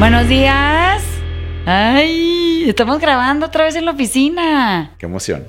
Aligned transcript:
Buenos 0.00 0.28
días. 0.28 1.02
Ay, 1.66 2.64
estamos 2.66 3.00
grabando 3.00 3.44
otra 3.44 3.64
vez 3.64 3.76
en 3.76 3.84
la 3.84 3.90
oficina. 3.90 4.92
Qué 4.96 5.04
emoción. 5.04 5.46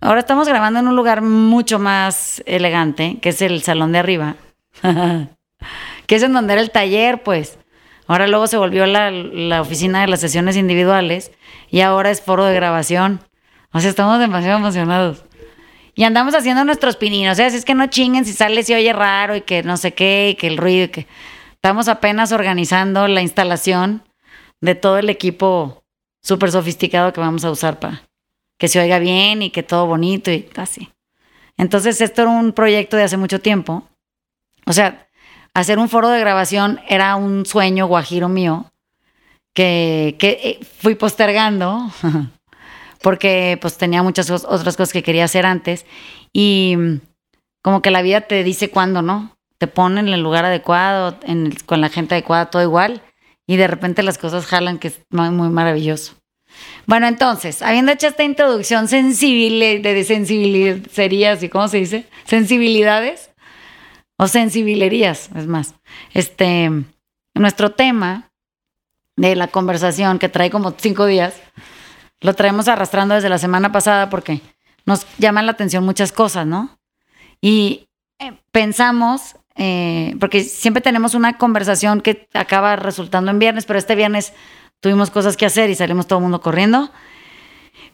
Ahora 0.00 0.18
estamos 0.18 0.48
grabando 0.48 0.80
en 0.80 0.88
un 0.88 0.96
lugar 0.96 1.22
mucho 1.22 1.78
más 1.78 2.42
elegante, 2.44 3.18
que 3.22 3.28
es 3.28 3.40
el 3.42 3.62
salón 3.62 3.92
de 3.92 4.00
arriba. 4.00 4.34
que 6.08 6.16
es 6.16 6.22
en 6.24 6.32
donde 6.32 6.54
era 6.54 6.62
el 6.62 6.72
taller, 6.72 7.22
pues. 7.22 7.60
Ahora 8.08 8.26
luego 8.26 8.48
se 8.48 8.56
volvió 8.56 8.86
la, 8.86 9.12
la 9.12 9.60
oficina 9.60 10.00
de 10.00 10.08
las 10.08 10.18
sesiones 10.18 10.56
individuales 10.56 11.30
y 11.70 11.82
ahora 11.82 12.10
es 12.10 12.20
foro 12.20 12.44
de 12.44 12.56
grabación. 12.56 13.20
O 13.70 13.78
sea, 13.78 13.88
estamos 13.88 14.18
demasiado 14.18 14.58
emocionados. 14.58 15.22
Y 15.94 16.02
andamos 16.02 16.34
haciendo 16.34 16.64
nuestros 16.64 16.96
pininos. 16.96 17.34
O 17.34 17.36
sea, 17.36 17.50
si 17.50 17.56
es 17.56 17.64
que 17.64 17.76
no 17.76 17.86
chinguen 17.86 18.24
si 18.24 18.32
sale 18.32 18.64
si 18.64 18.74
oye 18.74 18.92
raro 18.92 19.36
y 19.36 19.42
que 19.42 19.62
no 19.62 19.76
sé 19.76 19.94
qué, 19.94 20.30
y 20.30 20.34
que 20.34 20.48
el 20.48 20.56
ruido, 20.56 20.86
y 20.86 20.88
que 20.88 21.06
estamos 21.62 21.86
apenas 21.86 22.32
organizando 22.32 23.06
la 23.06 23.22
instalación 23.22 24.02
de 24.60 24.74
todo 24.74 24.98
el 24.98 25.08
equipo 25.08 25.84
súper 26.20 26.50
sofisticado 26.50 27.12
que 27.12 27.20
vamos 27.20 27.44
a 27.44 27.52
usar 27.52 27.78
para 27.78 28.02
que 28.58 28.66
se 28.66 28.80
oiga 28.80 28.98
bien 28.98 29.42
y 29.42 29.50
que 29.50 29.62
todo 29.62 29.86
bonito 29.86 30.32
y 30.32 30.48
así. 30.56 30.90
Entonces, 31.56 32.00
esto 32.00 32.22
era 32.22 32.32
un 32.32 32.52
proyecto 32.52 32.96
de 32.96 33.04
hace 33.04 33.16
mucho 33.16 33.40
tiempo. 33.40 33.84
O 34.66 34.72
sea, 34.72 35.06
hacer 35.54 35.78
un 35.78 35.88
foro 35.88 36.08
de 36.08 36.18
grabación 36.18 36.80
era 36.88 37.14
un 37.14 37.46
sueño 37.46 37.86
guajiro 37.86 38.28
mío 38.28 38.66
que, 39.54 40.16
que 40.18 40.40
eh, 40.42 40.64
fui 40.64 40.96
postergando 40.96 41.92
porque 43.02 43.56
pues 43.60 43.78
tenía 43.78 44.02
muchas 44.02 44.28
otras 44.30 44.76
cosas 44.76 44.92
que 44.92 45.04
quería 45.04 45.26
hacer 45.26 45.46
antes 45.46 45.86
y 46.32 46.74
mm, 46.76 47.00
como 47.62 47.82
que 47.82 47.92
la 47.92 48.02
vida 48.02 48.22
te 48.22 48.42
dice 48.42 48.68
cuándo, 48.68 49.00
¿no? 49.00 49.36
Te 49.62 49.68
pone 49.68 50.00
en 50.00 50.08
el 50.08 50.20
lugar 50.20 50.44
adecuado, 50.44 51.20
con 51.66 51.80
la 51.80 51.88
gente 51.88 52.16
adecuada, 52.16 52.50
todo 52.50 52.62
igual 52.62 53.00
y 53.46 53.54
de 53.54 53.68
repente 53.68 54.02
las 54.02 54.18
cosas 54.18 54.44
jalan 54.44 54.80
que 54.80 54.88
es 54.88 54.98
muy, 55.10 55.30
muy 55.30 55.50
maravilloso. 55.50 56.14
Bueno, 56.84 57.06
entonces, 57.06 57.62
habiendo 57.62 57.92
hecho 57.92 58.08
esta 58.08 58.24
introducción 58.24 58.88
sensible, 58.88 59.78
de 59.78 60.02
sensibilidad, 60.02 60.78
sería 60.90 61.30
así, 61.30 61.48
¿cómo 61.48 61.68
se 61.68 61.76
dice? 61.76 62.08
Sensibilidades 62.24 63.30
o 64.16 64.26
sensibilerías, 64.26 65.30
es 65.36 65.46
más. 65.46 65.76
Este, 66.12 66.68
nuestro 67.34 67.70
tema 67.70 68.32
de 69.14 69.36
la 69.36 69.46
conversación 69.46 70.18
que 70.18 70.28
trae 70.28 70.50
como 70.50 70.74
cinco 70.76 71.06
días 71.06 71.36
lo 72.20 72.34
traemos 72.34 72.66
arrastrando 72.66 73.14
desde 73.14 73.28
la 73.28 73.38
semana 73.38 73.70
pasada 73.70 74.10
porque 74.10 74.40
nos 74.86 75.06
llaman 75.18 75.46
la 75.46 75.52
atención 75.52 75.84
muchas 75.84 76.10
cosas, 76.10 76.48
¿no? 76.48 76.80
Y 77.40 77.86
eh, 78.18 78.40
pensamos, 78.50 79.36
eh, 79.56 80.14
porque 80.20 80.42
siempre 80.42 80.80
tenemos 80.80 81.14
una 81.14 81.38
conversación 81.38 82.00
que 82.00 82.28
acaba 82.34 82.76
resultando 82.76 83.30
en 83.30 83.38
viernes, 83.38 83.66
pero 83.66 83.78
este 83.78 83.94
viernes 83.94 84.32
tuvimos 84.80 85.10
cosas 85.10 85.36
que 85.36 85.46
hacer 85.46 85.70
y 85.70 85.74
salimos 85.74 86.06
todo 86.06 86.18
el 86.18 86.24
mundo 86.24 86.40
corriendo. 86.40 86.90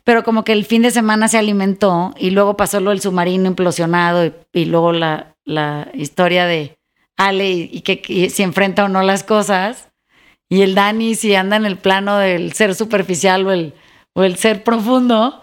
Pero 0.05 0.25
como 0.25 0.45
que 0.45 0.53
el 0.53 0.65
fin 0.65 0.83
de 0.83 0.91
semana 0.91 1.29
se 1.29 1.39
alimentó 1.39 2.15
y 2.19 2.31
luego 2.31 2.57
pasó 2.57 2.81
lo 2.81 2.91
del 2.91 3.01
submarino 3.01 3.47
implosionado 3.47 4.33
y, 4.53 4.65
luego 4.65 4.93
la, 4.93 5.37
la, 5.45 5.89
historia 5.93 6.47
de 6.47 6.79
Ale 7.17 7.51
y, 7.51 7.83
que 7.83 8.31
si 8.31 8.43
enfrenta 8.43 8.85
o 8.85 8.89
no 8.89 9.03
las 9.03 9.23
cosas. 9.23 9.91
Y 10.49 10.63
el 10.63 10.75
Dani 10.75 11.15
si 11.15 11.35
anda 11.35 11.57
en 11.57 11.67
el 11.67 11.77
plano 11.77 12.17
del 12.17 12.55
ser 12.55 12.75
superficial 12.75 13.47
o 13.47 13.53
el 13.53 13.75
o 14.19 14.25
el 14.25 14.37
ser 14.37 14.65
profundo, 14.65 15.41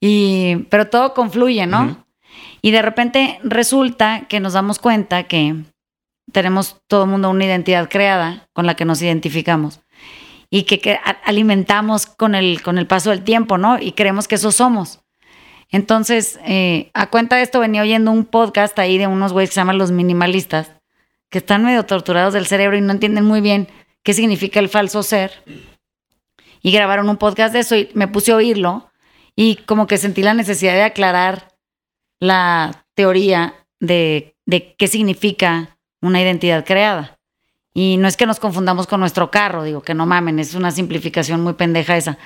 y, 0.00 0.64
pero 0.70 0.88
todo 0.88 1.12
confluye, 1.12 1.66
¿no? 1.66 2.06
Y 2.62 2.70
de 2.70 2.82
repente 2.82 3.38
resulta 3.42 4.26
que 4.28 4.40
nos 4.40 4.52
damos 4.52 4.78
cuenta 4.78 5.24
que 5.24 5.56
tenemos 6.32 6.80
todo 6.86 7.04
el 7.04 7.10
mundo 7.10 7.30
una 7.30 7.44
identidad 7.44 7.88
creada 7.88 8.48
con 8.52 8.66
la 8.66 8.74
que 8.74 8.84
nos 8.84 9.00
identificamos 9.00 9.80
y 10.50 10.62
que, 10.64 10.98
alimentamos 11.24 12.06
con 12.06 12.34
el, 12.34 12.62
con 12.62 12.78
el 12.78 12.86
paso 12.86 13.10
del 13.10 13.22
tiempo, 13.22 13.58
¿no? 13.58 13.78
Y 13.78 13.92
creemos 13.92 14.28
que 14.28 14.36
eso 14.36 14.50
somos. 14.50 15.00
Entonces, 15.70 16.40
eh, 16.44 16.90
a 16.94 17.10
cuenta 17.10 17.36
de 17.36 17.42
esto 17.42 17.60
venía 17.60 17.82
oyendo 17.82 18.10
un 18.10 18.24
podcast 18.24 18.78
ahí 18.78 18.96
de 18.96 19.06
unos 19.06 19.32
güeyes 19.32 19.50
que 19.50 19.54
se 19.54 19.60
llaman 19.60 19.78
los 19.78 19.90
minimalistas, 19.90 20.72
que 21.28 21.38
están 21.38 21.64
medio 21.64 21.84
torturados 21.84 22.32
del 22.32 22.46
cerebro 22.46 22.76
y 22.78 22.80
no 22.80 22.92
entienden 22.92 23.24
muy 23.24 23.42
bien 23.42 23.68
qué 24.02 24.14
significa 24.14 24.60
el 24.60 24.70
falso 24.70 25.02
ser 25.02 25.44
y 26.62 26.72
grabaron 26.72 27.08
un 27.08 27.18
podcast 27.18 27.52
de 27.52 27.60
eso 27.60 27.76
y 27.76 27.90
me 27.94 28.08
puse 28.08 28.32
a 28.32 28.36
oírlo 28.36 28.90
y 29.36 29.56
como 29.56 29.86
que 29.86 29.98
sentí 29.98 30.22
la 30.22 30.34
necesidad 30.34 30.72
de 30.72 30.82
aclarar 30.82 31.47
la 32.20 32.86
teoría 32.94 33.54
de, 33.80 34.36
de 34.46 34.74
qué 34.76 34.88
significa 34.88 35.78
una 36.00 36.20
identidad 36.20 36.64
creada. 36.64 37.18
Y 37.74 37.96
no 37.96 38.08
es 38.08 38.16
que 38.16 38.26
nos 38.26 38.40
confundamos 38.40 38.86
con 38.86 39.00
nuestro 39.00 39.30
carro, 39.30 39.62
digo 39.62 39.82
que 39.82 39.94
no 39.94 40.06
mamen, 40.06 40.38
es 40.38 40.54
una 40.54 40.70
simplificación 40.70 41.42
muy 41.42 41.52
pendeja 41.52 41.96
esa, 41.96 42.18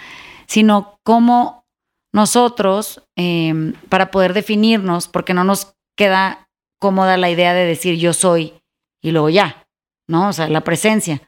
sino 0.46 0.98
cómo 1.02 1.66
nosotros, 2.12 3.02
em, 3.16 3.74
para 3.88 4.10
poder 4.10 4.34
definirnos, 4.34 5.08
porque 5.08 5.34
no 5.34 5.44
nos 5.44 5.74
queda 5.96 6.48
cómoda 6.78 7.16
la 7.16 7.30
idea 7.30 7.54
de 7.54 7.64
decir 7.64 7.98
yo 7.98 8.12
soy 8.12 8.54
y 9.00 9.10
luego 9.10 9.30
ya, 9.30 9.66
¿no? 10.08 10.28
O 10.28 10.32
sea, 10.32 10.48
la 10.48 10.62
presencia. 10.62 11.22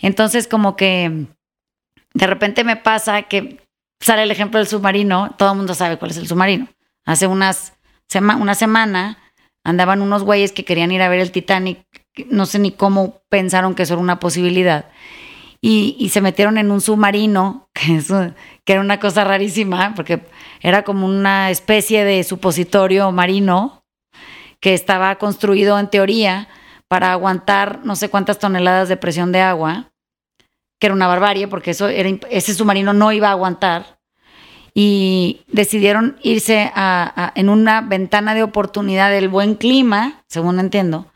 Entonces, 0.00 0.48
como 0.48 0.76
que 0.76 1.26
de 2.14 2.26
repente 2.26 2.64
me 2.64 2.76
pasa 2.76 3.22
que 3.22 3.66
sale 4.00 4.22
el 4.22 4.30
ejemplo 4.30 4.58
del 4.58 4.66
submarino, 4.68 5.34
todo 5.38 5.52
el 5.52 5.58
mundo 5.58 5.74
sabe 5.74 5.98
cuál 5.98 6.10
es 6.10 6.16
el 6.16 6.28
submarino. 6.28 6.68
Hace 7.04 7.26
unas 7.26 7.74
una 8.20 8.54
semana 8.54 9.18
andaban 9.64 10.02
unos 10.02 10.22
güeyes 10.22 10.52
que 10.52 10.64
querían 10.64 10.92
ir 10.92 11.02
a 11.02 11.08
ver 11.08 11.20
el 11.20 11.32
Titanic, 11.32 11.86
no 12.28 12.46
sé 12.46 12.58
ni 12.58 12.72
cómo 12.72 13.22
pensaron 13.28 13.74
que 13.74 13.84
eso 13.84 13.94
era 13.94 14.02
una 14.02 14.18
posibilidad. 14.18 14.90
Y, 15.60 16.08
se 16.10 16.20
metieron 16.20 16.58
en 16.58 16.72
un 16.72 16.80
submarino, 16.80 17.68
que, 17.74 18.02
que 18.64 18.72
era 18.72 18.80
una 18.80 18.98
cosa 18.98 19.24
rarísima, 19.24 19.94
porque 19.94 20.26
era 20.60 20.82
como 20.82 21.06
una 21.06 21.50
especie 21.50 22.04
de 22.04 22.24
supositorio 22.24 23.12
marino 23.12 23.84
que 24.60 24.74
estaba 24.74 25.14
construido 25.16 25.78
en 25.78 25.88
teoría 25.88 26.48
para 26.88 27.12
aguantar 27.12 27.80
no 27.84 27.96
sé 27.96 28.10
cuántas 28.10 28.38
toneladas 28.38 28.88
de 28.88 28.96
presión 28.96 29.32
de 29.32 29.40
agua 29.40 29.92
que 30.82 30.86
era 30.86 30.96
una 30.96 31.06
barbarie 31.06 31.46
porque 31.46 31.70
eso 31.70 31.86
era, 31.86 32.08
ese 32.28 32.54
submarino 32.54 32.92
no 32.92 33.12
iba 33.12 33.28
a 33.28 33.30
aguantar. 33.30 34.00
Y 34.74 35.42
decidieron 35.48 36.16
irse 36.22 36.70
a, 36.74 37.32
en 37.34 37.48
una 37.48 37.82
ventana 37.82 38.34
de 38.34 38.42
oportunidad 38.42 39.10
del 39.10 39.28
buen 39.28 39.54
clima, 39.54 40.22
según 40.28 40.58
entiendo. 40.58 41.06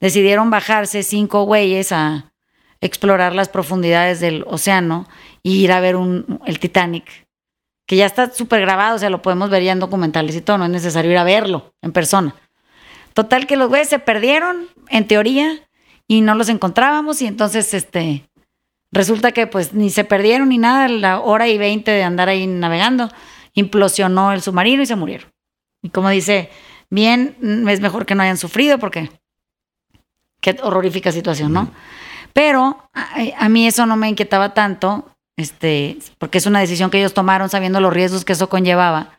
Decidieron 0.00 0.50
bajarse 0.50 1.02
cinco 1.02 1.44
güeyes 1.44 1.92
a 1.92 2.32
explorar 2.80 3.34
las 3.34 3.48
profundidades 3.48 4.20
del 4.20 4.44
océano 4.46 5.08
y 5.42 5.62
ir 5.64 5.72
a 5.72 5.80
ver 5.80 5.96
un, 5.96 6.40
el 6.46 6.58
Titanic, 6.58 7.26
que 7.86 7.96
ya 7.96 8.06
está 8.06 8.30
súper 8.30 8.60
grabado, 8.60 8.96
o 8.96 8.98
sea, 8.98 9.10
lo 9.10 9.22
podemos 9.22 9.50
ver 9.50 9.62
ya 9.62 9.72
en 9.72 9.80
documentales 9.80 10.36
y 10.36 10.40
todo, 10.40 10.58
no 10.58 10.66
es 10.66 10.70
necesario 10.70 11.10
ir 11.10 11.18
a 11.18 11.24
verlo 11.24 11.72
en 11.82 11.92
persona. 11.92 12.34
Total 13.14 13.46
que 13.46 13.56
los 13.56 13.68
güeyes 13.68 13.88
se 13.88 13.98
perdieron, 13.98 14.68
en 14.90 15.08
teoría, 15.08 15.50
y 16.06 16.20
no 16.20 16.34
los 16.34 16.48
encontrábamos 16.48 17.20
y 17.22 17.26
entonces 17.26 17.74
este 17.74 18.28
Resulta 18.90 19.32
que 19.32 19.46
pues 19.46 19.74
ni 19.74 19.90
se 19.90 20.04
perdieron 20.04 20.48
ni 20.48 20.58
nada, 20.58 20.88
la 20.88 21.20
hora 21.20 21.48
y 21.48 21.58
veinte 21.58 21.90
de 21.90 22.02
andar 22.02 22.28
ahí 22.28 22.46
navegando, 22.46 23.10
implosionó 23.54 24.32
el 24.32 24.40
submarino 24.40 24.82
y 24.82 24.86
se 24.86 24.96
murieron. 24.96 25.30
Y 25.82 25.90
como 25.90 26.08
dice, 26.08 26.50
bien, 26.90 27.36
es 27.68 27.80
mejor 27.80 28.06
que 28.06 28.14
no 28.14 28.22
hayan 28.22 28.38
sufrido 28.38 28.78
porque 28.78 29.10
qué 30.40 30.56
horrorífica 30.62 31.12
situación, 31.12 31.52
¿no? 31.52 31.70
Pero 32.32 32.88
a, 32.94 33.48
mí 33.48 33.66
eso 33.66 33.84
no 33.86 33.96
me 33.96 34.08
inquietaba 34.08 34.54
tanto, 34.54 35.10
este, 35.36 35.98
porque 36.18 36.38
es 36.38 36.46
una 36.46 36.60
decisión 36.60 36.90
que 36.90 36.98
ellos 36.98 37.14
tomaron 37.14 37.48
sabiendo 37.48 37.80
los 37.80 37.92
riesgos 37.92 38.24
que 38.24 38.34
eso 38.34 38.48
conllevaba, 38.48 39.18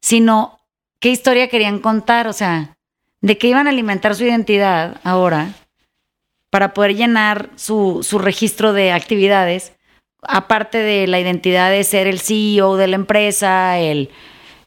sino 0.00 0.60
qué 1.00 1.10
historia 1.10 1.48
querían 1.48 1.80
contar, 1.80 2.28
o 2.28 2.32
sea, 2.32 2.76
de 3.20 3.38
qué 3.38 3.48
iban 3.48 3.66
a 3.66 3.70
alimentar 3.70 4.14
su 4.14 4.24
identidad 4.24 5.00
ahora 5.04 5.52
para 6.50 6.74
poder 6.74 6.96
llenar 6.96 7.50
su, 7.56 8.02
registro 8.20 8.72
de 8.72 8.92
actividades, 8.92 9.72
aparte 10.22 10.78
de 10.78 11.06
la 11.06 11.20
identidad 11.20 11.70
de 11.70 11.84
ser 11.84 12.06
el 12.06 12.20
CEO 12.20 12.76
de 12.76 12.86
la 12.86 12.96
empresa, 12.96 13.78
el, 13.78 14.10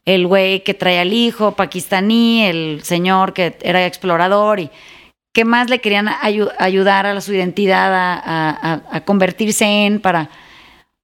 el 0.05 0.27
güey 0.27 0.63
que 0.63 0.73
trae 0.73 0.99
al 0.99 1.13
hijo 1.13 1.53
pakistaní, 1.53 2.45
el 2.45 2.83
señor 2.83 3.33
que 3.33 3.57
era 3.61 3.85
explorador 3.85 4.59
y 4.59 4.69
qué 5.33 5.45
más 5.45 5.69
le 5.69 5.79
querían 5.79 6.07
ayudar 6.07 7.05
a 7.05 7.21
su 7.21 7.33
identidad 7.33 7.91
a, 7.93 9.01
convertirse 9.05 9.65
en 9.65 10.01
para, 10.01 10.29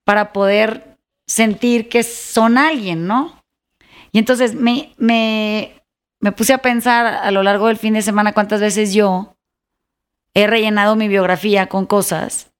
para 0.06 0.32
poder 0.32 0.98
sentir 1.26 1.90
que 1.90 2.04
son 2.04 2.58
alguien, 2.58 3.08
¿no? 3.08 3.42
Y 4.12 4.20
entonces 4.20 4.56
me, 4.56 4.94
me, 4.98 5.82
me 6.22 6.32
puse 6.32 6.54
a 6.54 6.60
pensar 6.60 7.06
a 7.06 7.32
lo 7.32 7.44
largo 7.44 7.68
del 7.68 7.78
fin 7.78 7.94
de 7.94 8.02
semana 8.02 8.34
cuántas 8.34 8.62
veces 8.62 8.94
yo 8.94 9.37
he 10.38 10.46
rellenado 10.46 10.96
mi 10.96 11.08
biografía 11.08 11.66
con 11.66 11.88
cosas 11.88 12.52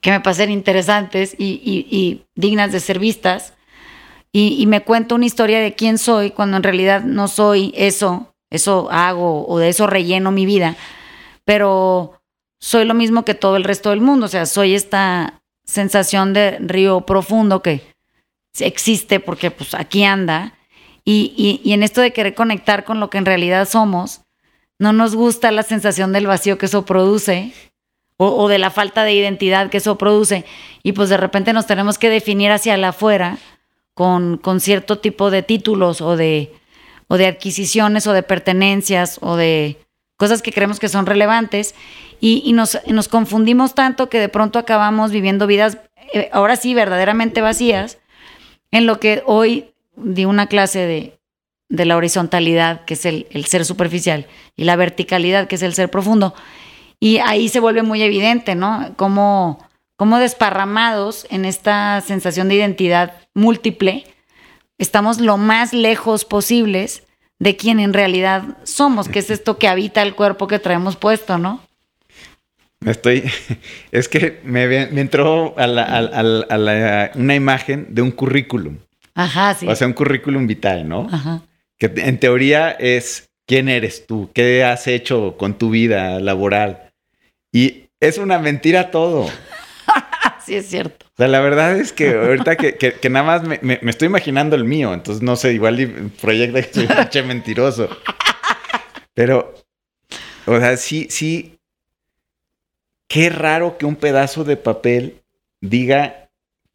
que 0.00 0.10
me 0.10 0.20
parecen 0.20 0.50
interesantes 0.50 1.36
y, 1.38 2.24
dignas 2.34 2.72
de 2.72 2.80
ser 2.80 2.98
vistas. 2.98 3.54
Y, 4.32 4.66
me 4.66 4.82
cuento 4.82 5.14
una 5.14 5.26
historia 5.26 5.60
de 5.60 5.74
quién 5.74 5.98
soy 5.98 6.32
cuando 6.32 6.56
en 6.56 6.64
realidad 6.64 7.02
no 7.02 7.28
soy 7.28 7.72
eso, 7.76 8.34
eso 8.50 8.88
hago 8.90 9.46
o 9.46 9.58
de 9.60 9.68
eso 9.68 9.86
relleno 9.86 10.32
mi 10.32 10.44
vida. 10.44 10.74
Pero 11.44 12.20
soy 12.58 12.84
lo 12.84 12.94
mismo 12.94 13.24
que 13.24 13.34
todo 13.34 13.56
el 13.56 13.64
resto 13.64 13.90
del 13.90 14.00
mundo, 14.00 14.26
o 14.26 14.28
sea, 14.28 14.44
soy 14.44 14.74
esta 14.74 15.40
sensación 15.64 16.32
de 16.32 16.58
río 16.58 17.02
profundo 17.02 17.62
que 17.62 17.94
existe 18.58 19.20
porque 19.20 19.52
pues 19.52 19.74
aquí 19.74 20.02
anda. 20.02 20.54
Y, 21.04 21.60
y, 21.64 21.72
en 21.72 21.84
esto 21.84 22.00
de 22.00 22.12
querer 22.12 22.34
conectar 22.34 22.82
con 22.82 22.98
lo 22.98 23.08
que 23.08 23.18
en 23.18 23.24
realidad 23.24 23.68
somos, 23.68 24.22
no 24.78 24.92
nos 24.92 25.14
gusta 25.14 25.50
la 25.50 25.62
sensación 25.62 26.12
del 26.12 26.26
vacío 26.26 26.58
que 26.58 26.66
eso 26.66 26.84
produce 26.84 27.52
o, 28.16 28.48
de 28.48 28.58
la 28.58 28.70
falta 28.70 29.04
de 29.04 29.12
identidad 29.12 29.70
que 29.70 29.76
eso 29.76 29.96
produce. 29.96 30.44
Y 30.82 30.92
pues 30.92 31.08
de 31.08 31.16
repente 31.16 31.52
nos 31.52 31.66
tenemos 31.66 31.98
que 31.98 32.10
definir 32.10 32.50
hacia 32.50 32.76
la 32.76 32.88
afuera 32.88 33.38
con, 33.94 34.38
con 34.38 34.60
cierto 34.60 34.98
tipo 34.98 35.30
de 35.30 35.42
títulos 35.42 36.00
o 36.00 36.16
de, 36.16 36.52
o 37.06 37.16
de 37.16 37.26
adquisiciones 37.26 38.06
o 38.08 38.12
de 38.12 38.24
pertenencias 38.24 39.18
o 39.22 39.36
de 39.36 39.78
cosas 40.16 40.42
que 40.42 40.52
creemos 40.52 40.80
que 40.80 40.88
son 40.88 41.06
relevantes 41.06 41.74
y, 42.20 42.52
nos, 42.52 42.80
nos, 42.86 43.06
confundimos 43.06 43.76
tanto 43.76 44.08
que 44.08 44.18
de 44.18 44.28
pronto 44.28 44.58
acabamos 44.58 45.12
viviendo 45.12 45.46
vidas, 45.46 45.78
eh, 46.12 46.28
ahora 46.32 46.56
sí, 46.56 46.74
verdaderamente 46.74 47.40
vacías, 47.40 47.98
en 48.72 48.86
lo 48.86 48.98
que 48.98 49.22
hoy 49.24 49.72
di 49.94 50.24
una 50.24 50.48
clase 50.48 50.80
de, 50.80 51.17
de 51.68 51.84
la 51.84 51.96
horizontalidad, 51.96 52.84
que 52.84 52.94
es 52.94 53.04
el, 53.04 53.26
el, 53.30 53.44
ser 53.44 53.64
superficial, 53.64 54.26
y 54.56 54.64
la 54.64 54.76
verticalidad, 54.76 55.48
que 55.48 55.56
es 55.56 55.62
el 55.62 55.74
ser 55.74 55.90
profundo. 55.90 56.34
Y 57.00 57.18
ahí 57.18 57.48
se 57.48 57.60
vuelve 57.60 57.82
muy 57.82 58.02
evidente, 58.02 58.54
¿no? 58.54 58.92
Cómo, 58.96 59.64
cómo 59.96 60.18
desparramados 60.18 61.26
en 61.30 61.44
esta 61.44 62.00
sensación 62.00 62.48
de 62.48 62.56
identidad 62.56 63.14
múltiple, 63.34 64.04
estamos 64.78 65.20
lo 65.20 65.36
más 65.36 65.72
lejos 65.72 66.24
posibles 66.24 67.02
de 67.38 67.56
quien 67.56 67.80
en 67.80 67.92
realidad 67.92 68.56
somos, 68.64 69.08
que 69.08 69.20
es 69.20 69.30
esto 69.30 69.58
que 69.58 69.68
habita 69.68 70.02
el 70.02 70.14
cuerpo 70.14 70.46
que 70.46 70.58
traemos 70.58 70.96
puesto, 70.96 71.38
¿no? 71.38 71.60
Estoy, 72.84 73.24
es 73.92 74.08
que 74.08 74.40
me, 74.44 74.64
entró 74.82 75.54
a, 75.58 75.66
la, 75.66 77.10
una 77.14 77.34
imagen 77.34 77.86
de 77.90 78.02
un 78.02 78.10
currículum. 78.10 78.78
Ajá, 79.14 79.54
sí. 79.54 79.66
O 79.66 79.74
sea, 79.74 79.86
un 79.86 79.94
currículum 79.94 80.46
vitae, 80.46 80.84
¿no? 80.84 81.08
Ajá. 81.10 81.42
Que 81.78 81.92
en 81.96 82.18
teoría 82.18 82.70
es 82.70 83.30
quién 83.46 83.68
eres 83.68 84.06
tú, 84.06 84.30
qué 84.34 84.64
has 84.64 84.86
hecho 84.86 85.36
con 85.36 85.58
tu 85.58 85.70
vida 85.70 86.20
laboral. 86.20 86.92
Y 87.52 87.84
es 88.00 88.18
una 88.18 88.38
mentira 88.38 88.90
todo. 88.90 89.28
sí, 90.44 90.54
es 90.54 90.66
cierto. 90.66 91.06
O 91.06 91.16
sea, 91.16 91.28
la 91.28 91.40
verdad 91.40 91.76
es 91.76 91.92
que 91.92 92.10
ahorita 92.10 92.56
que, 92.56 93.10
nada 93.10 93.24
más 93.24 93.42
me, 93.42 93.80
estoy 93.82 94.06
imaginando 94.06 94.54
el 94.54 94.64
mío, 94.64 94.94
entonces 94.94 95.22
no 95.22 95.34
sé, 95.34 95.52
igual 95.52 96.12
proyecta 96.20 96.62
que 96.62 96.72
soy 96.72 96.84
un 96.86 97.08
che 97.08 97.22
mentiroso. 97.22 97.88
Pero, 99.14 99.54
o 100.46 100.58
sea, 100.58 100.76
sí, 100.76 101.08
sí. 101.10 101.58
Qué 103.08 103.30
raro 103.30 103.78
que 103.78 103.86
un 103.86 103.96
pedazo 103.96 104.44
de 104.44 104.56
papel 104.56 105.22
diga 105.60 106.28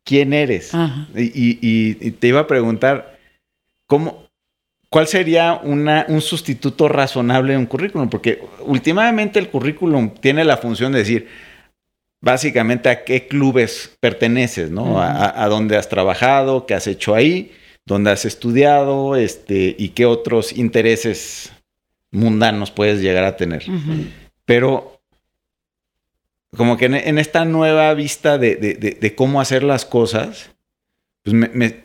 quién 0.04 0.34
eres. 0.34 0.72
Y, 1.16 2.12
te 2.12 2.28
iba 2.28 2.42
a 2.42 2.48
preguntar, 2.48 3.18
¿cómo, 3.86 4.23
¿cuál 4.94 5.08
sería 5.08 5.60
una, 5.64 6.06
un 6.08 6.22
sustituto 6.22 6.88
razonable 6.88 7.54
de 7.54 7.58
un 7.58 7.66
currículum? 7.66 8.12
Porque 8.12 8.44
últimamente 8.60 9.40
el 9.40 9.50
currículum 9.50 10.12
tiene 10.12 10.46
la 10.46 10.58
función 10.58 10.92
de 10.92 11.00
decir, 11.00 11.28
básicamente 12.22 12.90
a 12.90 13.04
qué 13.04 13.28
clubes 13.28 13.98
perteneces, 14.00 14.70
¿no? 14.70 15.02
a, 15.02 15.48
dónde 15.48 15.78
has 15.78 15.90
trabajado, 15.90 16.68
qué 16.68 16.76
has 16.76 16.86
hecho 16.86 17.16
ahí, 17.16 17.54
dónde 17.88 18.12
has 18.12 18.24
estudiado, 18.26 19.16
este, 19.16 19.76
y 19.80 19.90
qué 19.90 20.06
otros 20.06 20.56
intereses 20.56 21.52
mundanos 22.12 22.70
puedes 22.70 23.02
llegar 23.02 23.24
a 23.24 23.36
tener. 23.36 23.66
Pero 24.46 25.02
como 26.56 26.78
que 26.78 26.86
en, 26.86 27.18
esta 27.18 27.46
nueva 27.46 27.92
vista 27.96 28.38
de, 28.38 29.14
cómo 29.18 29.42
hacer 29.42 29.64
las 29.64 29.86
cosas, 29.86 30.52
pues 31.24 31.34
me, 31.34 31.83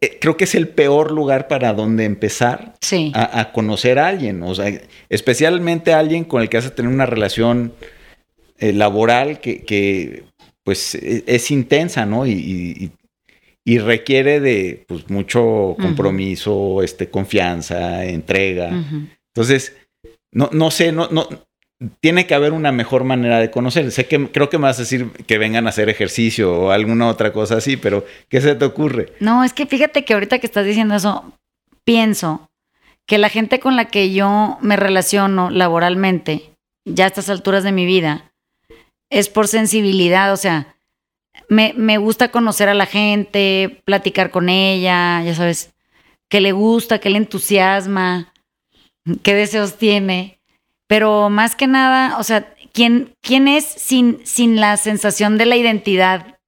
eh, 0.00 0.18
creo 0.20 0.36
que 0.36 0.44
es 0.44 0.54
el 0.54 0.68
peor 0.68 1.10
lugar 1.10 1.48
para 1.48 1.72
donde 1.72 2.04
empezar 2.04 2.74
a, 3.14 3.40
a, 3.40 3.52
conocer 3.52 3.98
a 3.98 4.06
alguien, 4.06 4.42
o 4.44 4.54
sea, 4.54 4.80
especialmente 5.08 5.92
a 5.92 5.98
alguien 5.98 6.24
con 6.24 6.40
el 6.40 6.48
que 6.48 6.56
vas 6.56 6.66
a 6.66 6.74
tener 6.74 6.92
una 6.92 7.06
relación 7.06 7.72
eh, 8.58 8.72
laboral 8.72 9.40
que, 9.40 10.24
pues 10.62 10.94
e, 10.94 11.24
es 11.26 11.50
intensa, 11.50 12.06
¿no? 12.06 12.26
Y, 12.26 12.92
y, 13.64 13.78
requiere 13.78 14.40
de 14.40 14.84
pues, 14.88 15.10
mucho 15.10 15.76
compromiso, 15.78 16.82
este, 16.82 17.10
confianza, 17.10 18.04
entrega. 18.04 18.70
Entonces, 19.34 19.76
no, 20.32 20.48
no 20.52 20.70
sé, 20.70 20.90
no, 20.90 21.08
no, 21.10 21.28
tiene 22.00 22.26
que 22.26 22.34
haber 22.34 22.52
una 22.52 22.72
mejor 22.72 23.04
manera 23.04 23.38
de 23.38 23.50
conocer. 23.50 23.90
Sé 23.92 24.06
que 24.06 24.30
creo 24.30 24.48
que 24.48 24.58
me 24.58 24.64
vas 24.64 24.78
a 24.78 24.82
decir 24.82 25.10
que 25.26 25.38
vengan 25.38 25.66
a 25.66 25.70
hacer 25.70 25.88
ejercicio 25.88 26.52
o 26.52 26.70
alguna 26.70 27.08
otra 27.08 27.32
cosa 27.32 27.56
así, 27.56 27.76
pero 27.76 28.04
¿qué 28.28 28.40
se 28.40 28.54
te 28.54 28.64
ocurre? 28.64 29.12
No, 29.20 29.44
es 29.44 29.52
que 29.52 29.66
fíjate 29.66 30.04
que 30.04 30.14
ahorita 30.14 30.38
que 30.38 30.46
estás 30.46 30.66
diciendo 30.66 30.94
eso, 30.94 31.32
pienso 31.84 32.48
que 33.06 33.18
la 33.18 33.28
gente 33.28 33.60
con 33.60 33.76
la 33.76 33.86
que 33.86 34.12
yo 34.12 34.58
me 34.60 34.76
relaciono 34.76 35.50
laboralmente, 35.50 36.50
ya 36.84 37.04
a 37.04 37.08
estas 37.08 37.30
alturas 37.30 37.64
de 37.64 37.72
mi 37.72 37.86
vida, 37.86 38.32
es 39.10 39.28
por 39.28 39.48
sensibilidad, 39.48 40.32
o 40.32 40.36
sea, 40.36 40.76
me, 41.48 41.72
me, 41.76 41.96
gusta 41.96 42.30
conocer 42.30 42.68
a 42.68 42.74
la 42.74 42.84
gente, 42.84 43.80
platicar 43.84 44.30
con 44.30 44.50
ella, 44.50 45.22
ya 45.22 45.34
sabes, 45.34 45.72
qué 46.28 46.40
le 46.42 46.52
gusta, 46.52 46.98
qué 46.98 47.08
le 47.08 47.16
entusiasma, 47.16 48.32
qué 49.22 49.34
deseos 49.34 49.78
tiene. 49.78 50.37
Pero 50.88 51.30
más 51.30 51.54
que 51.54 51.68
nada, 51.68 52.18
o 52.18 52.24
sea, 52.24 52.52
¿quién, 52.72 53.14
quién 53.22 53.46
es 53.46 53.64
sin, 53.64 54.20
sin 54.26 54.60
la 54.60 54.76
sensación 54.76 55.38
de 55.38 55.46
la 55.46 55.56
identidad 55.56 56.38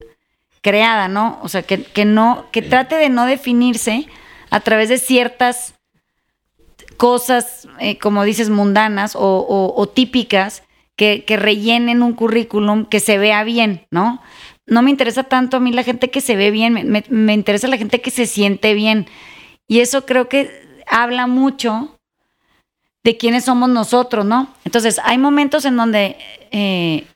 creada, 0.60 1.06
¿no? 1.06 1.38
O 1.42 1.48
sea, 1.48 1.62
que, 1.62 1.84
que 1.84 2.04
no, 2.04 2.46
que 2.50 2.62
trate 2.62 2.96
de 2.96 3.08
no 3.08 3.26
definirse 3.26 4.08
a 4.50 4.58
través 4.58 4.88
de 4.88 4.98
ciertas 4.98 5.75
cosas, 6.96 7.69
eh, 7.78 7.98
como 7.98 8.25
dices, 8.25 8.50
mundanas 8.50 9.14
o, 9.14 9.75
o 9.76 9.88
típicas, 9.88 10.64
que, 11.00 11.37
rellenen 11.38 12.02
un 12.02 12.12
currículum 12.12 12.84
que 12.84 13.00
se 13.00 13.16
vea 13.16 13.42
bien, 13.42 13.87
¿no? 13.90 14.20
No 14.66 14.82
me 14.82 14.90
interesa 14.90 15.22
tanto 15.22 15.56
a 15.56 15.60
mí 15.60 15.72
la 15.72 15.82
gente 15.82 16.10
que 16.10 16.20
se 16.20 16.37
ve 16.37 16.50
bien, 16.50 16.75
me, 17.08 17.32
interesa 17.32 17.69
la 17.69 17.78
gente 17.78 18.02
que 18.02 18.10
se 18.10 18.26
siente 18.26 18.75
bien. 18.75 19.06
Y 19.66 19.81
eso 19.81 20.04
creo 20.04 20.28
que 20.28 20.50
habla 20.87 21.26
mucho 21.26 21.99
de 23.02 23.16
quiénes 23.16 23.45
somos 23.45 23.69
nosotros, 23.69 24.25
¿no? 24.25 24.49
Entonces, 24.64 25.00
hay 25.04 25.19
momentos 25.19 25.64
en 25.64 25.76
donde 25.76 26.16
eh, 26.50 27.07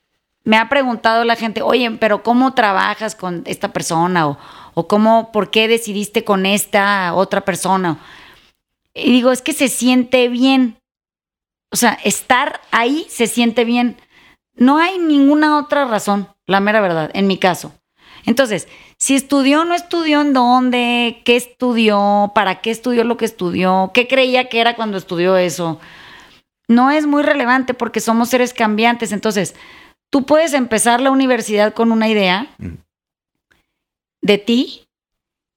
me 0.44 0.56
ha 0.56 0.68
preguntado 0.68 1.24
la 1.24 1.36
gente, 1.36 1.62
oye, 1.62 1.90
pero 1.92 2.22
¿cómo 2.22 2.54
trabajas 2.54 3.14
con 3.14 3.42
esta 3.46 3.72
persona? 3.72 4.28
O, 4.28 4.38
o 4.74 4.88
cómo, 4.88 5.32
¿por 5.32 5.50
qué 5.50 5.68
decidiste 5.68 6.24
con 6.24 6.46
esta 6.46 7.14
otra 7.14 7.42
persona? 7.42 7.98
Y 8.94 9.10
digo, 9.10 9.32
es 9.32 9.42
que 9.42 9.52
se 9.52 9.68
siente 9.68 10.28
bien. 10.28 10.78
O 11.70 11.76
sea, 11.76 11.98
estar 12.04 12.60
ahí 12.70 13.06
se 13.08 13.26
siente 13.26 13.64
bien. 13.64 13.96
No 14.54 14.78
hay 14.78 14.98
ninguna 14.98 15.58
otra 15.58 15.84
razón, 15.84 16.28
la 16.46 16.60
mera 16.60 16.80
verdad, 16.80 17.10
en 17.14 17.26
mi 17.26 17.38
caso. 17.38 17.72
Entonces, 18.24 18.68
si 19.04 19.14
estudió, 19.14 19.66
no 19.66 19.74
estudió 19.74 20.22
en 20.22 20.32
dónde, 20.32 21.20
qué 21.26 21.36
estudió, 21.36 22.32
para 22.34 22.62
qué 22.62 22.70
estudió 22.70 23.04
lo 23.04 23.18
que 23.18 23.26
estudió, 23.26 23.90
qué 23.92 24.08
creía 24.08 24.48
que 24.48 24.62
era 24.62 24.76
cuando 24.76 24.96
estudió 24.96 25.36
eso, 25.36 25.78
no 26.68 26.90
es 26.90 27.06
muy 27.06 27.22
relevante 27.22 27.74
porque 27.74 28.00
somos 28.00 28.30
seres 28.30 28.54
cambiantes. 28.54 29.12
Entonces, 29.12 29.56
tú 30.08 30.24
puedes 30.24 30.54
empezar 30.54 31.02
la 31.02 31.10
universidad 31.10 31.74
con 31.74 31.92
una 31.92 32.08
idea 32.08 32.46
de 34.22 34.38
ti 34.38 34.86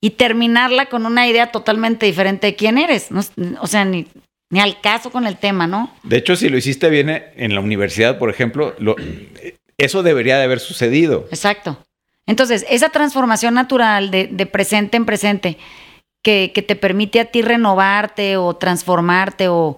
y 0.02 0.10
terminarla 0.10 0.88
con 0.88 1.06
una 1.06 1.26
idea 1.26 1.50
totalmente 1.50 2.06
diferente 2.06 2.48
de 2.48 2.56
quién 2.58 2.78
eres. 2.78 3.08
o 3.62 3.68
sea, 3.68 3.86
ni, 3.86 4.08
ni 4.50 4.60
al 4.60 4.82
caso 4.82 5.10
con 5.10 5.26
el 5.26 5.38
tema, 5.38 5.68
¿no? 5.68 5.96
De 6.04 6.18
hecho, 6.18 6.36
si 6.36 6.50
lo 6.50 6.58
hiciste 6.58 6.90
bien 6.90 7.10
en 7.10 7.56
la 7.56 7.62
universidad, 7.62 8.20
por 8.20 8.30
ejemplo, 8.30 8.76
eso 9.78 10.04
debería 10.04 10.38
de 10.38 10.44
haber 10.44 10.60
sucedido. 10.60 11.28
Exacto. 11.30 11.87
Entonces, 12.28 12.66
esa 12.70 12.90
transformación 12.90 13.56
natural 13.56 14.12
de, 14.12 14.46
presente 14.46 14.98
en 14.98 15.06
presente 15.06 15.58
que, 16.22 16.50
te 16.50 16.76
permite 16.76 17.20
a 17.20 17.26
ti 17.26 17.42
renovarte 17.42 18.38
o 18.38 18.56
transformarte 18.56 19.48
o, 19.50 19.78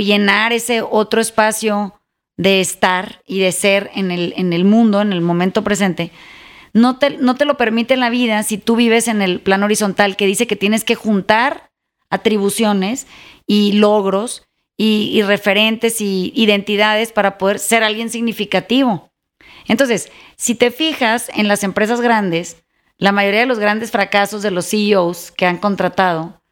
llenar 0.00 0.52
ese 0.52 0.82
otro 0.82 1.20
espacio 1.20 2.00
de 2.36 2.60
estar 2.60 3.22
y 3.26 3.40
de 3.40 3.52
ser 3.52 3.90
en 3.94 4.10
el, 4.10 4.34
en 4.36 4.52
el 4.52 4.64
mundo, 4.64 5.00
en 5.00 5.12
el 5.12 5.20
momento 5.20 5.62
presente, 5.62 6.10
no 6.72 6.98
te, 6.98 7.18
no 7.18 7.36
te 7.36 7.44
lo 7.44 7.56
permite 7.56 7.94
en 7.94 8.00
la 8.00 8.10
vida 8.10 8.42
si 8.42 8.58
tú 8.58 8.76
vives 8.76 9.06
en 9.06 9.22
el 9.22 9.40
plano 9.40 9.66
horizontal 9.66 10.16
que 10.16 10.26
dice 10.26 10.46
que 10.46 10.56
tienes 10.56 10.84
que 10.84 10.96
juntar 10.96 11.70
atribuciones 12.10 13.06
y 13.46 13.72
logros 13.72 14.46
y, 14.76 15.22
referentes 15.22 16.00
y 16.00 16.32
identidades 16.34 17.12
para 17.12 17.38
poder 17.38 17.58
ser 17.58 17.84
alguien 17.84 18.10
significativo. 18.10 19.10
Entonces, 19.66 20.10
si 20.36 20.54
te 20.54 20.70
fijas 20.70 21.30
en 21.34 21.48
las 21.48 21.64
empresas 21.64 22.00
grandes, 22.00 22.64
la 22.98 23.12
mayoría 23.12 23.40
de 23.40 23.46
los 23.46 23.58
grandes 23.58 23.90
fracasos 23.90 24.42
de 24.42 24.50
los 24.50 24.68
CEOs 24.70 25.30
que 25.30 25.46
han 25.46 25.58
contratado 25.58 26.42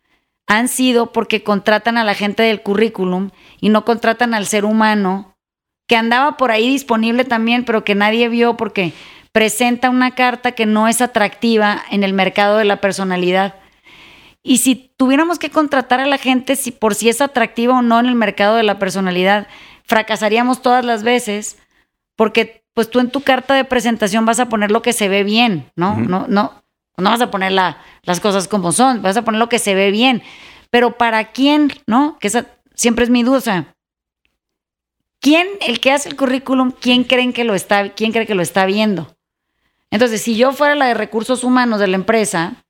han 0.46 0.68
sido 0.68 1.12
porque 1.12 1.42
contratan 1.42 1.98
a 1.98 2.04
la 2.04 2.14
gente 2.14 2.42
del 2.42 2.62
currículum 2.62 3.30
y 3.60 3.68
no 3.68 3.84
contratan 3.84 4.34
al 4.34 4.46
ser 4.46 4.64
humano 4.64 5.36
que 5.86 5.96
andaba 5.96 6.36
por 6.36 6.50
ahí 6.50 6.68
disponible 6.68 7.24
también, 7.24 7.64
pero 7.64 7.84
que 7.84 7.94
nadie 7.94 8.28
vio 8.28 8.56
porque 8.56 8.92
presenta 9.32 9.90
una 9.90 10.14
carta 10.14 10.52
que 10.52 10.66
no 10.66 10.88
es 10.88 11.00
atractiva 11.00 11.82
en 11.90 12.04
el 12.04 12.12
mercado 12.12 12.58
de 12.58 12.64
la 12.64 12.80
personalidad. 12.80 13.56
Y 14.42 14.58
si 14.58 14.92
tuviéramos 14.96 15.38
que 15.38 15.50
contratar 15.50 16.00
a 16.00 16.06
la 16.06 16.18
gente 16.18 16.56
si, 16.56 16.72
por 16.72 16.94
si 16.94 17.08
es 17.08 17.20
atractiva 17.20 17.78
o 17.78 17.82
no 17.82 18.00
en 18.00 18.06
el 18.06 18.14
mercado 18.14 18.56
de 18.56 18.62
la 18.62 18.78
personalidad, 18.78 19.46
fracasaríamos 19.84 20.62
todas 20.62 20.84
las 20.84 21.02
veces 21.02 21.58
porque 22.16 22.61
pues 22.74 22.90
tú 22.90 23.00
en 23.00 23.10
tu 23.10 23.22
carta 23.22 23.54
de 23.54 23.64
presentación 23.64 24.24
vas 24.24 24.40
a 24.40 24.48
poner 24.48 24.70
lo 24.70 24.82
que 24.82 24.92
se 24.92 25.08
ve 25.08 25.24
bien, 25.24 25.70
¿no? 25.76 25.96
No, 25.96 26.26
no, 26.28 26.62
no 26.96 27.10
vas 27.10 27.20
a 27.20 27.30
poner 27.30 27.52
las 27.52 28.20
cosas 28.20 28.48
como 28.48 28.72
son, 28.72 29.02
vas 29.02 29.16
a 29.16 29.22
poner 29.22 29.38
lo 29.38 29.48
que 29.48 29.58
se 29.58 29.74
ve 29.74 29.90
bien. 29.90 30.22
Pero 30.70 30.96
para 30.96 31.32
quién, 31.32 31.72
¿no? 31.86 32.18
Que 32.18 32.28
esa 32.28 32.46
siempre 32.74 33.04
es 33.04 33.10
mi 33.10 33.22
duda. 33.22 33.74
¿quién, 35.22 35.46
el 35.66 35.80
que 35.80 35.92
hace 35.92 36.10
el 36.10 36.16
currículum, 36.16 36.72
quién 36.72 37.04
creen 37.04 37.32
que 37.32 37.44
lo 37.44 37.54
está, 37.54 37.94
quién 37.94 38.12
cree 38.12 38.26
que 38.26 38.34
lo 38.34 38.42
está 38.42 38.66
viendo? 38.66 39.16
Entonces, 39.90 40.20
si 40.20 40.36
yo 40.36 40.52
fuera 40.52 40.74
la 40.74 40.86
de 40.86 40.94
recursos 40.94 41.44
humanos 41.44 41.80
de 41.80 41.86
la 41.86 41.96
empresa, 41.96 42.64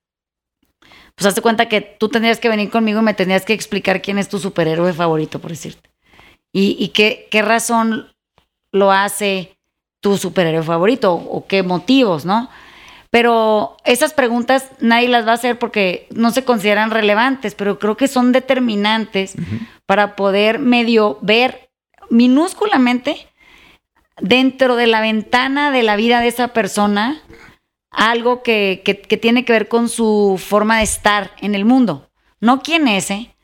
pues 1.16 1.26
hazte 1.26 1.40
cuenta 1.40 1.68
que 1.68 1.80
tú 1.80 2.09
tendrías 2.09 2.38
que 2.38 2.49
venir 2.49 2.71
conmigo 2.71 3.00
y 3.00 3.04
me 3.04 3.14
tendrías 3.14 3.44
que 3.44 3.54
explicar 3.54 4.02
quién 4.02 4.18
es 4.18 4.28
tu 4.28 4.38
superhéroe 4.38 4.92
favorito, 4.92 5.40
por 5.40 5.50
decirte. 5.50 5.90
Y, 6.54 6.88
qué, 6.88 7.28
qué 7.30 7.40
razón 7.40 8.12
lo 8.73 8.92
hace 8.92 9.56
tu 10.02 10.18
superhéroe 10.18 10.62
favorito 10.62 11.14
o 11.14 11.47
qué 11.47 11.62
motivos, 11.62 12.26
¿no? 12.26 12.50
Pero 13.09 13.76
esas 13.85 14.12
preguntas 14.14 14.68
nadie 14.80 15.09
las 15.09 15.26
va 15.26 15.30
a 15.30 15.35
hacer 15.35 15.59
porque 15.59 16.09
no 16.11 16.30
se 16.32 16.44
consideran 16.44 16.90
relevantes, 16.90 17.54
pero 17.54 17.78
creo 17.78 17.97
que 17.97 18.09
son 18.09 18.32
determinantes 18.32 19.35
para 19.87 20.16
poder 20.16 20.59
medio 20.59 21.18
ver 21.23 21.71
minúsculamente 22.11 23.28
dentro 24.21 24.76
de 24.76 24.87
la 24.87 25.00
ventana 25.00 25.71
de 25.71 25.82
la 25.82 25.97
vida 25.97 26.21
de 26.21 26.28
esa 26.28 26.49
persona 26.49 27.23
algo 27.90 28.42
que, 28.42 28.82
que, 28.85 29.16
tiene 29.18 29.44
que 29.44 29.52
ver 29.52 29.68
con 29.68 29.88
su 29.88 30.40
forma 30.42 30.78
de 30.78 30.85
estar 30.85 31.32
en 31.40 31.54
el 31.54 31.64
mundo. 31.64 32.11
No 32.40 32.62
quién 32.62 32.88
es, 32.88 33.11
¿eh? 33.11 33.35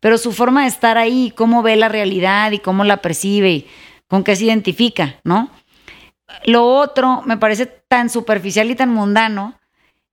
pero 0.00 0.18
su 0.18 0.32
forma 0.32 0.62
de 0.62 0.68
estar 0.68 0.96
ahí, 0.96 1.32
cómo 1.36 1.62
ve 1.62 1.76
la 1.76 1.88
realidad 1.88 2.50
y 2.52 2.58
cómo 2.58 2.84
la 2.84 3.02
percibe 3.02 3.50
y 3.50 3.66
con 4.08 4.24
qué 4.24 4.36
se 4.36 4.46
identifica, 4.46 5.20
¿no? 5.22 5.50
Lo 6.44 6.66
otro 6.66 7.22
me 7.24 7.36
parece 7.36 7.66
tan 7.66 8.10
superficial 8.10 8.70
y 8.70 8.74
tan 8.74 8.90
mundano 8.90 9.58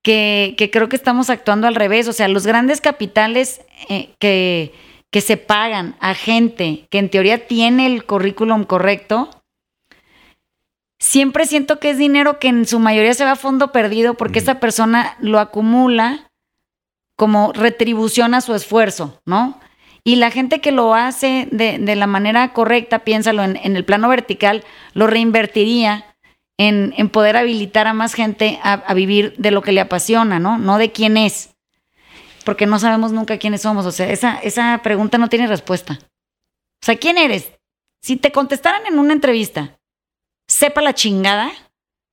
que, 0.02 0.56
creo 0.72 0.88
que 0.88 0.96
estamos 0.96 1.30
actuando 1.30 1.68
al 1.68 1.76
revés. 1.76 2.08
O 2.08 2.14
sea, 2.14 2.28
los 2.28 2.46
grandes 2.46 2.82
capitales 2.82 3.62
eh, 3.90 4.14
que, 4.20 4.74
que 5.12 5.22
se 5.22 5.38
pagan 5.38 5.96
a 6.00 6.14
gente 6.14 6.88
que 6.90 7.00
en 7.00 7.10
teoría 7.10 7.48
tiene 7.48 7.88
el 7.88 8.06
currículum 8.06 8.64
correcto, 8.66 9.30
siempre 11.00 11.46
siento 11.46 11.80
que 11.80 11.92
es 11.92 11.98
dinero 11.98 12.40
que 12.40 12.48
en 12.48 12.66
su 12.66 12.80
mayoría 12.80 13.14
se 13.14 13.26
va 13.26 13.32
a 13.32 13.36
fondo 13.36 13.72
perdido 13.72 14.16
porque 14.16 14.40
esa 14.40 14.60
persona 14.60 15.16
lo 15.20 15.40
acumula 15.40 16.32
como 17.18 17.54
retribución 17.54 18.34
a 18.34 18.42
su 18.42 18.54
esfuerzo, 18.54 19.22
¿no? 19.26 19.60
Y 20.08 20.18
la 20.18 20.30
gente 20.30 20.62
que 20.62 20.72
lo 20.72 20.94
hace 20.94 21.48
de, 21.52 21.80
de 21.80 21.96
la 21.96 22.06
manera 22.06 22.54
correcta, 22.54 23.00
piénsalo 23.00 23.44
en, 23.44 23.58
en, 23.58 23.76
el 23.76 23.84
plano 23.84 24.08
vertical, 24.08 24.64
lo 24.94 25.08
reinvertiría 25.08 26.16
en, 26.58 26.94
en 26.96 27.10
poder 27.10 27.36
habilitar 27.36 27.88
a 27.88 27.94
más 27.94 28.14
gente 28.14 28.60
a, 28.62 28.74
a, 28.74 28.94
vivir 28.94 29.34
de 29.38 29.50
lo 29.50 29.64
que 29.64 29.72
le 29.72 29.82
apasiona, 29.82 30.40
¿no? 30.40 30.60
No 30.60 30.78
de 30.78 30.92
quién 30.92 31.18
es. 31.18 31.56
Porque 32.44 32.68
no 32.68 32.78
sabemos 32.78 33.14
nunca 33.14 33.40
quiénes 33.40 33.64
somos. 33.64 33.88
O 33.88 33.92
sea, 33.92 34.08
esa, 34.12 34.38
esa 34.38 34.80
pregunta 34.84 35.18
no 35.18 35.28
tiene 35.28 35.48
respuesta. 35.48 35.98
O 36.00 36.86
sea, 36.86 36.98
¿quién 36.98 37.18
eres? 37.18 37.52
Si 38.04 38.16
te 38.16 38.32
contestaran 38.32 38.86
en 38.86 39.00
una 39.00 39.12
entrevista, 39.12 39.80
sepa 40.48 40.84
la 40.84 40.94
chingada, 40.94 41.52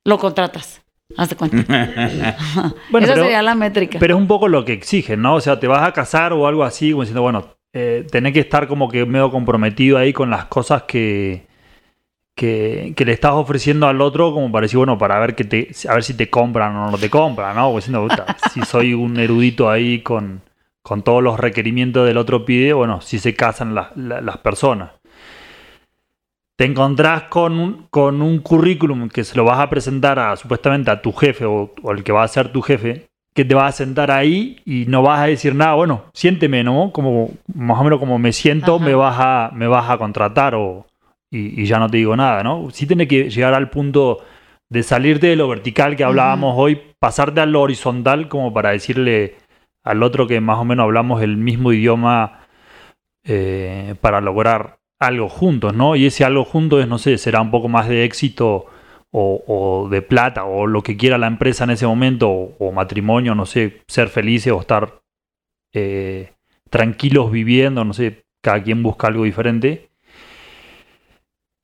lo 0.05 0.19
contratas. 0.19 0.83
Hazte 1.19 1.37
cuenta. 1.37 1.59
bueno, 2.91 3.07
Esa 3.07 3.17
sería 3.17 3.43
la 3.43 3.55
métrica. 3.55 3.99
Pero 3.99 4.15
es 4.15 4.21
un 4.21 4.27
poco 4.27 4.49
lo 4.49 4.65
que 4.65 4.73
exigen, 4.73 5.21
¿no? 5.21 5.35
O 5.35 5.41
sea, 5.43 5.61
te 5.61 5.67
vas 5.67 5.87
a 5.87 5.93
casar 5.93 6.33
o 6.33 6.47
algo 6.47 6.65
así, 6.65 6.93
como 6.93 7.03
diciendo, 7.03 7.21
bueno, 7.21 7.55
eh, 7.73 8.07
tenés 8.11 8.33
que 8.33 8.41
estar 8.41 8.69
como 8.69 8.88
que 8.88 9.07
medio 9.07 9.31
comprometido 9.31 9.99
ahí 9.99 10.12
con 10.12 10.31
las 10.31 10.47
cosas 10.47 10.83
que, 10.83 11.47
que, 12.35 12.95
le 13.05 13.12
estás 13.12 13.33
ofreciendo 13.33 13.87
al 13.87 14.00
otro 14.00 14.33
como 14.33 14.50
para 14.52 14.64
decir, 14.64 14.79
bueno, 14.79 14.99
para 14.99 15.19
ver 15.21 15.35
que 15.35 15.45
te, 15.45 15.71
a 15.88 15.95
ver 15.95 16.02
si 16.05 16.14
te 16.14 16.31
compran 16.31 16.76
o 16.76 16.91
no 16.91 16.99
te 16.99 17.11
compran, 17.11 17.57
¿no? 17.57 17.75
diciendo, 17.75 18.07
si 18.52 18.62
soy 18.62 18.95
un 18.95 19.19
erudito 19.19 19.71
ahí 19.71 20.02
con, 20.02 20.43
con 20.83 21.02
todos 21.02 21.23
los 21.23 21.38
requerimientos 21.41 22.07
del 22.07 22.19
otro 22.19 22.45
pide, 22.45 22.73
bueno, 22.73 23.00
si 23.00 23.19
se 23.19 23.35
casan 23.35 23.75
las 23.75 24.38
personas. 24.38 24.93
Te 26.57 26.67
encontrás 26.67 27.25
con 27.25 27.59
un, 27.59 27.87
con 27.91 28.23
un 28.23 28.38
currículum 28.38 29.09
que 29.09 29.25
se 29.25 29.37
lo 29.37 29.45
vas 29.45 29.59
a 29.59 29.71
presentar 29.71 30.19
a 30.19 30.37
supuestamente 30.37 30.91
a 30.91 31.00
tu 31.02 31.12
jefe 31.12 31.45
o, 31.47 31.75
o 31.83 31.93
el 31.93 32.05
que 32.05 32.12
va 32.12 32.23
a 32.23 32.29
ser 32.29 32.52
tu 32.52 32.62
jefe 32.62 33.09
que 33.35 33.45
te 33.45 33.55
vas 33.55 33.75
a 33.75 33.77
sentar 33.85 34.11
ahí 34.11 34.61
y 34.65 34.85
no 34.87 35.03
vas 35.03 35.21
a 35.21 35.27
decir 35.27 35.55
nada, 35.55 35.75
bueno, 35.75 36.05
siénteme, 36.12 36.62
¿no? 36.65 36.93
Como 36.93 37.31
más 37.55 37.81
o 37.81 37.85
menos 37.85 37.99
como 37.99 38.19
me 38.19 38.33
siento, 38.33 38.79
me 38.79 38.95
vas 38.95 39.17
a 39.19 39.51
me 39.55 39.67
vas 39.67 39.89
a 39.91 39.99
contratar 39.99 40.55
o 40.55 40.87
y, 41.31 41.65
ya 41.65 41.79
no 41.79 41.89
te 41.89 41.97
digo 41.97 42.15
nada, 42.15 42.43
¿no? 42.43 42.69
Sí 42.73 42.87
tiene 42.87 43.09
que 43.09 43.31
llegar 43.31 43.55
al 43.55 43.71
punto 43.71 44.19
de 44.69 44.83
salirte 44.83 45.29
de 45.29 45.37
lo 45.37 45.49
vertical 45.49 45.97
que 45.97 46.05
hablábamos 46.05 46.55
hoy, 46.59 46.81
pasarte 46.99 47.41
a 47.41 47.47
lo 47.47 47.62
horizontal 47.62 48.29
como 48.29 48.53
para 48.53 48.71
decirle 48.71 49.37
al 49.83 50.03
otro 50.03 50.27
que 50.27 50.41
más 50.41 50.59
o 50.59 50.65
menos 50.65 50.85
hablamos 50.85 51.23
el 51.23 51.37
mismo 51.39 51.73
idioma 51.73 52.41
eh, 53.25 53.95
para 54.01 54.21
lograr 54.21 54.79
algo 54.99 55.29
juntos, 55.29 55.75
¿no? 55.75 55.97
Y 55.97 56.07
ese 56.07 56.25
algo 56.25 56.45
juntos 56.45 56.81
es, 56.81 56.89
no 56.89 56.99
sé, 56.99 57.19
será 57.19 57.41
un 57.41 57.51
poco 57.51 57.69
más 57.69 57.89
de 57.89 58.05
éxito 58.05 58.67
o, 59.12 59.88
de 59.90 60.02
plata 60.02 60.45
o 60.45 60.66
lo 60.66 60.83
que 60.83 60.97
quiera 60.97 61.19
la 61.19 61.26
empresa 61.26 61.64
en 61.64 61.71
ese 61.71 61.87
momento 61.87 62.31
o, 62.31 62.73
matrimonio, 62.73 63.35
no 63.35 63.47
sé, 63.47 63.83
ser 63.87 64.09
felices 64.09 64.52
o 64.52 64.61
estar 64.61 65.00
eh, 65.73 66.33
tranquilos 66.71 67.31
viviendo, 67.31 67.85
no 67.85 67.92
sé, 67.92 68.25
cada 68.42 68.62
quien 68.62 68.83
busca 68.83 69.09
algo 69.09 69.25
diferente. 69.25 69.90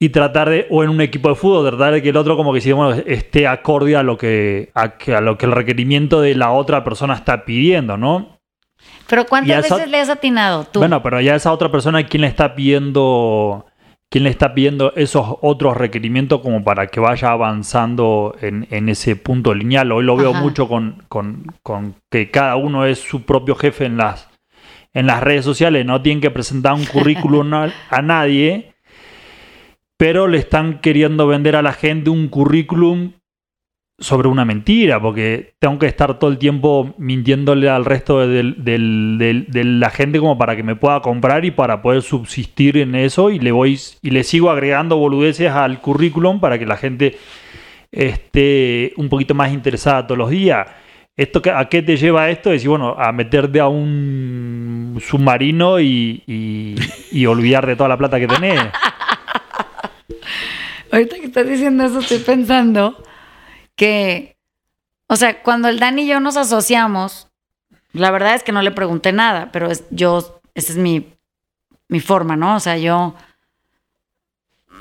Y 0.01 0.11
tratar 0.11 0.49
de, 0.51 0.67
o 0.71 0.85
en 0.85 0.91
un 0.91 1.01
equipo 1.01 1.29
de 1.31 1.35
fútbol, 1.35 1.69
tratar 1.69 1.95
de 1.95 2.03
que 2.03 2.11
el 2.11 2.17
otro 2.17 2.37
como 2.37 2.53
que 2.53 3.03
esté 3.07 3.49
acorde 3.49 3.97
a 3.97 4.05
lo 4.05 4.17
que, 4.17 4.71
a, 4.75 4.95
a 5.17 5.21
lo 5.21 5.37
que 5.37 5.47
el 5.47 5.53
requerimiento 5.53 6.21
de 6.21 6.37
la 6.37 6.53
otra 6.53 6.85
persona 6.85 7.15
está 7.15 7.45
pidiendo, 7.45 7.97
¿no? 7.97 8.39
Pero 9.09 9.25
¿cuántas 9.25 9.69
veces 9.69 9.89
le 9.89 9.99
has 9.99 10.09
atinado 10.09 10.65
tú? 10.65 10.79
Bueno, 10.79 11.03
pero 11.03 11.21
ya 11.21 11.35
esa 11.35 11.53
otra 11.53 11.71
persona, 11.71 12.07
¿quién 12.07 12.21
le 12.21 12.29
está 12.29 12.55
pidiendo 12.55 13.67
quién 14.11 14.25
le 14.25 14.31
está 14.31 14.55
pidiendo 14.55 14.93
esos 14.97 15.37
otros 15.43 15.77
requerimientos 15.77 16.41
como 16.41 16.65
para 16.65 16.87
que 16.87 17.01
vaya 17.01 17.31
avanzando 17.31 18.35
en, 18.41 18.89
ese 18.89 19.17
punto 19.17 19.55
lineal. 19.55 19.93
Hoy 19.93 20.05
lo 20.05 20.17
veo 20.17 20.33
mucho 20.33 20.69
con, 20.69 21.05
que 22.11 22.31
cada 22.31 22.57
uno 22.57 22.87
es 22.87 22.99
su 22.99 23.25
propio 23.25 23.55
jefe 23.55 23.85
en 23.85 23.97
las, 23.97 24.29
en 24.95 25.07
las 25.07 25.23
redes 25.23 25.45
sociales, 25.45 25.85
no 25.85 26.01
tienen 26.03 26.21
que 26.21 26.31
presentar 26.31 26.75
un 26.75 26.87
currículum 26.87 27.53
a 27.53 28.03
nadie, 28.03 28.75
pero 29.97 30.27
le 30.27 30.39
están 30.39 30.81
queriendo 30.81 31.27
vender 31.27 31.57
a 31.57 31.63
la 31.63 31.73
gente 31.73 32.11
un 32.11 32.29
currículum 32.29 33.13
sobre 34.01 34.29
una 34.29 34.45
mentira, 34.45 35.01
porque 35.01 35.55
tengo 35.59 35.77
que 35.79 35.87
estar 35.87 36.21
todo 36.21 36.31
el 36.31 36.39
tiempo 36.39 36.95
mintiéndole 36.99 37.69
al 37.69 37.85
resto 37.85 38.27
de, 38.27 38.45
la 39.53 39.91
gente 39.91 40.21
como 40.21 40.39
para 40.39 40.55
que 40.55 40.63
me 40.63 40.77
pueda 40.77 41.01
comprar 41.01 41.45
y 41.45 41.51
para 41.51 41.83
poder 41.83 42.03
subsistir 42.03 42.77
en 42.77 42.95
eso 42.95 43.31
y 43.31 43.41
le 43.41 43.51
voy 43.51 43.79
y 44.01 44.11
le 44.11 44.23
sigo 44.23 44.51
agregando 44.51 44.97
boludeces 44.97 45.51
al 45.51 45.81
currículum 45.81 46.39
para 46.39 46.61
que 46.61 46.67
la 46.67 46.77
gente 46.77 47.19
esté 47.91 48.93
un 48.97 49.09
poquito 49.09 49.35
más 49.35 49.53
interesada 49.53 50.07
todos 50.07 50.19
los 50.19 50.31
días. 50.31 50.69
¿Esto 51.17 51.43
¿A 51.53 51.69
qué 51.69 51.83
te 51.83 51.97
lleva 51.97 52.31
esto? 52.31 52.51
Es 52.51 52.57
decir, 52.59 52.69
bueno, 52.69 52.95
a 52.97 53.11
meterte 53.11 53.59
a 53.59 53.67
un 53.67 54.99
submarino 55.05 55.81
y, 55.81 56.23
y, 56.25 56.77
y 57.11 57.27
olvidar 57.27 57.67
de 57.67 57.75
toda 57.75 57.89
la 57.89 57.97
plata 57.97 58.21
que 58.21 58.29
tenés. 58.29 58.61
Ahorita 60.93 61.17
que 61.17 61.27
estás 61.27 61.49
diciendo 61.49 61.83
eso, 61.85 61.99
estoy 61.99 62.19
pensando 62.19 62.97
que, 63.79 64.37
o 65.07 65.17
sea, 65.17 65.43
cuando 65.43 65.69
el 65.69 65.79
Dan 65.79 66.01
y 66.01 66.07
yo 66.07 66.21
nos 66.21 66.37
asociamos, 66.37 67.29
la 67.93 68.11
verdad 68.11 68.35
es 68.35 68.43
que 68.43 68.53
no 68.53 68.61
le 68.61 68.73
pregunté 68.73 69.13
nada, 69.13 69.51
pero 69.53 69.71
es, 69.71 69.85
yo, 69.91 70.43
esa 70.55 70.73
es 70.73 70.79
mi, 70.79 71.15
mi 71.87 72.01
forma, 72.01 72.37
¿no? 72.37 72.57
O 72.57 72.61
sea, 72.61 72.77
yo 72.77 73.15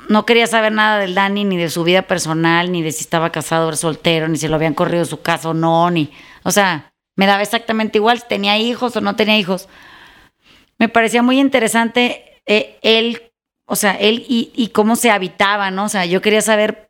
no 0.08 0.26
quería 0.26 0.48
saber 0.48 0.72
nada 0.72 0.98
del 0.98 1.14
Dani, 1.14 1.44
ni 1.44 1.56
de 1.56 1.70
su 1.70 1.84
vida 1.84 2.02
personal, 2.02 2.72
ni 2.72 2.82
de 2.82 2.90
si 2.90 3.02
estaba 3.02 3.30
casado 3.30 3.68
o 3.68 3.76
soltero, 3.76 4.26
ni 4.26 4.36
si 4.36 4.48
lo 4.48 4.56
habían 4.56 4.74
corrido 4.74 5.04
de 5.04 5.10
su 5.10 5.22
casa 5.22 5.50
o 5.50 5.54
no, 5.54 5.90
ni, 5.90 6.10
o 6.42 6.50
sea, 6.50 6.92
me 7.14 7.26
daba 7.26 7.42
exactamente 7.42 7.98
igual 7.98 8.18
si 8.18 8.26
tenía 8.26 8.58
hijos 8.58 8.96
o 8.96 9.00
no 9.00 9.14
tenía 9.14 9.38
hijos. 9.38 9.68
Me 10.76 10.88
parecía 10.88 11.22
muy 11.22 11.38
interesante 11.38 12.42
eh, 12.46 12.78
él, 12.82 13.32
o 13.64 13.76
sea, 13.76 13.92
él 13.92 14.24
y, 14.28 14.50
y, 14.56 14.68
cómo 14.68 14.96
se 14.96 15.10
habitaba, 15.10 15.70
¿no? 15.70 15.84
O 15.84 15.88
sea, 15.88 16.04
yo 16.04 16.20
quería 16.20 16.42
saber 16.42 16.87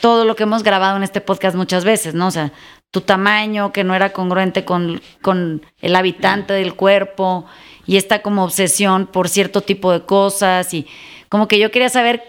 todo 0.00 0.24
lo 0.24 0.36
que 0.36 0.42
hemos 0.42 0.62
grabado 0.62 0.96
en 0.96 1.02
este 1.02 1.20
podcast 1.20 1.56
muchas 1.56 1.84
veces, 1.84 2.14
¿no? 2.14 2.28
O 2.28 2.30
sea, 2.30 2.52
tu 2.90 3.00
tamaño 3.00 3.72
que 3.72 3.84
no 3.84 3.94
era 3.94 4.12
congruente 4.12 4.64
con, 4.64 5.00
con 5.22 5.62
el 5.80 5.96
habitante 5.96 6.52
del 6.52 6.74
cuerpo 6.74 7.46
y 7.86 7.96
esta 7.96 8.22
como 8.22 8.44
obsesión 8.44 9.06
por 9.06 9.28
cierto 9.28 9.60
tipo 9.62 9.92
de 9.92 10.02
cosas 10.04 10.72
y 10.74 10.86
como 11.28 11.48
que 11.48 11.58
yo 11.58 11.70
quería 11.70 11.88
saber 11.88 12.22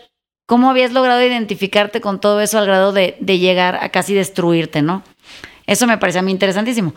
cómo 0.45 0.69
habías 0.69 0.93
logrado 0.93 1.21
identificarte 1.21 2.01
con 2.01 2.19
todo 2.19 2.41
eso 2.41 2.57
al 2.57 2.65
grado 2.65 2.93
de, 2.93 3.17
de 3.19 3.39
llegar 3.39 3.77
a 3.81 3.89
casi 3.89 4.13
destruirte, 4.13 4.81
¿no? 4.81 5.03
Eso 5.65 5.87
me 5.87 5.97
parece 5.97 6.19
a 6.19 6.21
mí 6.21 6.31
interesantísimo. 6.31 6.93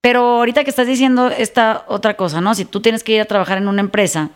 Pero 0.00 0.20
ahorita 0.38 0.62
que 0.62 0.70
estás 0.70 0.86
diciendo 0.86 1.28
esta 1.28 1.84
otra 1.88 2.16
cosa, 2.16 2.40
¿no? 2.40 2.54
Si 2.54 2.64
tú 2.64 2.80
tienes 2.80 3.02
que 3.02 3.12
ir 3.12 3.20
a 3.20 3.24
trabajar 3.24 3.58
en 3.58 3.66
una 3.66 3.80
empresa 3.80 4.30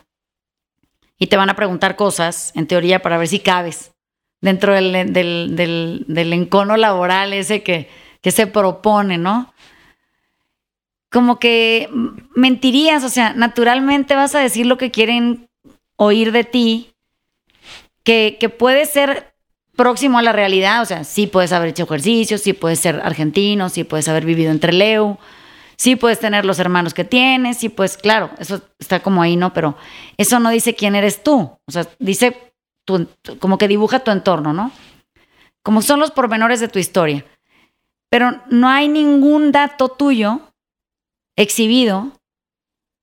y 1.17 1.29
te 1.29 1.37
van 1.37 1.51
a 1.51 1.55
preguntar 1.55 1.95
cosas, 1.95 2.51
en 2.57 2.67
teoría, 2.67 3.03
para 3.03 3.19
ver 3.19 3.29
si 3.29 3.39
cabes 3.39 3.93
dentro 4.41 4.75
del, 4.75 5.13
del, 5.13 6.33
encono 6.33 6.77
laboral 6.77 7.33
ese 7.33 7.63
que, 7.63 7.89
que 8.21 8.31
se 8.31 8.47
propone, 8.47 9.19
¿no? 9.19 9.53
Como 11.11 11.39
que 11.39 11.89
mentirías, 12.35 13.05
o 13.05 13.09
sea, 13.09 13.33
naturalmente 13.35 14.15
vas 14.15 14.35
a 14.35 14.41
decir 14.41 14.67
lo 14.67 14.79
que 14.79 14.91
quieren 14.91 15.49
oír 15.97 16.33
de 16.33 16.45
ti, 16.45 16.95
que, 18.05 18.39
que 18.41 18.49
puede 18.49 18.87
ser 18.87 19.35
próximo 19.77 20.19
a 20.19 20.23
la 20.23 20.33
realidad, 20.33 20.83
o 20.83 20.85
sea, 20.85 21.05
sí 21.05 21.27
puedes 21.27 21.53
haber 21.53 21.71
hecho 21.71 21.85
ejercicio, 21.85 22.39
sí 22.39 22.53
puedes 22.53 22.79
ser 22.79 23.01
argentino, 23.03 23.69
sí 23.69 23.85
puedes 23.85 24.09
haber 24.09 24.25
vivido 24.25 24.51
entre 24.51 24.73
Leu, 24.73 25.19
Sí 25.81 25.97
puedes 25.97 26.21
tener 26.21 26.45
los 26.45 26.59
hermanos 26.59 26.93
que 26.93 27.05
tienes, 27.05 27.57
sí 27.57 27.71
pues 27.71 27.97
claro, 27.97 28.29
eso 28.39 28.61
está 28.79 29.01
como 29.01 29.23
ahí, 29.23 29.37
¿no? 29.37 29.55
Pero 29.55 29.79
eso 30.19 30.39
no 30.39 30.51
dice 30.51 30.75
quién 30.75 30.95
eres 30.95 31.23
tú, 31.23 31.57
o 31.67 31.73
sea, 31.73 31.87
dice 31.99 32.50
como 33.39 33.59
que 33.59 33.69
dibuja 33.69 34.01
tu 34.01 34.11
entorno, 34.11 34.53
¿no? 34.53 34.73
Como 35.63 35.83
son 35.83 36.01
los 36.01 36.11
pormenores 36.11 36.61
de 36.61 36.69
tu 36.69 36.79
historia. 36.79 37.25
Pero 38.11 38.41
no 38.51 38.69
hay 38.69 38.89
ningún 38.89 39.53
dato 39.53 39.89
tuyo 39.89 40.41
exhibido 41.37 42.13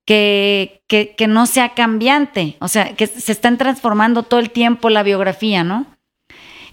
que, 0.06 0.84
que, 0.88 1.16
que, 1.16 1.28
no 1.28 1.46
sea 1.46 1.74
cambiante, 1.74 2.58
o 2.60 2.68
sea, 2.68 2.96
que 2.96 3.08
se 3.08 3.32
están 3.32 3.58
transformando 3.58 4.24
todo 4.24 4.40
el 4.40 4.52
tiempo 4.52 4.90
la 4.90 5.04
biografía, 5.04 5.64
¿no? 5.64 5.86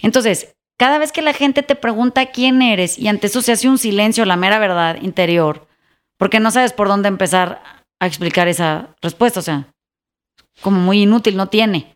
Entonces, 0.03 0.55
cada 0.77 0.99
vez 0.99 1.13
que 1.13 1.23
la 1.23 1.33
gente 1.33 1.63
te 1.63 1.77
pregunta 1.77 2.27
quién 2.27 2.63
eres 2.63 2.99
y 2.99 3.09
ante 3.09 3.29
eso 3.29 3.43
se 3.43 3.53
hace 3.53 3.69
un 3.69 3.79
silencio, 3.79 4.25
la 4.25 4.37
mera 4.37 4.59
verdad 4.59 5.01
interior, 5.01 5.67
porque 6.17 6.41
no 6.41 6.51
sabes 6.51 6.73
por 6.73 6.89
dónde 6.89 7.09
empezar 7.09 7.63
a 8.01 8.07
explicar 8.07 8.49
esa 8.49 8.95
respuesta, 9.01 9.41
o 9.41 9.43
sea, 9.43 9.69
como 10.61 10.81
muy 10.81 11.03
inútil, 11.03 11.37
no 11.37 11.49
tiene. 11.49 11.94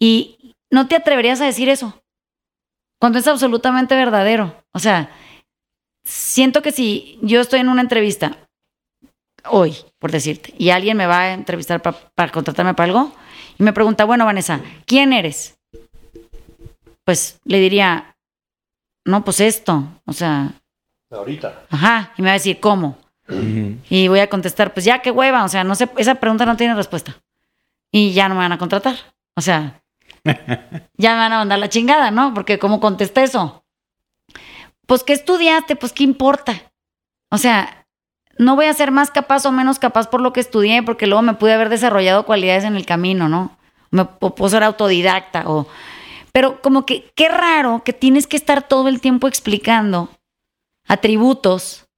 Y 0.00 0.56
no 0.70 0.88
te 0.88 0.96
atreverías 0.96 1.40
a 1.40 1.44
decir 1.44 1.68
eso, 1.68 2.02
cuando 2.98 3.18
es 3.18 3.28
absolutamente 3.28 3.94
verdadero. 3.94 4.64
O 4.72 4.78
sea, 4.78 5.10
siento 6.04 6.62
que 6.62 6.72
si 6.72 7.18
yo 7.22 7.40
estoy 7.40 7.60
en 7.60 7.68
una 7.68 7.82
entrevista 7.82 8.38
hoy, 9.44 9.76
por 9.98 10.10
decirte, 10.10 10.54
y 10.58 10.70
alguien 10.70 10.96
me 10.96 11.06
va 11.06 11.20
a 11.20 11.32
entrevistar 11.32 11.80
para 11.82 12.32
contratarme 12.32 12.74
para 12.74 12.86
algo, 12.86 13.12
y 13.58 13.62
me 13.62 13.72
pregunta, 13.72 14.04
bueno, 14.04 14.24
Vanessa, 14.24 14.60
¿quién 14.86 15.12
eres? 15.12 15.58
Pues 17.04 17.38
le 17.44 17.58
diría, 17.58 18.16
no, 19.04 19.24
pues 19.24 19.40
esto, 19.40 19.84
o 20.06 20.12
sea... 20.12 20.52
Ahorita. 21.10 21.66
Ajá, 21.70 22.12
y 22.16 22.22
me 22.22 22.28
va 22.28 22.32
a 22.32 22.38
decir, 22.38 22.60
¿cómo? 22.60 22.98
Y 23.88 24.08
voy 24.08 24.20
a 24.20 24.30
contestar, 24.30 24.72
pues 24.72 24.84
ya 24.84 25.02
qué 25.02 25.10
hueva, 25.10 25.44
o 25.44 25.48
sea, 25.48 25.62
no 25.64 25.74
sé, 25.74 25.88
esa 25.98 26.16
pregunta 26.16 26.46
no 26.46 26.56
tiene 26.56 26.74
respuesta. 26.74 27.16
Y 27.92 28.12
ya 28.12 28.28
no 28.28 28.34
me 28.34 28.40
van 28.40 28.52
a 28.52 28.58
contratar. 28.58 28.96
O 29.36 29.40
sea, 29.40 29.82
ya 30.24 31.12
me 31.14 31.18
van 31.18 31.32
a 31.32 31.38
mandar 31.38 31.58
la 31.58 31.68
chingada, 31.68 32.10
¿no? 32.10 32.34
Porque 32.34 32.58
¿cómo 32.58 32.80
contesté 32.80 33.22
eso? 33.22 33.64
Pues 34.86 35.04
¿qué 35.04 35.12
estudiaste? 35.12 35.76
Pues 35.76 35.92
¿qué 35.92 36.04
importa? 36.04 36.72
O 37.30 37.38
sea, 37.38 37.86
no 38.38 38.56
voy 38.56 38.66
a 38.66 38.74
ser 38.74 38.90
más 38.90 39.10
capaz 39.10 39.46
o 39.46 39.52
menos 39.52 39.78
capaz 39.78 40.08
por 40.08 40.20
lo 40.20 40.32
que 40.32 40.40
estudié, 40.40 40.82
porque 40.82 41.06
luego 41.06 41.22
me 41.22 41.34
pude 41.34 41.52
haber 41.52 41.68
desarrollado 41.68 42.26
cualidades 42.26 42.64
en 42.64 42.76
el 42.76 42.86
camino, 42.86 43.28
¿no? 43.28 43.56
Me 43.90 44.04
puedo 44.04 44.48
ser 44.48 44.62
autodidacta 44.62 45.44
o... 45.48 45.66
Pero 46.32 46.62
como 46.62 46.86
que 46.86 47.10
qué 47.16 47.28
raro 47.28 47.82
que 47.84 47.92
tienes 47.92 48.28
que 48.28 48.36
estar 48.36 48.62
todo 48.66 48.88
el 48.88 49.00
tiempo 49.00 49.26
explicando 49.26 50.10
atributos 50.86 51.90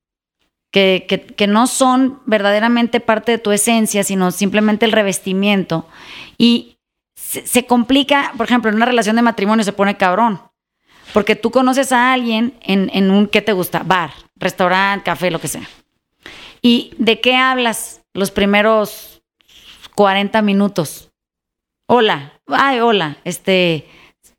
que, 0.72 1.46
no 1.48 1.66
son 1.66 2.20
verdaderamente 2.24 3.00
parte 3.00 3.32
de 3.32 3.38
tu 3.38 3.52
esencia, 3.52 4.04
sino 4.04 4.30
simplemente 4.30 4.86
el 4.86 4.92
revestimiento. 4.92 5.86
Y 6.38 6.71
se, 7.32 7.66
complica, 7.66 8.32
por 8.36 8.46
ejemplo, 8.46 8.70
en 8.70 8.76
una 8.76 8.86
relación 8.86 9.16
de 9.16 9.22
matrimonio 9.22 9.64
se 9.64 9.72
pone 9.72 9.96
cabrón. 9.96 10.40
Porque 11.12 11.36
tú 11.36 11.50
conoces 11.50 11.92
a 11.92 12.12
alguien 12.12 12.54
en, 12.62 12.90
en 12.92 13.10
un, 13.10 13.26
¿qué 13.26 13.42
te 13.42 13.52
gusta? 13.52 13.82
Bar, 13.84 14.10
restaurante, 14.36 15.04
café, 15.04 15.30
lo 15.30 15.40
que 15.40 15.48
sea. 15.48 15.68
¿Y 16.62 16.94
de 16.98 17.20
qué 17.20 17.36
hablas 17.36 18.02
los 18.14 18.30
primeros 18.30 19.22
40 19.94 20.40
minutos? 20.42 21.10
Hola, 21.86 22.40
ay, 22.46 22.80
hola, 22.80 23.18
este, 23.24 23.86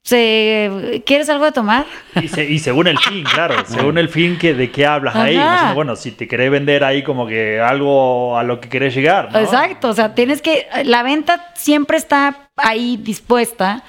¿Quieres 0.06 1.29
algo 1.29 1.45
de 1.45 1.53
tomar? 1.53 1.86
Y, 2.21 2.60
según 2.60 2.88
el 2.88 2.97
fin, 2.99 3.23
claro, 3.23 3.56
según 3.65 3.97
el 3.97 4.10
fin 4.10 4.38
que 4.38 4.53
de 4.53 4.69
qué 4.69 4.86
hablas 4.86 5.15
ahí. 5.15 5.39
bueno, 5.73 5.95
si 5.95 6.12
te 6.12 6.27
querés 6.27 6.51
vender 6.51 6.84
ahí 6.84 7.03
como 7.03 7.25
que 7.25 7.62
algo 7.62 8.38
a 8.38 8.43
lo 8.43 8.60
que 8.60 8.67
querés 8.67 8.93
llegar. 8.93 9.29
Exacto, 9.34 9.89
o 9.89 9.93
sea, 9.93 10.13
tienes 10.13 10.41
que, 10.41 10.67
la 10.84 11.03
venta 11.03 11.53
siempre 11.56 11.97
está 11.97 12.42
ahí 12.58 12.98
dispuesta 12.98 13.84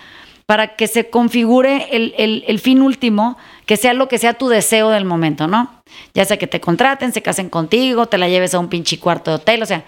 para 0.46 0.76
que 0.76 0.88
se 0.88 1.08
configure 1.08 1.88
el, 1.90 2.60
fin 2.60 2.82
último, 2.82 3.38
que 3.64 3.76
sea 3.76 3.94
lo 3.94 4.08
que 4.08 4.18
sea 4.18 4.34
tu 4.34 4.48
deseo 4.48 4.90
del 4.90 5.04
momento, 5.04 5.46
¿no? 5.46 5.82
Ya 6.12 6.24
sea 6.24 6.36
que 6.36 6.46
te 6.46 6.60
contraten, 6.60 7.12
se 7.12 7.22
casen 7.22 7.48
contigo, 7.48 8.06
te 8.06 8.18
la 8.18 8.28
lleves 8.28 8.54
a 8.54 8.58
un 8.58 8.68
pinche 8.68 8.98
cuarto 8.98 9.30
de 9.30 9.36
hotel, 9.36 9.62
o 9.62 9.66
sea, 9.66 9.84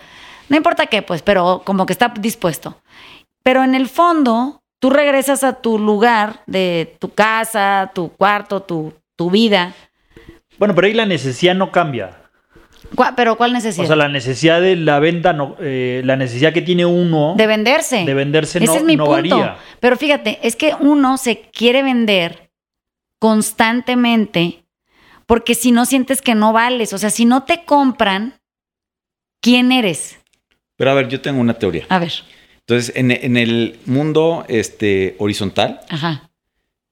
no 0.48 0.56
importa 0.56 0.86
qué, 0.86 1.02
pues, 1.02 1.22
pero 1.22 1.62
como 1.64 1.84
que 1.84 1.92
está 1.92 2.08
dispuesto. 2.18 2.80
Pero 3.42 3.64
en 3.64 3.74
el 3.74 3.88
fondo, 3.88 4.60
tú 4.80 4.90
regresas 4.90 5.44
a 5.44 5.60
tu 5.60 5.78
lugar 5.78 6.42
de 6.46 6.96
tu 7.00 7.10
casa, 7.10 7.90
tu 7.94 8.08
cuarto, 8.08 8.62
tu, 8.62 8.94
tu 9.16 9.30
vida. 9.30 9.74
Bueno, 10.58 10.74
pero 10.74 10.86
ahí 10.86 10.94
la 10.94 11.06
necesidad 11.06 11.54
no 11.54 11.70
cambia. 11.70 12.25
¿Pero 13.16 13.36
cuál 13.36 13.52
necesidad? 13.52 13.84
O 13.84 13.86
sea, 13.86 13.96
la 13.96 14.08
necesidad 14.08 14.60
de 14.60 14.76
la 14.76 14.98
venta, 14.98 15.32
no, 15.32 15.56
eh, 15.60 16.02
la 16.04 16.16
necesidad 16.16 16.52
que 16.52 16.62
tiene 16.62 16.86
uno... 16.86 17.34
De 17.36 17.46
venderse. 17.46 18.04
De 18.04 18.14
venderse 18.14 18.62
Ese 18.62 18.76
es 18.76 18.84
mi 18.84 18.96
punto. 18.96 19.54
Pero 19.80 19.96
fíjate, 19.96 20.38
es 20.42 20.56
que 20.56 20.74
uno 20.80 21.18
se 21.18 21.42
quiere 21.52 21.82
vender 21.82 22.50
constantemente 23.18 24.66
porque 25.26 25.54
si 25.54 25.72
no 25.72 25.84
sientes 25.86 26.22
que 26.22 26.34
no 26.34 26.52
vales, 26.52 26.92
o 26.92 26.98
sea, 26.98 27.10
si 27.10 27.24
no 27.24 27.42
te 27.42 27.64
compran, 27.64 28.40
¿quién 29.40 29.72
eres? 29.72 30.18
Pero 30.76 30.90
a 30.90 30.94
ver, 30.94 31.08
yo 31.08 31.20
tengo 31.20 31.40
una 31.40 31.54
teoría. 31.54 31.84
A 31.88 31.98
ver. 31.98 32.12
Entonces, 32.60 32.92
en, 32.96 33.36
el 33.36 33.78
mundo 33.86 34.44
este, 34.48 35.16
horizontal, 35.18 35.80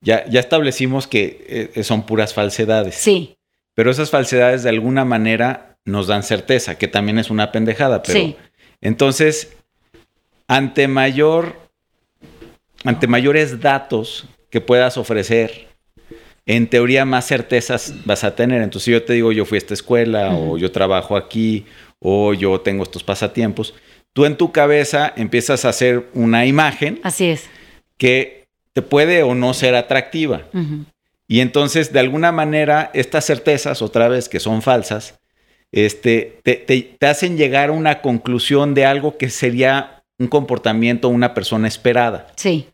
Ya, 0.00 0.26
ya 0.28 0.40
establecimos 0.40 1.06
que 1.06 1.70
eh, 1.74 1.82
son 1.82 2.04
puras 2.04 2.34
falsedades. 2.34 2.94
Sí. 2.96 3.36
Pero 3.74 3.90
esas 3.90 4.10
falsedades 4.10 4.62
de 4.62 4.68
alguna 4.68 5.04
manera 5.04 5.73
nos 5.84 6.06
dan 6.06 6.22
certeza, 6.22 6.78
que 6.78 6.88
también 6.88 7.18
es 7.18 7.30
una 7.30 7.52
pendejada. 7.52 8.02
Pero, 8.02 8.18
sí. 8.18 8.36
Entonces, 8.80 9.56
ante 10.48 10.88
mayor, 10.88 11.56
ante 12.84 13.06
mayores 13.06 13.60
datos 13.60 14.26
que 14.50 14.60
puedas 14.60 14.96
ofrecer, 14.96 15.68
en 16.46 16.68
teoría 16.68 17.04
más 17.04 17.26
certezas 17.26 17.94
vas 18.04 18.24
a 18.24 18.34
tener. 18.34 18.62
Entonces, 18.62 18.84
si 18.84 18.90
yo 18.92 19.02
te 19.02 19.14
digo, 19.14 19.32
yo 19.32 19.44
fui 19.44 19.56
a 19.56 19.58
esta 19.58 19.74
escuela, 19.74 20.34
o 20.34 20.58
yo 20.58 20.70
trabajo 20.70 21.16
aquí, 21.16 21.66
o 21.98 22.34
yo 22.34 22.60
tengo 22.60 22.82
estos 22.82 23.02
pasatiempos, 23.02 23.74
tú 24.12 24.26
en 24.26 24.36
tu 24.36 24.52
cabeza 24.52 25.12
empiezas 25.16 25.64
a 25.64 25.70
hacer 25.70 26.08
una 26.12 26.46
imagen. 26.46 27.00
Así 27.02 27.26
es. 27.26 27.48
Que 27.96 28.46
te 28.74 28.82
puede 28.82 29.22
o 29.22 29.34
no 29.34 29.54
ser 29.54 29.74
atractiva. 29.74 30.42
Y 31.26 31.40
entonces, 31.40 31.92
de 31.92 32.00
alguna 32.00 32.32
manera, 32.32 32.90
estas 32.92 33.24
certezas, 33.24 33.80
otra 33.80 34.08
vez, 34.08 34.28
que 34.28 34.40
son 34.40 34.60
falsas, 34.60 35.18
este, 35.74 36.38
te, 36.44 36.96
hacen 37.04 37.36
llegar 37.36 37.70
a 37.70 37.72
una 37.72 38.00
conclusión 38.00 38.74
de 38.74 38.86
algo 38.86 39.18
que 39.18 39.28
sería 39.28 40.04
un 40.20 40.28
comportamiento 40.28 41.08
de 41.08 41.14
una 41.14 41.34
persona 41.34 41.66
esperada. 41.66 42.28
Sí. 42.36 42.68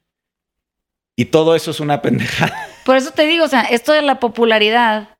Y 1.17 1.27
todo 1.27 1.55
eso 1.55 1.71
es 1.71 1.81
una 1.81 2.03
pendejada. 2.03 2.55
Por 2.85 2.97
eso 2.97 3.13
te 3.13 3.27
digo, 3.27 3.47
o 3.47 3.49
sea, 3.49 3.63
esto 3.63 3.93
de 3.93 4.03
la 4.03 4.21
popularidad 4.21 5.17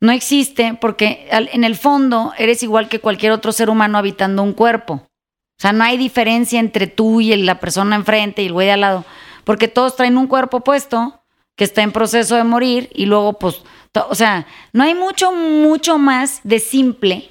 no 0.00 0.12
existe 0.12 0.78
porque 0.80 1.26
en 1.30 1.64
el 1.64 1.74
fondo 1.74 2.32
eres 2.38 2.62
igual 2.62 2.88
que 2.88 3.00
cualquier 3.00 3.32
otro 3.32 3.50
ser 3.50 3.70
humano 3.70 3.98
habitando 3.98 4.44
un 4.44 4.52
cuerpo. 4.52 4.94
O 4.94 5.60
sea, 5.60 5.72
no 5.72 5.82
hay 5.82 5.96
diferencia 5.96 6.60
entre 6.60 6.86
tú 6.86 7.20
y 7.20 7.34
la 7.36 7.58
persona 7.58 7.96
enfrente 7.96 8.42
y 8.42 8.46
el 8.46 8.52
güey 8.52 8.66
de 8.66 8.72
al 8.72 8.80
lado, 8.80 9.04
porque 9.44 9.66
todos 9.66 9.96
traen 9.96 10.16
un 10.16 10.26
cuerpo 10.26 10.60
puesto 10.60 11.23
que 11.56 11.64
está 11.64 11.82
en 11.82 11.92
proceso 11.92 12.36
de 12.36 12.44
morir 12.44 12.90
y 12.94 13.06
luego, 13.06 13.34
pues, 13.34 13.62
o 14.08 14.14
sea, 14.14 14.46
no 14.72 14.82
hay 14.84 14.94
mucho, 14.94 15.32
mucho 15.32 15.98
más 15.98 16.40
de 16.42 16.58
simple 16.58 17.30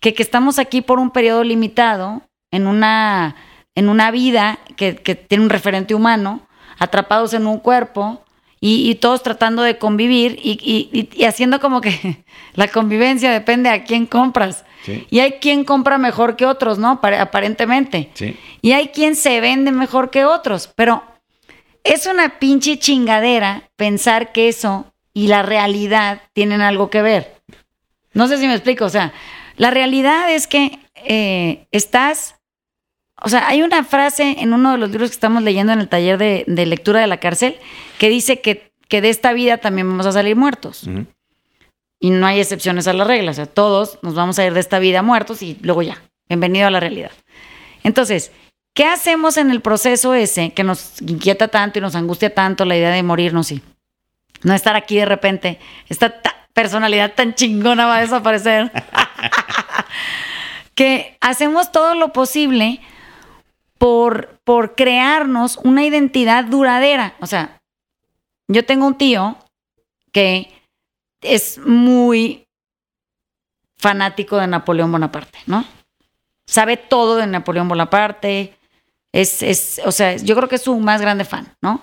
que 0.00 0.14
que 0.14 0.22
estamos 0.22 0.58
aquí 0.58 0.80
por 0.80 0.98
un 0.98 1.10
periodo 1.10 1.44
limitado 1.44 2.22
en 2.50 2.66
una, 2.66 3.36
en 3.74 3.88
una 3.88 4.10
vida 4.10 4.58
que, 4.76 4.96
que 4.96 5.14
tiene 5.14 5.44
un 5.44 5.50
referente 5.50 5.94
humano, 5.94 6.46
atrapados 6.78 7.34
en 7.34 7.46
un 7.46 7.58
cuerpo 7.58 8.24
y, 8.62 8.94
todos 8.96 9.22
tratando 9.22 9.62
de 9.62 9.78
convivir 9.78 10.38
y, 10.42 11.08
y, 11.14 11.24
haciendo 11.24 11.60
como 11.60 11.80
que 11.80 12.24
la 12.54 12.68
convivencia 12.68 13.30
depende 13.30 13.70
a 13.70 13.84
quién 13.84 14.06
compras. 14.06 14.64
Y 15.10 15.20
hay 15.20 15.32
quien 15.32 15.64
compra 15.64 15.98
mejor 15.98 16.36
que 16.36 16.46
otros, 16.46 16.78
¿no? 16.78 17.00
Aparentemente. 17.02 18.10
Y 18.62 18.72
hay 18.72 18.88
quien 18.88 19.14
se 19.14 19.40
vende 19.40 19.72
mejor 19.72 20.10
que 20.10 20.24
otros. 20.24 20.70
Pero 20.74 21.02
es 21.84 22.06
una 22.06 22.38
pinche 22.38 22.78
chingadera 22.78 23.70
pensar 23.76 24.32
que 24.32 24.48
eso 24.48 24.92
y 25.12 25.28
la 25.28 25.42
realidad 25.42 26.22
tienen 26.32 26.60
algo 26.60 26.90
que 26.90 27.02
ver. 27.02 27.42
No 28.12 28.28
sé 28.28 28.38
si 28.38 28.46
me 28.46 28.54
explico, 28.54 28.84
o 28.84 28.90
sea, 28.90 29.12
la 29.56 29.70
realidad 29.70 30.32
es 30.32 30.46
que 30.46 30.78
eh, 30.94 31.66
estás, 31.70 32.36
o 33.22 33.28
sea, 33.28 33.48
hay 33.48 33.62
una 33.62 33.84
frase 33.84 34.36
en 34.38 34.52
uno 34.52 34.72
de 34.72 34.78
los 34.78 34.90
libros 34.90 35.10
que 35.10 35.14
estamos 35.14 35.42
leyendo 35.42 35.72
en 35.72 35.80
el 35.80 35.88
taller 35.88 36.18
de, 36.18 36.44
lectura 36.66 37.00
de 37.00 37.06
la 37.06 37.20
cárcel 37.20 37.56
que 37.98 38.08
dice 38.08 38.40
que, 38.40 38.72
que, 38.88 39.00
de 39.00 39.10
esta 39.10 39.32
vida 39.32 39.58
también 39.58 39.88
vamos 39.88 40.06
a 40.06 40.12
salir 40.12 40.36
muertos. 40.36 40.88
Y 42.00 42.10
no 42.10 42.26
hay 42.26 42.40
excepciones 42.40 42.88
a 42.88 42.92
la 42.94 43.04
regla, 43.04 43.30
o 43.30 43.34
sea, 43.34 43.46
todos 43.46 43.98
nos 44.02 44.14
vamos 44.14 44.38
a 44.38 44.46
ir 44.46 44.54
de 44.54 44.60
esta 44.60 44.78
vida 44.78 45.02
muertos 45.02 45.42
y 45.42 45.58
luego 45.62 45.82
ya, 45.82 46.02
bienvenido 46.28 46.66
a 46.66 46.70
la 46.70 46.80
realidad. 46.80 47.12
Entonces, 47.82 48.32
¿qué 48.74 48.84
hacemos 48.84 49.36
en 49.36 49.50
el 49.50 49.60
proceso 49.60 50.14
ese 50.14 50.52
que 50.52 50.64
nos 50.64 51.00
inquieta 51.02 51.48
tanto 51.48 51.78
y 51.78 51.82
nos 51.82 51.94
angustia 51.94 52.34
tanto 52.34 52.64
la 52.64 52.76
idea 52.76 52.90
de 52.90 53.02
morirnos 53.02 53.52
y 53.52 53.62
no 54.42 54.54
estar 54.54 54.76
aquí 54.76 54.96
de 54.96 55.06
repente? 55.06 55.58
Esta 55.88 56.20
personalidad 56.52 57.14
tan 57.14 57.34
chingona 57.34 57.86
va 57.86 57.98
a 57.98 58.00
desaparecer. 58.00 58.70
que 60.74 61.18
hacemos 61.20 61.72
todo 61.72 61.94
lo 61.94 62.12
posible 62.12 62.80
por, 63.78 64.40
por 64.44 64.74
crearnos 64.74 65.58
una 65.58 65.84
identidad 65.84 66.44
duradera. 66.44 67.14
O 67.20 67.26
sea, 67.26 67.60
yo 68.48 68.64
tengo 68.64 68.86
un 68.86 68.96
tío 68.96 69.36
que 70.12 70.52
es 71.20 71.58
muy 71.58 72.46
fanático 73.76 74.36
de 74.36 74.46
Napoleón 74.46 74.92
Bonaparte, 74.92 75.38
¿no? 75.46 75.64
Sabe 76.46 76.76
todo 76.76 77.16
de 77.16 77.26
Napoleón 77.26 77.68
Bonaparte. 77.68 78.56
Es, 79.12 79.42
es, 79.42 79.80
o 79.84 79.92
sea, 79.92 80.16
yo 80.16 80.36
creo 80.36 80.48
que 80.48 80.56
es 80.56 80.62
su 80.62 80.78
más 80.78 81.00
grande 81.00 81.24
fan, 81.24 81.54
¿no? 81.60 81.80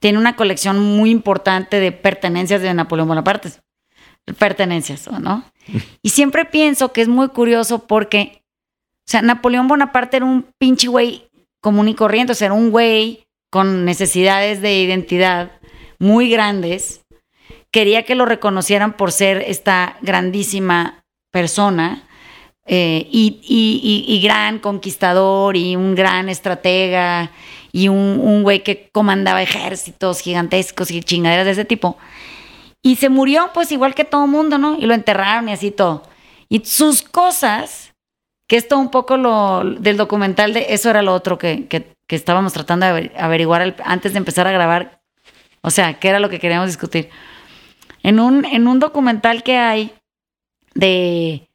Tiene 0.00 0.18
una 0.18 0.36
colección 0.36 0.78
muy 0.78 1.10
importante 1.10 1.80
de 1.80 1.92
pertenencias 1.92 2.62
de 2.62 2.72
Napoleón 2.72 3.08
Bonaparte. 3.08 3.52
Pertenencias, 4.38 5.10
¿no? 5.10 5.44
Y 6.02 6.10
siempre 6.10 6.44
pienso 6.44 6.92
que 6.92 7.02
es 7.02 7.08
muy 7.08 7.28
curioso 7.28 7.86
porque, 7.86 8.42
o 9.06 9.10
sea, 9.10 9.22
Napoleón 9.22 9.68
Bonaparte 9.68 10.16
era 10.18 10.26
un 10.26 10.46
pinche 10.58 10.88
güey 10.88 11.28
común 11.60 11.88
y 11.88 11.94
corriente, 11.94 12.32
o 12.32 12.34
sea, 12.34 12.46
era 12.46 12.54
un 12.54 12.70
güey 12.70 13.26
con 13.50 13.84
necesidades 13.84 14.62
de 14.62 14.80
identidad 14.80 15.52
muy 15.98 16.30
grandes. 16.30 17.02
Quería 17.70 18.04
que 18.04 18.14
lo 18.14 18.24
reconocieran 18.24 18.96
por 18.96 19.12
ser 19.12 19.44
esta 19.46 19.96
grandísima 20.00 21.04
persona 21.30 22.08
eh, 22.66 23.08
y, 23.10 24.20
gran 24.22 24.58
conquistador 24.58 25.56
y 25.56 25.76
un 25.76 25.94
gran 25.94 26.28
estratega 26.28 27.30
y 27.72 27.88
un 27.88 28.42
güey 28.42 28.62
que 28.62 28.88
comandaba 28.92 29.42
ejércitos 29.42 30.20
gigantescos 30.20 30.90
y 30.90 31.02
chingaderas 31.02 31.46
de 31.46 31.52
ese 31.52 31.64
tipo. 31.64 31.96
Y 32.82 32.96
se 32.96 33.08
murió, 33.08 33.50
pues 33.52 33.72
igual 33.72 33.94
que 33.94 34.04
todo 34.04 34.26
mundo, 34.26 34.56
¿no? 34.58 34.76
Y 34.78 34.86
lo 34.86 34.94
enterraron 34.94 35.48
y 35.48 35.52
así 35.52 35.70
todo. 35.70 36.02
Y 36.48 36.64
sus 36.64 37.02
cosas, 37.02 37.94
que 38.48 38.56
esto 38.56 38.78
un 38.78 38.90
poco 38.90 39.16
lo 39.16 39.62
del 39.64 39.96
documental 39.96 40.54
de 40.54 40.66
eso 40.70 40.90
era 40.90 41.02
lo 41.02 41.14
otro 41.14 41.38
que, 41.38 41.66
que, 41.68 41.94
estábamos 42.08 42.52
tratando 42.52 42.92
de 42.92 43.12
averiguar 43.16 43.76
antes 43.84 44.12
de 44.12 44.18
empezar 44.18 44.46
a 44.46 44.52
grabar. 44.52 45.00
O 45.60 45.70
sea, 45.70 46.00
¿qué 46.00 46.08
era 46.08 46.18
lo 46.18 46.28
que 46.28 46.40
queríamos 46.40 46.66
discutir? 46.66 47.10
En 48.02 48.18
un, 48.18 48.44
en 48.44 48.66
un 48.66 48.80
documental 48.80 49.44
que 49.44 49.58
hay 49.58 49.92
de, 50.74 51.48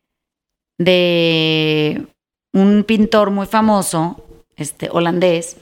de 0.77 2.07
un 2.53 2.83
pintor 2.83 3.31
muy 3.31 3.47
famoso, 3.47 4.23
este, 4.55 4.89
holandés, 4.91 5.57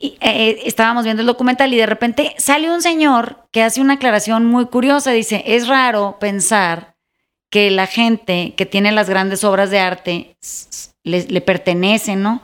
y, 0.00 0.16
eh, 0.20 0.60
estábamos 0.64 1.04
viendo 1.04 1.22
el 1.22 1.26
documental 1.26 1.74
y 1.74 1.76
de 1.76 1.86
repente 1.86 2.34
sale 2.38 2.70
un 2.70 2.82
señor 2.82 3.48
que 3.50 3.62
hace 3.62 3.80
una 3.80 3.94
aclaración 3.94 4.44
muy 4.44 4.66
curiosa. 4.66 5.10
Dice, 5.10 5.42
es 5.44 5.66
raro 5.66 6.18
pensar 6.20 6.94
que 7.50 7.70
la 7.70 7.86
gente 7.86 8.54
que 8.56 8.64
tiene 8.64 8.92
las 8.92 9.10
grandes 9.10 9.42
obras 9.42 9.70
de 9.70 9.80
arte 9.80 10.36
le, 11.02 11.24
le 11.24 11.40
pertenecen, 11.40 12.22
¿no? 12.22 12.42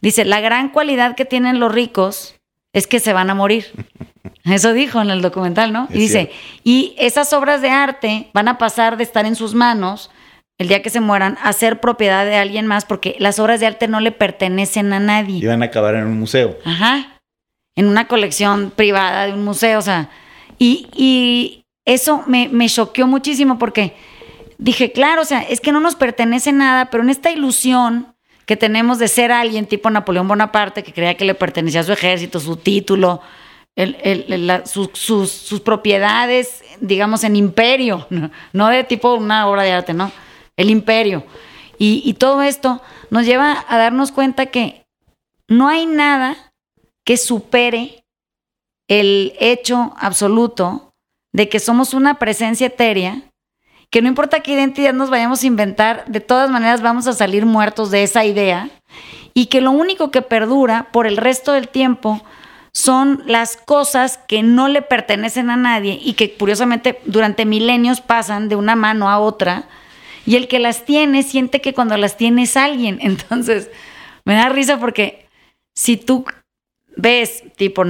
Dice, 0.00 0.24
la 0.24 0.40
gran 0.40 0.70
cualidad 0.70 1.14
que 1.14 1.24
tienen 1.26 1.60
los 1.60 1.72
ricos 1.72 2.36
es 2.72 2.86
que 2.86 3.00
se 3.00 3.12
van 3.12 3.30
a 3.30 3.34
morir. 3.34 3.66
Eso 4.44 4.74
dijo 4.74 5.00
en 5.00 5.10
el 5.10 5.22
documental, 5.22 5.72
¿no? 5.72 5.88
y 5.90 5.98
dice, 5.98 6.30
y 6.64 6.94
esas 6.98 7.32
obras 7.32 7.62
de 7.62 7.70
arte 7.70 8.30
van 8.34 8.48
a 8.48 8.58
pasar 8.58 8.98
de 8.98 9.04
estar 9.04 9.24
en 9.24 9.36
sus 9.36 9.54
manos 9.54 10.10
el 10.58 10.68
día 10.68 10.82
que 10.82 10.90
se 10.90 11.00
mueran 11.00 11.36
a 11.42 11.52
ser 11.52 11.80
propiedad 11.80 12.24
de 12.24 12.36
alguien 12.36 12.66
más 12.66 12.84
porque 12.84 13.16
las 13.18 13.38
obras 13.38 13.60
de 13.60 13.66
arte 13.66 13.88
no 13.88 14.00
le 14.00 14.12
pertenecen 14.12 14.92
a 14.92 15.00
nadie. 15.00 15.38
Y 15.38 15.46
van 15.46 15.62
a 15.62 15.66
acabar 15.66 15.94
en 15.94 16.06
un 16.06 16.18
museo. 16.18 16.56
Ajá. 16.64 17.20
En 17.76 17.88
una 17.88 18.06
colección 18.06 18.72
privada 18.74 19.26
de 19.26 19.32
un 19.32 19.44
museo, 19.44 19.78
o 19.78 19.82
sea. 19.82 20.10
Y, 20.58 21.60
eso 21.86 22.24
me, 22.26 22.48
me 22.48 22.66
choqueó 22.66 23.06
muchísimo 23.06 23.58
porque 23.58 23.94
dije, 24.56 24.90
claro, 24.90 25.20
o 25.20 25.24
sea, 25.26 25.42
es 25.42 25.60
que 25.60 25.70
no 25.70 25.80
nos 25.80 25.96
pertenece 25.96 26.50
nada, 26.50 26.86
pero 26.86 27.02
en 27.02 27.10
esta 27.10 27.30
ilusión 27.30 28.14
que 28.46 28.56
tenemos 28.56 28.98
de 28.98 29.08
ser 29.08 29.32
alguien 29.32 29.66
tipo 29.66 29.90
Napoleón 29.90 30.28
Bonaparte, 30.28 30.82
que 30.82 30.94
creía 30.94 31.16
que 31.16 31.24
le 31.24 31.34
pertenecía 31.34 31.80
a 31.80 31.84
su 31.84 31.92
ejército, 31.92 32.40
su 32.40 32.56
título, 32.56 33.20
sus, 34.64 34.90
sus, 34.94 35.60
propiedades, 35.60 36.62
digamos, 36.80 37.24
en 37.24 37.36
imperio, 37.36 38.06
¿no? 38.10 38.30
no 38.52 38.68
de 38.68 38.84
tipo 38.84 39.14
una 39.14 39.48
obra 39.48 39.62
de 39.62 39.72
arte, 39.72 39.94
¿no? 39.94 40.12
El 40.56 40.70
imperio. 40.70 41.24
Y, 41.78 42.14
todo 42.14 42.42
esto 42.42 42.80
nos 43.10 43.26
lleva 43.26 43.64
a 43.68 43.78
darnos 43.78 44.12
cuenta 44.12 44.46
que 44.46 44.86
no 45.48 45.68
hay 45.68 45.86
nada 45.86 46.52
que 47.04 47.16
supere 47.16 48.04
el 48.88 49.34
hecho 49.40 49.92
absoluto 49.98 50.94
de 51.32 51.48
que 51.48 51.58
somos 51.58 51.94
una 51.94 52.18
presencia 52.18 52.68
etérea, 52.68 53.22
que 53.90 54.02
no 54.02 54.08
importa 54.08 54.40
qué 54.40 54.52
identidad 54.52 54.94
nos 54.94 55.10
vayamos 55.10 55.42
a 55.42 55.46
inventar, 55.46 56.04
de 56.06 56.20
todas 56.20 56.50
maneras 56.50 56.80
vamos 56.80 57.06
a 57.06 57.12
salir 57.12 57.44
muertos 57.44 57.90
de 57.90 58.04
esa 58.04 58.24
idea, 58.24 58.70
y 59.34 59.46
que 59.46 59.60
lo 59.60 59.72
único 59.72 60.10
que 60.10 60.22
perdura 60.22 60.88
por 60.92 61.06
el 61.06 61.16
resto 61.16 61.52
del 61.52 61.68
tiempo 61.68 62.22
son 62.72 63.22
las 63.26 63.56
cosas 63.56 64.18
que 64.26 64.42
no 64.42 64.68
le 64.68 64.82
pertenecen 64.82 65.50
a 65.50 65.56
nadie 65.56 65.98
y 66.02 66.14
que 66.14 66.34
curiosamente 66.34 67.00
durante 67.04 67.44
milenios 67.44 68.00
pasan 68.00 68.48
de 68.48 68.56
una 68.56 68.74
mano 68.74 69.08
a 69.08 69.18
otra 69.18 69.68
y 70.26 70.36
el 70.36 70.48
que 70.48 70.58
las 70.58 70.84
tiene 70.84 71.22
siente 71.22 71.60
que 71.60 71.74
cuando 71.74 71.96
las 71.96 72.16
tiene 72.16 72.42
es 72.42 72.56
alguien. 72.56 72.98
Entonces, 73.02 73.70
me 74.24 74.34
da 74.34 74.48
risa 74.48 74.78
porque 74.78 75.26
si 75.74 75.96
tú 75.96 76.24
ves 76.96 77.42
tipo 77.56 77.82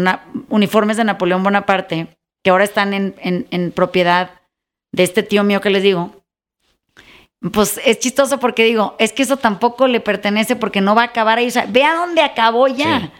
uniformes 0.48 0.96
de 0.96 1.04
Napoleón 1.04 1.42
Bonaparte, 1.42 2.08
que 2.42 2.50
ahora 2.50 2.64
están 2.64 2.92
en, 2.94 3.72
propiedad 3.72 4.30
de 4.92 5.02
este 5.02 5.22
tío 5.22 5.44
mío 5.44 5.60
que 5.60 5.70
les 5.70 5.82
digo, 5.82 6.22
pues 7.52 7.80
es 7.84 7.98
chistoso 7.98 8.38
porque 8.40 8.64
digo, 8.64 8.96
es 8.98 9.12
que 9.12 9.22
eso 9.22 9.36
tampoco 9.36 9.86
le 9.86 10.00
pertenece 10.00 10.56
porque 10.56 10.80
no 10.80 10.94
va 10.94 11.02
a 11.02 11.06
acabar 11.06 11.38
ahí. 11.38 11.48
O 11.48 11.50
sea, 11.50 11.66
ve 11.68 11.84
a 11.84 11.94
dónde 11.94 12.22
acabó 12.22 12.68
ya. 12.68 13.12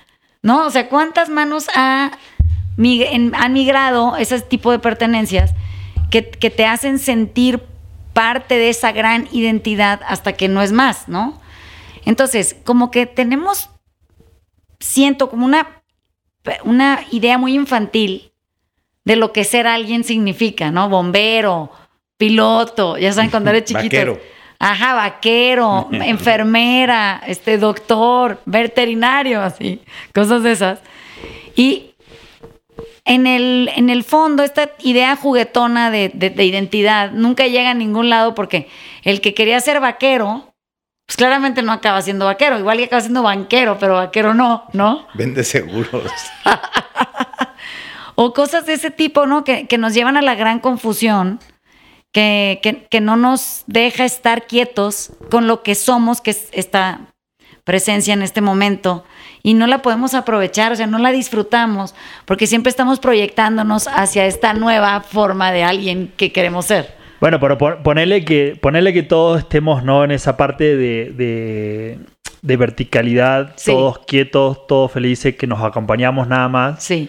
¿No? 0.43 0.67
O 0.67 0.71
sea, 0.71 0.89
¿cuántas 0.89 1.31
manos 1.31 1.69
ha, 1.75 2.13
migrado 2.77 4.17
ese 4.17 4.41
tipo 4.43 4.71
de 4.73 4.79
pertenencias 4.79 5.55
que, 6.11 6.29
que 6.29 6.51
te 6.51 6.67
hacen 6.67 6.99
sentir 6.99 7.63
parte 8.15 8.57
de 8.57 8.71
esa 8.71 8.93
gran 8.93 9.29
identidad 9.33 10.01
hasta 10.07 10.33
que 10.33 10.49
no 10.49 10.63
es 10.63 10.73
más, 10.73 11.09
¿no? 11.09 11.41
Entonces, 12.07 12.57
como 12.65 12.91
que 12.91 13.05
tenemos, 13.07 13.69
siento 14.81 15.29
como 15.29 15.45
una, 15.45 15.83
una 16.65 17.01
idea 17.11 17.37
muy 17.37 17.55
infantil 17.55 18.33
de 19.05 19.17
lo 19.17 19.33
que 19.33 19.45
ser 19.45 19.67
alguien 19.67 20.05
significa, 20.05 20.71
¿no? 20.71 20.89
Bombero, 20.89 21.71
piloto, 22.17 22.97
ya 22.97 23.13
saben 23.13 23.31
cuando 23.31 23.51
eres 23.51 23.65
chiquito. 23.65 23.97
Vaquero. 23.97 24.21
Ajá, 24.59 24.95
vaquero, 24.95 25.89
enfermera, 25.93 27.23
este 27.27 27.59
doctor, 27.59 28.41
veterinario, 28.47 29.43
así, 29.43 29.83
cosas 30.15 30.43
de 30.43 30.53
esas. 30.53 30.79
Y 31.57 31.94
en 33.05 33.27
el, 33.27 33.71
en 33.77 33.91
el 33.91 34.03
fondo, 34.03 34.43
esta 34.43 34.71
idea 34.79 35.15
juguetona 35.17 35.91
de, 35.91 36.11
identidad 36.39 37.13
nunca 37.13 37.47
llega 37.47 37.71
a 37.71 37.75
ningún 37.75 38.09
lado 38.09 38.35
porque 38.35 38.69
el 39.03 39.21
que 39.21 39.35
quería 39.35 39.61
ser 39.61 39.81
vaquero, 39.81 40.55
pues 41.07 41.19
claramente 41.19 41.61
no 41.61 41.73
acaba 41.73 42.01
siendo 42.01 42.25
vaquero. 42.25 42.59
Igual 42.59 42.79
que 42.79 42.85
acaba 42.85 43.03
siendo 43.03 43.23
banquero, 43.23 43.79
pero 43.79 43.95
vaquero 43.95 44.33
no, 44.33 44.65
¿no? 44.73 45.07
Vende 45.15 45.45
seguros. 45.45 46.11
o 48.15 48.33
cosas 48.33 48.65
de 48.65 48.73
ese 48.73 48.91
tipo, 48.91 49.27
¿no? 49.27 49.45
Que, 49.45 49.67
nos 49.79 49.93
llevan 49.93 50.17
a 50.17 50.23
la 50.23 50.35
gran 50.35 50.61
confusión, 50.61 51.41
que, 52.11 52.59
que, 52.63 52.87
que, 52.87 53.01
no 53.03 53.17
nos 53.17 53.65
deja 53.67 54.07
estar 54.07 54.47
quietos 54.47 55.13
con 55.31 55.47
lo 55.47 55.63
que 55.63 55.75
somos, 55.75 56.23
que 56.23 56.31
es 56.31 56.49
esta 56.53 57.14
presencia 57.65 58.15
en 58.15 58.23
este 58.23 58.41
momento 58.41 59.05
y 59.43 59.55
no 59.55 59.67
la 59.67 59.83
podemos 59.83 60.15
aprovechar, 60.15 60.73
o 60.73 60.77
sea, 60.77 60.87
no 60.87 60.99
la 60.99 61.11
disfrutamos, 61.11 61.95
porque 62.25 62.47
siempre 62.47 62.71
estamos 62.71 63.01
proyectándonos 63.01 63.89
hacia 63.89 64.27
esta 64.27 64.55
nueva 64.55 65.01
forma 65.01 65.53
de 65.53 65.65
alguien 65.65 66.13
que 66.17 66.33
queremos 66.33 66.67
ser. 66.67 66.95
Bueno, 67.21 67.41
pero 67.41 67.57
ponerle 67.59 68.25
que, 68.25 68.59
ponerle 68.61 68.93
que 68.93 69.03
todos 69.03 69.39
estemos 69.39 69.83
¿no? 69.83 70.05
en 70.05 70.11
esa 70.11 70.37
parte 70.37 70.77
de, 70.77 71.99
de 72.45 72.57
verticalidad, 72.59 73.57
todos 73.65 74.01
quietos, 74.01 74.67
todos 74.67 74.93
felices, 74.93 75.35
que 75.35 75.47
nos 75.47 75.63
acompañamos 75.63 76.29
nada 76.29 76.47
más. 76.49 76.85
Sí. 76.85 77.09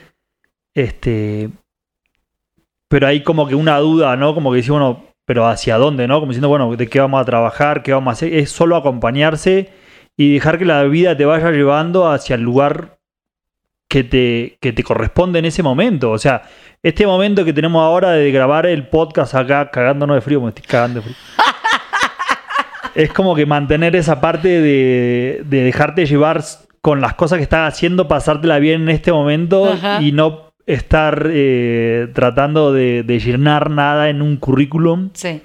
Este. 0.73 1.49
Pero 2.87 3.07
hay 3.07 3.21
como 3.21 3.45
que 3.45 3.55
una 3.55 3.77
duda, 3.79 4.15
¿no? 4.15 4.33
Como 4.33 4.51
que 4.51 4.57
decimos, 4.57 4.79
bueno, 4.79 5.05
pero 5.25 5.45
¿hacia 5.45 5.77
dónde, 5.77 6.07
no? 6.07 6.21
Como 6.21 6.31
diciendo, 6.31 6.47
bueno, 6.47 6.73
¿de 6.73 6.87
qué 6.87 7.01
vamos 7.01 7.21
a 7.21 7.25
trabajar? 7.25 7.83
¿Qué 7.83 7.91
vamos 7.91 8.11
a 8.11 8.13
hacer? 8.13 8.33
Es 8.33 8.49
solo 8.49 8.77
acompañarse 8.77 9.69
y 10.17 10.33
dejar 10.33 10.57
que 10.57 10.65
la 10.65 10.83
vida 10.83 11.15
te 11.15 11.25
vaya 11.25 11.51
llevando 11.51 12.09
hacia 12.09 12.35
el 12.35 12.41
lugar 12.41 12.97
que 13.87 14.03
te, 14.03 14.57
que 14.61 14.73
te 14.73 14.83
corresponde 14.83 15.39
en 15.39 15.45
ese 15.45 15.63
momento. 15.63 16.11
O 16.11 16.17
sea, 16.17 16.43
este 16.81 17.05
momento 17.05 17.45
que 17.45 17.53
tenemos 17.53 17.81
ahora 17.81 18.11
de 18.11 18.31
grabar 18.31 18.65
el 18.65 18.87
podcast 18.87 19.35
acá, 19.35 19.69
cagándonos 19.71 20.15
de 20.15 20.21
frío, 20.21 20.41
me 20.41 20.49
estoy 20.49 20.65
cagando 20.65 21.01
de 21.01 21.05
frío. 21.05 21.15
es 22.95 23.11
como 23.11 23.35
que 23.35 23.45
mantener 23.45 23.95
esa 23.95 24.21
parte 24.21 24.61
de, 24.61 25.43
dejarte 25.47 26.05
llevar 26.05 26.43
con 26.81 27.01
las 27.01 27.15
cosas 27.15 27.37
que 27.37 27.43
estás 27.43 27.73
haciendo, 27.73 28.07
pasártela 28.07 28.59
bien 28.59 28.83
en 28.83 28.89
este 28.89 29.11
momento 29.11 29.75
y 29.99 30.11
no 30.11 30.53
estar 30.65 31.27
eh, 31.31 32.07
tratando 32.13 32.73
de, 32.73 33.03
llenar 33.23 33.69
nada 33.69 34.09
en 34.09 34.21
un 34.21 34.37
currículum. 34.37 35.09
Sí. 35.13 35.41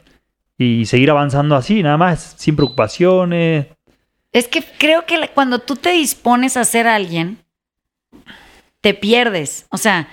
Y 0.57 0.85
seguir 0.85 1.11
avanzando 1.11 1.57
así, 1.57 1.83
nada 1.83 1.97
más, 1.97 2.35
sin 2.37 2.55
preocupaciones. 2.55 3.67
Es 4.33 4.49
que 4.49 4.63
creo 4.63 5.07
que 5.07 5.29
cuando 5.35 5.59
tú 5.59 5.77
te 5.77 5.91
dispones 5.91 6.57
a 6.57 6.65
ser 6.65 6.87
alguien, 6.87 7.45
te 8.81 8.95
pierdes. 8.95 9.67
O 9.71 9.79
sea, 9.79 10.09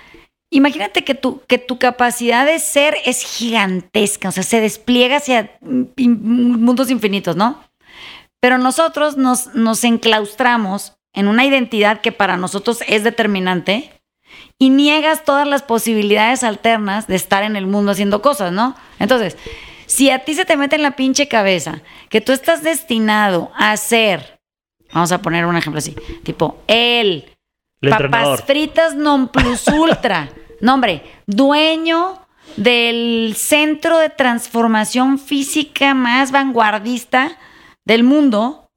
imagínate 0.49 1.03
que 1.03 1.15
tu, 1.15 1.41
que 1.47 1.57
tu 1.57 1.77
capacidad 1.77 2.45
de 2.45 2.59
ser 2.59 2.95
es 3.05 3.23
gigantesca, 3.23 4.29
o 4.29 4.31
sea, 4.31 4.43
se 4.43 4.61
despliega 4.61 5.17
hacia 5.17 5.57
mundos 5.61 6.89
infinitos, 6.89 7.35
¿no? 7.35 7.63
Pero 8.39 8.57
nosotros 8.57 9.17
nos, 9.17 9.53
nos 9.55 9.83
enclaustramos 9.83 10.93
en 11.13 11.27
una 11.27 11.45
identidad 11.45 12.01
que 12.01 12.11
para 12.11 12.37
nosotros 12.37 12.79
es 12.87 13.03
determinante 13.03 13.91
y 14.59 14.69
niegas 14.69 15.23
todas 15.23 15.47
las 15.47 15.63
posibilidades 15.63 16.43
alternas 16.43 17.07
de 17.07 17.15
estar 17.15 17.43
en 17.43 17.55
el 17.55 17.67
mundo 17.67 17.91
haciendo 17.91 18.21
cosas, 18.21 18.51
¿no? 18.51 18.75
Entonces, 18.99 19.37
si 19.87 20.11
a 20.11 20.19
ti 20.19 20.35
se 20.35 20.45
te 20.45 20.57
mete 20.57 20.75
en 20.75 20.83
la 20.83 20.95
pinche 20.95 21.27
cabeza 21.27 21.81
que 22.09 22.21
tú 22.21 22.31
estás 22.31 22.61
destinado 22.61 23.51
a 23.57 23.75
ser, 23.77 24.39
vamos 24.93 25.11
a 25.11 25.21
poner 25.21 25.45
un 25.45 25.57
ejemplo 25.57 25.79
así, 25.79 25.95
tipo, 26.23 26.61
el, 26.67 27.25
papas 27.81 28.43
fritas 28.43 28.93
non 28.93 29.29
plus 29.29 29.65
ultra, 29.67 30.29
no 30.61 30.75
hombre, 30.75 31.01
dueño 31.25 32.21
del 32.55 33.33
centro 33.35 33.97
de 33.97 34.09
transformación 34.09 35.19
física 35.19 35.93
más 35.93 36.31
vanguardista 36.31 37.37
del 37.85 38.03
mundo, 38.03 38.69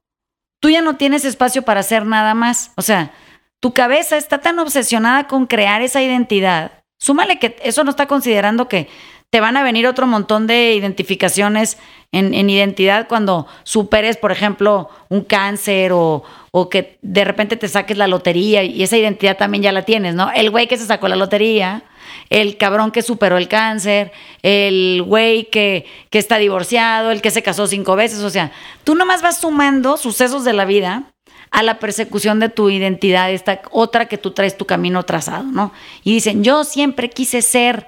tú 0.59 0.69
ya 0.69 0.81
no 0.81 0.95
tienes 0.95 1.25
espacio 1.25 1.63
para 1.63 1.81
hacer 1.81 2.05
nada 2.05 2.33
más. 2.33 2.71
O 2.75 2.81
sea, 2.81 3.11
tu 3.59 3.73
cabeza 3.73 4.17
está 4.17 4.39
tan 4.39 4.59
obsesionada 4.59 5.27
con 5.27 5.47
crear 5.47 5.81
esa 5.81 6.01
identidad. 6.01 6.83
Súmale 6.99 7.39
que 7.39 7.57
eso 7.63 7.83
no 7.83 7.89
está 7.89 8.07
considerando 8.07 8.67
que 8.67 8.87
te 9.31 9.39
van 9.39 9.55
a 9.55 9.63
venir 9.63 9.87
otro 9.87 10.05
montón 10.07 10.45
de 10.45 10.75
identificaciones 10.75 11.77
en, 12.11 12.49
identidad 12.49 13.07
cuando 13.07 13.47
superes, 13.63 14.17
por 14.17 14.33
ejemplo, 14.33 14.89
un 15.07 15.21
cáncer 15.21 15.93
o, 15.93 16.23
o, 16.51 16.69
que 16.69 16.97
de 17.01 17.23
repente 17.23 17.55
te 17.55 17.69
saques 17.69 17.97
la 17.97 18.07
lotería 18.07 18.63
y 18.63 18.83
esa 18.83 18.97
identidad 18.97 19.37
también 19.37 19.63
ya 19.63 19.71
la 19.71 19.83
tienes, 19.83 20.15
¿no? 20.15 20.29
El 20.31 20.49
güey 20.49 20.67
que 20.67 20.75
se 20.75 20.85
sacó 20.85 21.07
la 21.07 21.15
lotería, 21.15 21.83
el 22.29 22.57
cabrón 22.57 22.91
que 22.91 23.01
superó 23.01 23.37
el 23.37 23.47
cáncer, 23.47 24.11
el 24.43 25.01
güey 25.07 25.45
que, 25.45 25.85
que 26.09 26.19
está 26.19 26.37
divorciado, 26.37 27.11
el 27.11 27.21
que 27.21 27.31
se 27.31 27.41
casó 27.41 27.67
cinco 27.67 27.95
veces, 27.95 28.19
o 28.19 28.29
sea, 28.29 28.51
tú 28.83 28.95
nomás 28.95 29.21
vas 29.21 29.39
sumando 29.39 29.95
sucesos 29.95 30.43
de 30.43 30.51
la 30.51 30.65
vida 30.65 31.03
a 31.51 31.63
la 31.63 31.79
persecución 31.79 32.41
de 32.41 32.49
tu 32.49 32.69
identidad, 32.69 33.31
esta 33.31 33.61
otra 33.71 34.07
que 34.07 34.17
tú 34.17 34.31
traes 34.31 34.57
tu 34.57 34.65
camino 34.65 35.03
trazado, 35.03 35.43
¿no? 35.43 35.71
Y 36.03 36.13
dicen, 36.13 36.43
yo 36.43 36.65
siempre 36.65 37.09
quise 37.09 37.41
ser, 37.41 37.87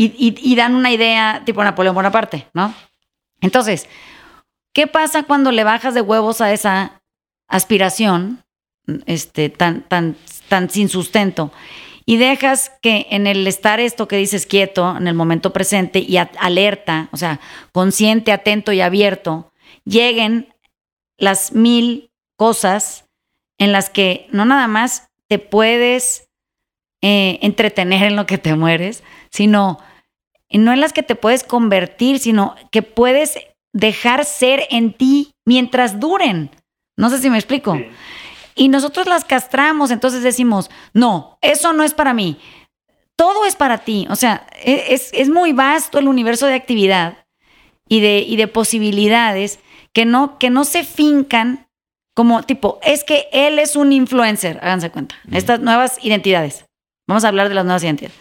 y, 0.00 0.54
dan 0.54 0.76
una 0.76 0.92
idea 0.92 1.42
tipo 1.44 1.62
Napoleón 1.64 1.96
Bonaparte, 1.96 2.46
¿no? 2.54 2.72
Entonces, 3.40 3.88
¿qué 4.72 4.86
pasa 4.86 5.24
cuando 5.24 5.50
le 5.50 5.64
bajas 5.64 5.92
de 5.92 6.00
huevos 6.00 6.40
a 6.40 6.52
esa 6.52 7.02
aspiración 7.48 8.44
este, 9.06 9.48
tan, 9.48 9.82
tan, 9.82 10.16
tan 10.48 10.70
sin 10.70 10.88
sustento? 10.88 11.52
Y 12.06 12.16
dejas 12.16 12.70
que 12.80 13.08
en 13.10 13.26
el 13.26 13.44
estar 13.48 13.80
esto 13.80 14.06
que 14.06 14.16
dices 14.16 14.46
quieto, 14.46 14.96
en 14.96 15.08
el 15.08 15.14
momento 15.14 15.52
presente 15.52 15.98
y 15.98 16.16
alerta, 16.16 17.08
o 17.10 17.16
sea, 17.16 17.40
consciente, 17.72 18.30
atento 18.30 18.72
y 18.72 18.80
abierto, 18.80 19.52
lleguen 19.84 20.54
las 21.18 21.52
mil 21.52 22.12
cosas 22.36 23.04
en 23.58 23.72
las 23.72 23.90
que 23.90 24.28
no 24.30 24.44
nada 24.44 24.68
más 24.68 25.10
te 25.26 25.40
puedes 25.40 26.27
eh, 27.02 27.38
entretener 27.42 28.04
en 28.04 28.16
lo 28.16 28.26
que 28.26 28.38
te 28.38 28.54
mueres, 28.54 29.02
sino 29.30 29.78
no 30.50 30.72
en 30.72 30.80
las 30.80 30.92
que 30.92 31.02
te 31.02 31.14
puedes 31.14 31.44
convertir, 31.44 32.18
sino 32.18 32.54
que 32.70 32.82
puedes 32.82 33.38
dejar 33.72 34.24
ser 34.24 34.64
en 34.70 34.92
ti 34.92 35.32
mientras 35.44 36.00
duren. 36.00 36.50
No 36.96 37.10
sé 37.10 37.18
si 37.18 37.30
me 37.30 37.38
explico. 37.38 37.78
Y 38.54 38.68
nosotros 38.68 39.06
las 39.06 39.24
castramos, 39.24 39.90
entonces 39.90 40.22
decimos, 40.22 40.70
no, 40.92 41.38
eso 41.42 41.72
no 41.72 41.84
es 41.84 41.94
para 41.94 42.14
mí. 42.14 42.38
Todo 43.14 43.44
es 43.46 43.54
para 43.54 43.78
ti. 43.78 44.06
O 44.10 44.16
sea, 44.16 44.46
e, 44.64 44.86
es, 44.94 45.10
es 45.12 45.28
muy 45.28 45.52
vasto 45.52 45.98
el 45.98 46.08
universo 46.08 46.46
de 46.46 46.54
actividad 46.54 47.26
y 47.88 48.00
de, 48.00 48.18
y 48.20 48.36
de 48.36 48.48
posibilidades 48.48 49.60
que 49.92 50.04
no, 50.04 50.38
que 50.38 50.50
no 50.50 50.64
se 50.64 50.84
fincan 50.84 51.68
como 52.14 52.42
tipo, 52.42 52.80
es 52.82 53.04
que 53.04 53.28
él 53.32 53.60
es 53.60 53.76
un 53.76 53.92
influencer, 53.92 54.58
háganse 54.60 54.90
cuenta, 54.90 55.14
estas 55.30 55.60
nuevas 55.60 56.04
identidades. 56.04 56.64
Vamos 57.08 57.24
a 57.24 57.28
hablar 57.28 57.48
de 57.48 57.56
las 57.56 57.64
nuevas 57.64 57.82
identidades. 57.82 58.16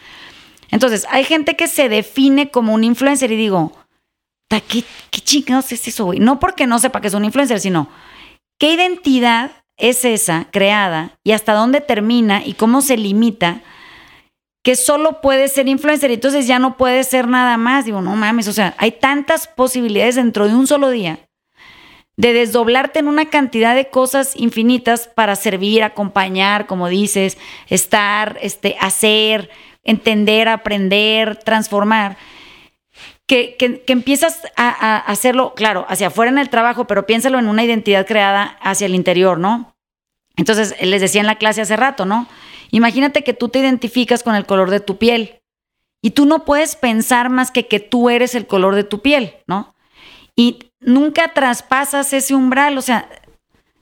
Entonces, 0.72 1.06
hay 1.12 1.24
gente 1.24 1.56
que 1.56 1.68
se 1.68 1.90
define 1.90 2.50
como 2.50 2.74
un 2.74 2.84
influencer 2.84 3.32
y 3.32 3.36
digo, 3.36 3.74
¿qué, 4.50 4.84
qué 5.12 5.22
chingados 5.22 5.72
es 5.72 5.88
eso, 5.88 6.06
güey? 6.06 6.20
No 6.20 6.40
porque 6.40 6.66
no 6.66 6.80
sepa 6.80 7.02
que 7.02 7.08
es 7.10 7.14
un 7.14 7.26
influencer, 7.26 7.60
sino, 7.60 7.90
¿qué 8.60 8.74
identidad 8.74 9.52
es 9.78 10.04
esa 10.06 10.48
creada 10.52 11.12
y 11.24 11.34
hasta 11.34 11.54
dónde 11.54 11.82
termina 11.82 12.44
y 12.44 12.54
cómo 12.54 12.82
se 12.82 12.98
limita? 12.98 13.62
que 14.64 14.76
solo 14.76 15.22
puede 15.22 15.48
ser 15.48 15.70
influencer 15.70 16.12
y 16.12 16.16
entonces 16.16 16.46
ya 16.46 16.60
no 16.60 16.76
puede 16.76 17.06
ser 17.06 17.30
nada 17.30 17.56
más. 17.56 17.86
Digo, 17.86 18.02
no 18.02 18.18
mames, 18.18 18.50
o 18.50 18.52
sea, 18.52 18.76
hay 18.78 18.92
tantas 18.92 19.48
posibilidades 19.48 20.16
dentro 20.16 20.46
de 20.46 20.56
un 20.56 20.68
solo 20.68 20.90
día 20.90 21.20
de 22.18 22.34
desdoblarte 22.34 23.00
en 23.00 23.08
una 23.08 23.30
cantidad 23.30 23.76
de 23.76 23.90
cosas 23.90 24.36
infinitas 24.36 25.08
para 25.08 25.36
servir, 25.36 25.84
acompañar, 25.84 26.66
como 26.66 26.90
dices, 26.90 27.38
estar, 27.68 28.40
este, 28.42 28.76
hacer, 28.82 29.52
entender, 29.84 30.50
aprender, 30.50 31.38
transformar. 31.38 32.18
Que, 33.28 33.56
que, 33.58 33.84
empiezas 33.92 34.42
a, 34.56 34.98
hacerlo, 34.98 35.54
claro, 35.54 35.86
hacia 35.90 36.08
afuera 36.08 36.32
en 36.32 36.38
el 36.38 36.50
trabajo, 36.50 36.88
pero 36.88 37.06
piénsalo 37.06 37.38
en 37.40 37.48
una 37.48 37.64
identidad 37.64 38.08
creada 38.08 38.58
hacia 38.62 38.86
el 38.86 38.96
interior, 38.96 39.38
¿no? 39.38 39.76
Entonces, 40.38 40.76
les 40.82 41.02
decía 41.02 41.22
en 41.22 41.28
la 41.28 41.36
clase 41.36 41.62
hace 41.62 41.76
rato, 41.76 42.06
¿no? 42.06 42.28
Imagínate 42.72 43.24
que 43.24 43.34
tú 43.34 43.50
te 43.50 43.60
identificas 43.60 44.24
con 44.24 44.34
el 44.36 44.46
color 44.46 44.70
de 44.70 44.80
tu 44.80 44.98
piel 44.98 45.42
y 46.02 46.12
tú 46.12 46.26
no 46.26 46.46
puedes 46.46 46.76
pensar 46.76 47.30
más 47.30 47.52
que 47.52 47.68
que 47.68 47.80
tú 47.80 48.10
eres 48.10 48.34
el 48.34 48.48
color 48.48 48.76
de 48.76 48.86
tu 48.86 49.02
piel, 49.02 49.36
¿no? 49.46 49.76
Y 50.36 50.67
nunca 50.80 51.34
traspasas 51.34 52.14
ese 52.14 52.36
umbral, 52.36 52.78
o 52.78 52.82
sea, 52.82 53.08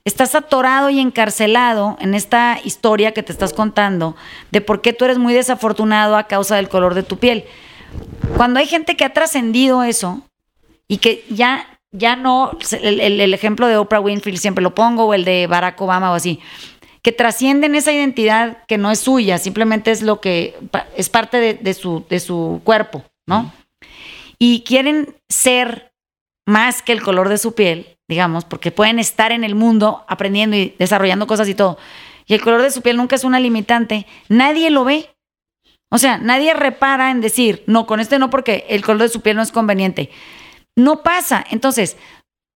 estás 0.04 0.34
atorado 0.34 0.88
y 0.88 1.00
encarcelado 1.00 1.96
en 2.00 2.14
esta 2.14 2.60
historia 2.64 3.12
que 3.12 3.22
te 3.22 3.32
estás 3.32 3.52
contando 3.52 4.16
de 4.52 4.60
por 4.60 4.80
qué 4.80 4.92
tú 4.92 5.04
eres 5.04 5.18
muy 5.18 5.34
desafortunado 5.34 6.16
a 6.16 6.28
causa 6.28 6.56
del 6.56 6.68
color 6.68 6.94
de 6.94 7.02
tu 7.02 7.18
piel. 7.18 7.44
Cuando 8.36 8.60
hay 8.60 8.66
gente 8.66 8.96
que 8.96 9.04
ha 9.04 9.12
trascendido 9.12 9.82
eso 9.82 10.22
y 10.86 10.98
que 10.98 11.24
ya, 11.28 11.66
ya 11.90 12.14
no, 12.14 12.56
el, 12.80 13.34
ejemplo 13.34 13.66
de 13.66 13.78
Oprah 13.78 14.00
Winfrey 14.00 14.36
siempre 14.36 14.62
lo 14.62 14.74
pongo, 14.74 15.06
o 15.06 15.14
el 15.14 15.24
de 15.24 15.48
Barack 15.48 15.80
Obama 15.80 16.12
o 16.12 16.14
así, 16.14 16.40
que 17.02 17.10
trascienden 17.10 17.74
esa 17.74 17.92
identidad 17.92 18.58
que 18.68 18.78
no 18.78 18.92
es 18.92 19.00
suya, 19.00 19.38
simplemente 19.38 19.90
es 19.90 20.02
lo 20.02 20.20
que 20.20 20.56
es 20.96 21.08
parte 21.08 21.54
de 21.54 21.74
su, 21.74 22.04
de 22.08 22.20
su 22.20 22.60
cuerpo, 22.62 23.04
¿no? 23.26 23.52
Y 24.38 24.62
quieren 24.62 25.16
ser 25.28 25.92
más 26.46 26.80
que 26.80 26.92
el 26.92 27.02
color 27.02 27.28
de 27.28 27.38
su 27.38 27.54
piel, 27.54 27.98
digamos, 28.08 28.44
porque 28.44 28.70
pueden 28.70 28.98
estar 28.98 29.32
en 29.32 29.44
el 29.44 29.54
mundo 29.54 30.04
aprendiendo 30.08 30.56
y 30.56 30.74
desarrollando 30.78 31.26
cosas 31.26 31.48
y 31.48 31.54
todo. 31.54 31.76
Y 32.26 32.34
el 32.34 32.40
color 32.40 32.62
de 32.62 32.70
su 32.70 32.82
piel 32.82 32.96
nunca 32.96 33.16
es 33.16 33.24
una 33.24 33.40
limitante. 33.40 34.06
Nadie 34.28 34.70
lo 34.70 34.84
ve. 34.84 35.10
O 35.90 35.98
sea, 35.98 36.18
nadie 36.18 36.54
repara 36.54 37.10
en 37.10 37.20
decir, 37.20 37.62
no, 37.66 37.86
con 37.86 38.00
este 38.00 38.18
no 38.18 38.30
porque 38.30 38.64
el 38.68 38.84
color 38.84 39.02
de 39.02 39.08
su 39.08 39.20
piel 39.20 39.36
no 39.36 39.42
es 39.42 39.52
conveniente. 39.52 40.10
No 40.74 41.02
pasa. 41.02 41.44
Entonces, 41.50 41.96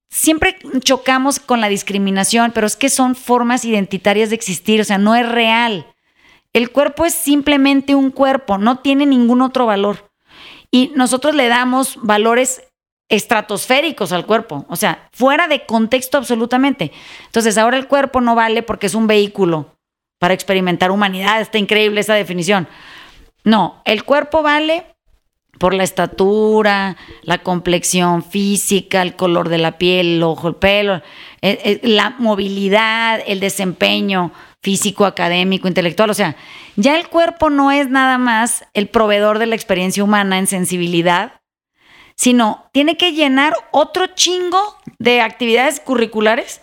siempre 0.09 0.57
chocamos 0.81 1.39
con 1.39 1.61
la 1.61 1.69
discriminación, 1.69 2.51
pero 2.53 2.67
es 2.67 2.77
que 2.77 2.89
son 2.89 3.15
formas 3.15 3.65
identitarias 3.65 4.31
de 4.31 4.35
existir, 4.35 4.81
o 4.81 4.85
sea, 4.85 4.99
no 4.99 5.15
es 5.15 5.29
real. 5.29 5.87
El 6.53 6.71
cuerpo 6.71 7.07
es 7.07 7.15
simplemente 7.15 7.95
un 7.95 8.11
cuerpo, 8.11 8.59
no 8.59 8.81
tiene 8.81 9.07
ningún 9.07 9.41
otro 9.41 9.67
valor. 9.67 10.11
Y 10.73 10.93
nosotros 10.97 11.35
le 11.35 11.49
damos 11.49 11.97
valores 12.03 12.63
estratosféricos 13.11 14.13
al 14.13 14.25
cuerpo, 14.25 14.65
o 14.69 14.77
sea, 14.77 15.09
fuera 15.13 15.49
de 15.49 15.67
contexto 15.67 16.17
absolutamente. 16.17 16.93
Entonces 17.27 17.59
ahora 17.59 17.77
el 17.77 17.89
cuerpo 17.89 18.21
no 18.21 18.35
vale 18.35 18.63
porque 18.63 18.87
es 18.87 18.95
un 18.95 19.07
vehículo 19.07 19.77
para 20.19 20.35
experimentar 20.35 20.91
humanidad, 20.91 21.41
está 21.41 21.59
increíble 21.59 22.01
esa 22.01 22.15
definición. 22.15 22.69
No, 23.43 23.83
el 23.85 24.05
cuerpo 24.05 24.43
vale 24.43 24.85
por 25.59 25.75
la 25.75 25.83
estatura, 25.83 26.97
la 27.23 27.39
complexión 27.39 28.23
física, 28.23 29.03
el 29.03 29.17
color 29.17 29.49
de 29.49 29.59
la 29.59 29.77
piel, 29.77 30.17
el 30.17 30.23
ojo, 30.23 30.49
el 30.49 30.55
pelo, 30.55 30.97
eh, 30.97 31.03
eh, 31.43 31.81
la 31.83 32.11
movilidad, 32.19 33.21
el 33.27 33.41
desempeño 33.41 34.33
físico, 34.63 35.05
académico, 35.05 35.69
intelectual. 35.69 36.11
O 36.11 36.15
sea, 36.15 36.37
ya 36.77 36.97
el 36.99 37.09
cuerpo 37.09 37.51
no 37.51 37.73
es 37.73 37.89
nada 37.91 38.19
más 38.19 38.65
el 38.73 38.89
proveedor 38.89 39.39
de 39.39 39.47
la 39.47 39.55
experiencia 39.55 40.05
humana 40.05 40.39
en 40.39 40.47
sensibilidad, 40.47 41.40
sino 42.21 42.69
tiene 42.73 42.99
que 42.99 43.13
llenar 43.13 43.55
otro 43.71 44.09
chingo 44.09 44.77
de 44.99 45.23
actividades 45.23 45.81
curriculares 45.81 46.61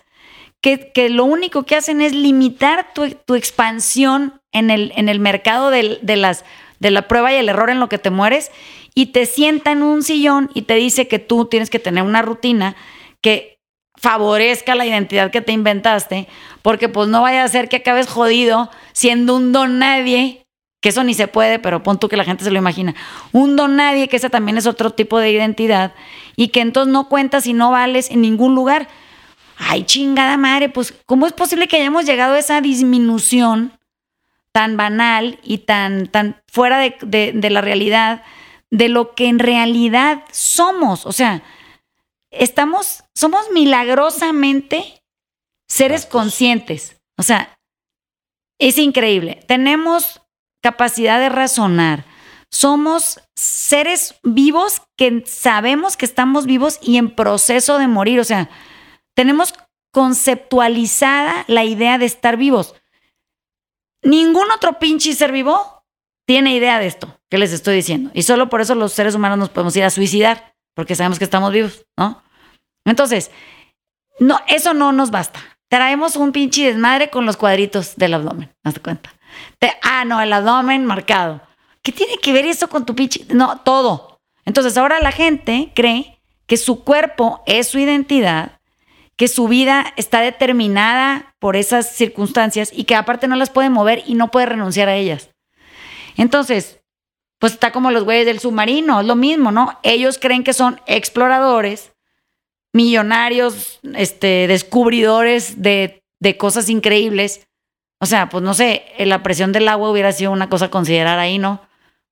que, 0.60 1.08
lo 1.10 1.24
único 1.24 1.64
que 1.64 1.74
hacen 1.74 2.00
es 2.00 2.12
limitar 2.14 2.92
tu, 2.94 3.34
expansión 3.34 4.40
en 4.52 4.70
el, 4.70 5.18
mercado 5.18 5.70
de, 5.70 5.98
de 6.00 6.90
la 6.92 7.08
prueba 7.08 7.32
y 7.32 7.36
el 7.36 7.48
error 7.48 7.70
en 7.70 7.80
lo 7.80 7.88
que 7.88 7.98
te 7.98 8.10
mueres 8.10 8.52
y 8.94 9.06
te 9.06 9.26
sienta 9.26 9.72
en 9.72 9.82
un 9.82 10.04
sillón 10.04 10.48
y 10.54 10.62
te 10.62 10.74
dice 10.74 11.08
que 11.08 11.18
tú 11.18 11.46
tienes 11.46 11.70
que 11.70 11.80
tener 11.80 12.04
una 12.04 12.22
rutina 12.22 12.76
que 13.20 13.58
favorezca 13.96 14.76
la 14.76 14.86
identidad 14.86 15.32
que 15.32 15.40
te 15.40 15.50
inventaste, 15.50 16.28
porque 16.62 16.88
pues 16.88 17.08
no 17.08 17.22
vaya 17.22 17.42
a 17.42 17.48
ser 17.48 17.68
que 17.68 17.78
acabes 17.78 18.06
jodido 18.06 18.70
siendo 18.92 19.34
un 19.34 19.50
don 19.50 19.80
nadie 19.80 20.46
que 20.80 20.90
eso 20.90 21.02
ni 21.02 21.14
se 21.14 21.28
puede, 21.28 21.58
pero 21.58 21.82
pon 21.82 21.98
tú 21.98 22.08
que 22.08 22.16
la 22.16 22.24
gente 22.24 22.44
se 22.44 22.50
lo 22.50 22.58
imagina. 22.58 22.94
Un 23.32 23.56
don 23.56 23.76
nadie, 23.76 24.08
que 24.08 24.16
ese 24.16 24.30
también 24.30 24.58
es 24.58 24.66
otro 24.66 24.90
tipo 24.90 25.18
de 25.18 25.32
identidad, 25.32 25.92
y 26.36 26.48
que 26.48 26.60
entonces 26.60 26.92
no 26.92 27.08
cuentas 27.08 27.46
y 27.46 27.52
no 27.52 27.70
vales 27.70 28.10
en 28.10 28.20
ningún 28.20 28.54
lugar. 28.54 28.88
Ay, 29.56 29.84
chingada 29.84 30.36
madre, 30.36 30.68
pues, 30.68 30.94
¿cómo 31.04 31.26
es 31.26 31.32
posible 31.32 31.66
que 31.66 31.76
hayamos 31.76 32.04
llegado 32.04 32.34
a 32.34 32.38
esa 32.38 32.60
disminución 32.60 33.72
tan 34.52 34.76
banal 34.76 35.40
y 35.42 35.58
tan, 35.58 36.06
tan 36.06 36.40
fuera 36.46 36.78
de, 36.78 37.32
de 37.34 37.50
la 37.50 37.60
realidad 37.60 38.22
de 38.70 38.88
lo 38.88 39.16
que 39.16 39.26
en 39.26 39.40
realidad 39.40 40.22
somos? 40.30 41.06
O 41.06 41.12
sea, 41.12 41.42
estamos, 42.30 43.02
somos 43.14 43.50
milagrosamente 43.52 45.02
seres 45.66 46.06
conscientes. 46.06 46.96
O 47.16 47.24
sea, 47.24 47.58
es 48.60 48.78
increíble. 48.78 49.40
Tenemos 49.46 50.20
capacidad 50.68 51.18
de 51.18 51.30
razonar. 51.30 52.04
Somos 52.50 53.20
seres 53.34 54.16
vivos 54.22 54.82
que 54.96 55.24
sabemos 55.26 55.96
que 55.96 56.04
estamos 56.04 56.44
vivos 56.44 56.78
y 56.82 56.98
en 56.98 57.14
proceso 57.14 57.78
de 57.78 57.88
morir. 57.88 58.20
O 58.20 58.24
sea, 58.24 58.50
tenemos 59.14 59.54
conceptualizada 59.92 61.44
la 61.46 61.64
idea 61.64 61.96
de 61.96 62.04
estar 62.04 62.36
vivos. 62.36 62.74
Ningún 64.02 64.50
otro 64.50 64.78
pinche 64.78 65.14
ser 65.14 65.32
vivo 65.32 65.84
tiene 66.26 66.54
idea 66.54 66.78
de 66.78 66.86
esto 66.86 67.18
que 67.30 67.38
les 67.38 67.52
estoy 67.52 67.76
diciendo. 67.76 68.10
Y 68.12 68.22
solo 68.22 68.50
por 68.50 68.60
eso 68.60 68.74
los 68.74 68.92
seres 68.92 69.14
humanos 69.14 69.38
nos 69.38 69.48
podemos 69.48 69.74
ir 69.76 69.84
a 69.84 69.90
suicidar, 69.90 70.54
porque 70.74 70.94
sabemos 70.94 71.18
que 71.18 71.24
estamos 71.24 71.50
vivos, 71.50 71.86
¿no? 71.96 72.22
Entonces, 72.84 73.30
no, 74.20 74.38
eso 74.46 74.74
no 74.74 74.92
nos 74.92 75.10
basta. 75.10 75.40
Traemos 75.70 76.16
un 76.16 76.32
pinche 76.32 76.66
desmadre 76.66 77.08
con 77.08 77.24
los 77.24 77.38
cuadritos 77.38 77.96
del 77.96 78.14
abdomen, 78.14 78.54
¿te 78.62 78.80
cuenta? 78.80 79.17
Ah, 79.82 80.04
no, 80.04 80.20
el 80.20 80.32
abdomen 80.32 80.84
marcado. 80.84 81.40
¿Qué 81.82 81.92
tiene 81.92 82.18
que 82.18 82.32
ver 82.32 82.44
eso 82.44 82.68
con 82.68 82.84
tu 82.86 82.94
pinche? 82.94 83.24
No, 83.28 83.60
todo. 83.60 84.20
Entonces 84.44 84.76
ahora 84.76 85.00
la 85.00 85.12
gente 85.12 85.72
cree 85.74 86.20
que 86.46 86.56
su 86.56 86.84
cuerpo 86.84 87.42
es 87.46 87.68
su 87.68 87.78
identidad, 87.78 88.60
que 89.16 89.28
su 89.28 89.48
vida 89.48 89.92
está 89.96 90.20
determinada 90.20 91.34
por 91.38 91.56
esas 91.56 91.94
circunstancias 91.94 92.70
y 92.72 92.84
que 92.84 92.94
aparte 92.94 93.28
no 93.28 93.36
las 93.36 93.50
puede 93.50 93.70
mover 93.70 94.02
y 94.06 94.14
no 94.14 94.30
puede 94.30 94.46
renunciar 94.46 94.88
a 94.88 94.96
ellas. 94.96 95.30
Entonces, 96.16 96.80
pues 97.38 97.52
está 97.52 97.72
como 97.72 97.90
los 97.90 98.04
güeyes 98.04 98.26
del 98.26 98.40
submarino, 98.40 99.00
es 99.00 99.06
lo 99.06 99.16
mismo, 99.16 99.52
¿no? 99.52 99.78
Ellos 99.82 100.18
creen 100.18 100.44
que 100.44 100.52
son 100.52 100.80
exploradores, 100.86 101.92
millonarios, 102.72 103.80
este, 103.94 104.46
descubridores 104.46 105.62
de, 105.62 106.02
de 106.20 106.36
cosas 106.36 106.68
increíbles 106.68 107.47
o 108.00 108.06
sea, 108.06 108.28
pues 108.28 108.42
no 108.44 108.54
sé, 108.54 108.84
la 108.98 109.22
presión 109.22 109.52
del 109.52 109.68
agua 109.68 109.90
hubiera 109.90 110.12
sido 110.12 110.30
una 110.30 110.48
cosa 110.48 110.66
a 110.66 110.70
considerar 110.70 111.18
ahí, 111.18 111.38
¿no? 111.38 111.60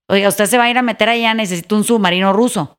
Oiga, 0.09 0.29
usted 0.29 0.47
se 0.47 0.59
va 0.59 0.65
a 0.65 0.71
ir 0.71 0.79
a 0.79 0.83
meter 0.83 1.09
allá, 1.09 1.35
necesita 1.35 1.75
un 1.75 1.85
submarino 1.85 2.33
ruso. 2.33 2.79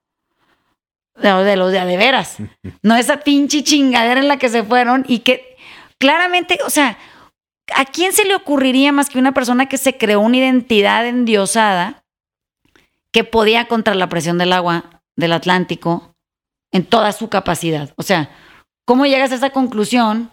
De, 1.16 1.56
los 1.56 1.72
de, 1.72 1.84
de 1.84 1.98
veras. 1.98 2.38
No 2.84 2.96
esa 2.96 3.22
pinche 3.22 3.64
chingadera 3.64 4.20
en 4.20 4.28
la 4.28 4.38
que 4.38 4.50
se 4.50 4.64
fueron 4.64 5.04
y 5.08 5.20
que 5.20 5.58
claramente, 5.98 6.60
o 6.66 6.70
sea, 6.70 6.98
¿a 7.76 7.86
quién 7.86 8.14
se 8.14 8.26
le 8.26 8.36
ocurriría 8.36 8.92
más 8.92 9.10
que 9.10 9.20
una 9.20 9.34
persona 9.34 9.68
que 9.68 9.78
se 9.78 9.98
creó 9.98 10.20
una 10.22 10.38
identidad 10.38 11.06
endiosada 11.06 12.04
que 13.12 13.24
podía 13.24 13.68
contra 13.68 13.96
la 13.96 14.10
presión 14.10 14.38
del 14.38 14.54
agua 14.54 15.02
del 15.16 15.34
Atlántico 15.34 16.16
en 16.72 16.86
toda 16.86 17.12
su 17.14 17.30
capacidad? 17.30 17.94
O 17.96 18.04
sea, 18.04 18.30
¿cómo 18.86 19.06
llegas 19.06 19.32
a 19.32 19.36
esa 19.36 19.50
conclusión? 19.50 20.30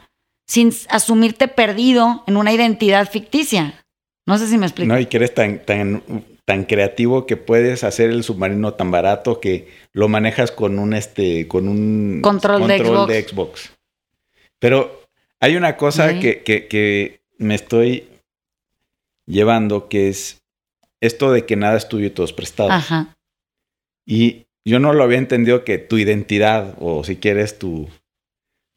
Sin 0.46 0.72
asumirte 0.88 1.48
perdido 1.48 2.24
en 2.26 2.36
una 2.36 2.52
identidad 2.52 3.10
ficticia. 3.10 3.84
No 4.26 4.38
sé 4.38 4.46
si 4.46 4.58
me 4.58 4.66
explico. 4.66 4.92
No, 4.92 4.98
y 4.98 5.06
que 5.06 5.18
eres 5.18 5.34
tan, 5.34 5.64
tan, 5.64 6.02
tan 6.44 6.64
creativo 6.64 7.26
que 7.26 7.36
puedes 7.36 7.84
hacer 7.84 8.10
el 8.10 8.24
submarino 8.24 8.74
tan 8.74 8.90
barato 8.90 9.40
que 9.40 9.68
lo 9.92 10.08
manejas 10.08 10.50
con 10.50 10.78
un 10.78 10.94
este 10.94 11.48
con 11.48 11.68
un 11.68 12.20
control, 12.22 12.66
de, 12.66 13.26
Xbox. 13.26 13.72
Pero 14.58 15.02
hay 15.40 15.56
una 15.56 15.76
cosa 15.76 16.18
que, 16.18 16.42
que, 16.42 16.68
que, 16.68 17.20
me 17.36 17.54
estoy 17.54 18.08
llevando 19.26 19.88
que 19.88 20.08
es 20.08 20.42
esto 21.00 21.32
de 21.32 21.44
que 21.44 21.56
nada 21.56 21.76
es 21.76 21.88
tuyo 21.88 22.06
y 22.06 22.10
todo 22.10 22.24
es 22.24 22.32
prestado. 22.32 22.70
Ajá. 22.70 23.14
Y 24.06 24.46
yo 24.64 24.78
no 24.78 24.92
lo 24.92 25.04
había 25.04 25.18
entendido 25.18 25.64
que 25.64 25.78
tu 25.78 25.98
identidad 25.98 26.74
o 26.78 27.04
si 27.04 27.16
quieres 27.16 27.58
tu 27.58 27.88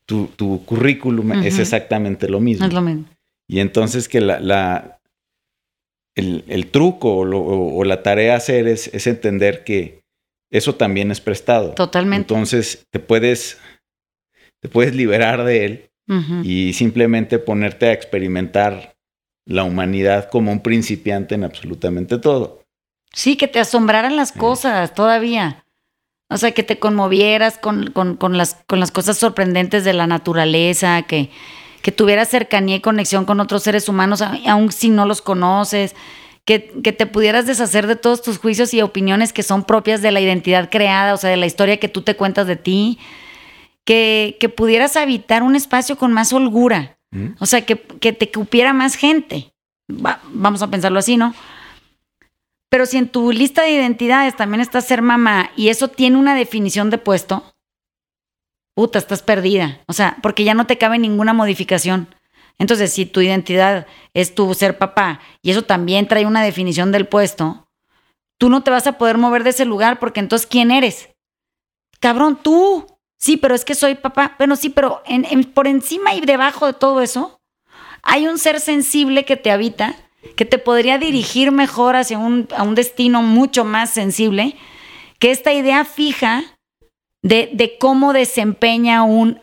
tu, 0.08 0.66
currículum 0.66 1.44
es 1.44 1.60
exactamente 1.60 2.28
lo 2.28 2.40
mismo. 2.40 2.66
Es 2.66 2.74
lo 2.74 2.82
mismo. 2.82 3.06
Y 3.48 3.60
entonces 3.60 4.10
que 4.10 4.22
la, 4.22 4.40
la 4.40 5.00
el, 6.16 6.68
truco 6.72 7.18
o, 7.18 7.84
la 7.84 8.02
tarea 8.02 8.34
a 8.34 8.38
hacer 8.38 8.68
es, 8.68 8.88
es, 8.94 9.06
entender 9.06 9.64
que 9.64 10.02
eso 10.50 10.76
también 10.76 11.12
es 11.12 11.22
prestado. 11.22 11.74
Totalmente. 11.74 12.34
Entonces 12.34 12.86
te 12.90 13.00
puedes, 13.00 13.60
te 14.62 14.70
puedes 14.70 14.96
liberar 14.96 15.44
de 15.44 15.66
él 15.66 15.84
y 16.44 16.72
simplemente 16.72 17.38
ponerte 17.38 17.88
a 17.88 17.92
experimentar 17.92 18.96
la 19.46 19.66
humanidad 19.66 20.30
como 20.30 20.54
un 20.54 20.62
principiante 20.62 21.36
en 21.36 21.44
absolutamente 21.44 22.18
todo. 22.18 22.64
Sí, 23.14 23.36
que 23.36 23.50
te 23.50 23.60
asombraran 23.60 24.16
las 24.16 24.32
cosas 24.32 24.94
todavía. 24.94 25.66
O 26.30 26.38
sea, 26.38 26.52
que 26.52 26.64
te 26.64 26.78
conmovieras 26.78 27.58
con, 27.58 27.94
las, 28.32 28.58
con 28.68 28.80
las 28.80 28.92
cosas 28.92 29.18
sorprendentes 29.18 29.86
de 29.86 29.94
la 29.94 30.08
naturaleza, 30.08 31.02
que, 31.04 31.30
que 31.82 31.92
tuvieras 31.94 32.28
cercanía 32.28 32.76
y 32.76 32.82
conexión 32.82 33.24
con 33.24 33.40
otros 33.40 33.64
seres 33.64 33.88
humanos, 33.88 34.22
aun 34.22 34.72
si 34.72 34.90
no 34.90 35.06
los 35.06 35.22
conoces, 35.22 35.96
que, 36.44 36.74
que, 36.84 36.92
te 36.92 37.06
pudieras 37.06 37.46
deshacer 37.46 37.88
de 37.88 37.96
todos 37.96 38.22
tus 38.22 38.40
juicios 38.40 38.74
y 38.74 38.82
opiniones 38.82 39.32
que 39.32 39.44
son 39.44 39.64
propias 39.64 40.02
de 40.02 40.12
la 40.12 40.20
identidad 40.20 40.70
creada, 40.70 41.14
o 41.14 41.18
sea, 41.18 41.30
de 41.30 41.38
la 41.38 41.46
historia 41.46 41.78
que 41.78 41.88
tú 41.88 42.02
te 42.02 42.16
cuentas 42.16 42.46
de 42.46 42.58
ti, 42.58 43.00
que, 43.86 44.36
que 44.40 44.50
pudieras 44.50 44.98
habitar 44.98 45.44
un 45.44 45.56
espacio 45.56 45.98
con 45.98 46.12
más 46.12 46.34
holgura, 46.34 46.98
mm. 47.12 47.28
o 47.40 47.46
sea, 47.46 47.66
que, 47.66 47.78
que 47.78 48.12
te 48.12 48.30
cupiera 48.32 48.74
más 48.74 48.96
gente. 48.96 49.54
vamos 49.88 50.62
a 50.62 50.70
pensarlo 50.70 51.00
así, 51.00 51.16
¿no? 51.16 51.34
Pero 52.70 52.86
si 52.86 52.98
en 52.98 53.10
tu 53.10 53.32
lista 53.32 53.64
de 53.64 53.72
identidades 53.72 54.36
también 54.36 54.62
está 54.62 54.82
ser 54.82 55.02
mamá 55.02 55.52
y 55.56 55.70
eso 55.70 55.88
tiene 55.88 56.18
una 56.18 56.36
definición 56.36 56.90
de 56.90 56.98
puesto, 56.98 57.54
puta, 58.76 59.00
estás 59.00 59.24
perdida. 59.24 59.82
O 59.88 59.94
sea, 59.94 60.18
porque 60.22 60.44
ya 60.44 60.54
no 60.54 60.68
te 60.68 60.78
cabe 60.78 61.00
ninguna 61.00 61.34
modificación. 61.34 62.14
Entonces, 62.60 62.92
si 62.92 63.06
tu 63.06 63.22
identidad 63.22 63.88
es 64.14 64.36
tu 64.36 64.54
ser 64.54 64.78
papá 64.78 65.20
y 65.42 65.52
eso 65.52 65.64
también 65.64 66.08
trae 66.08 66.26
una 66.26 66.44
definición 66.44 66.92
del 66.92 67.08
puesto, 67.08 67.70
tú 68.38 68.50
no 68.50 68.64
te 68.64 68.72
vas 68.72 68.88
a 68.88 68.98
poder 68.98 69.18
mover 69.18 69.44
de 69.44 69.52
ese 69.52 69.66
lugar 69.66 70.00
porque 70.00 70.20
entonces, 70.20 70.48
¿quién 70.48 70.72
eres? 70.72 71.10
Cabrón, 72.00 72.40
tú. 72.42 72.86
Sí, 73.20 73.38
pero 73.38 73.56
es 73.56 73.66
que 73.66 73.74
soy 73.74 73.96
papá. 73.96 74.36
Bueno, 74.38 74.56
sí, 74.56 74.70
pero 74.70 75.02
por 75.54 75.68
encima 75.68 76.14
y 76.14 76.22
debajo 76.22 76.68
de 76.68 76.74
todo 76.74 77.02
eso, 77.02 77.42
hay 78.04 78.28
un 78.28 78.38
ser 78.38 78.60
sensible 78.60 79.26
que 79.26 79.38
te 79.38 79.50
habita 79.50 79.96
que 80.36 80.46
te 80.46 80.58
podría 80.58 80.98
dirigir 80.98 81.52
mejor 81.52 81.96
hacia 81.96 82.18
un, 82.18 82.48
a 82.56 82.64
un 82.64 82.76
destino 82.76 83.22
mucho 83.22 83.64
más 83.64 83.90
sensible, 83.90 84.56
que 85.20 85.32
esta 85.32 85.54
idea 85.54 85.86
fija 85.86 86.44
de, 87.24 87.50
de 87.54 87.78
cómo 87.78 88.14
desempeña 88.14 89.04
un 89.04 89.40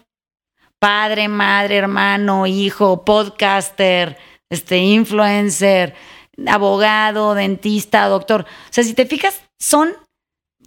padre, 0.79 1.29
madre, 1.29 1.77
hermano, 1.77 2.47
hijo, 2.47 3.05
podcaster, 3.05 4.19
este, 4.51 4.79
influencer, 4.79 5.95
abogado, 6.47 7.35
dentista, 7.35 8.07
doctor. 8.07 8.43
O 8.43 8.73
sea, 8.73 8.85
si 8.85 8.95
te 8.95 9.07
fijas, 9.07 9.43
son 9.59 9.95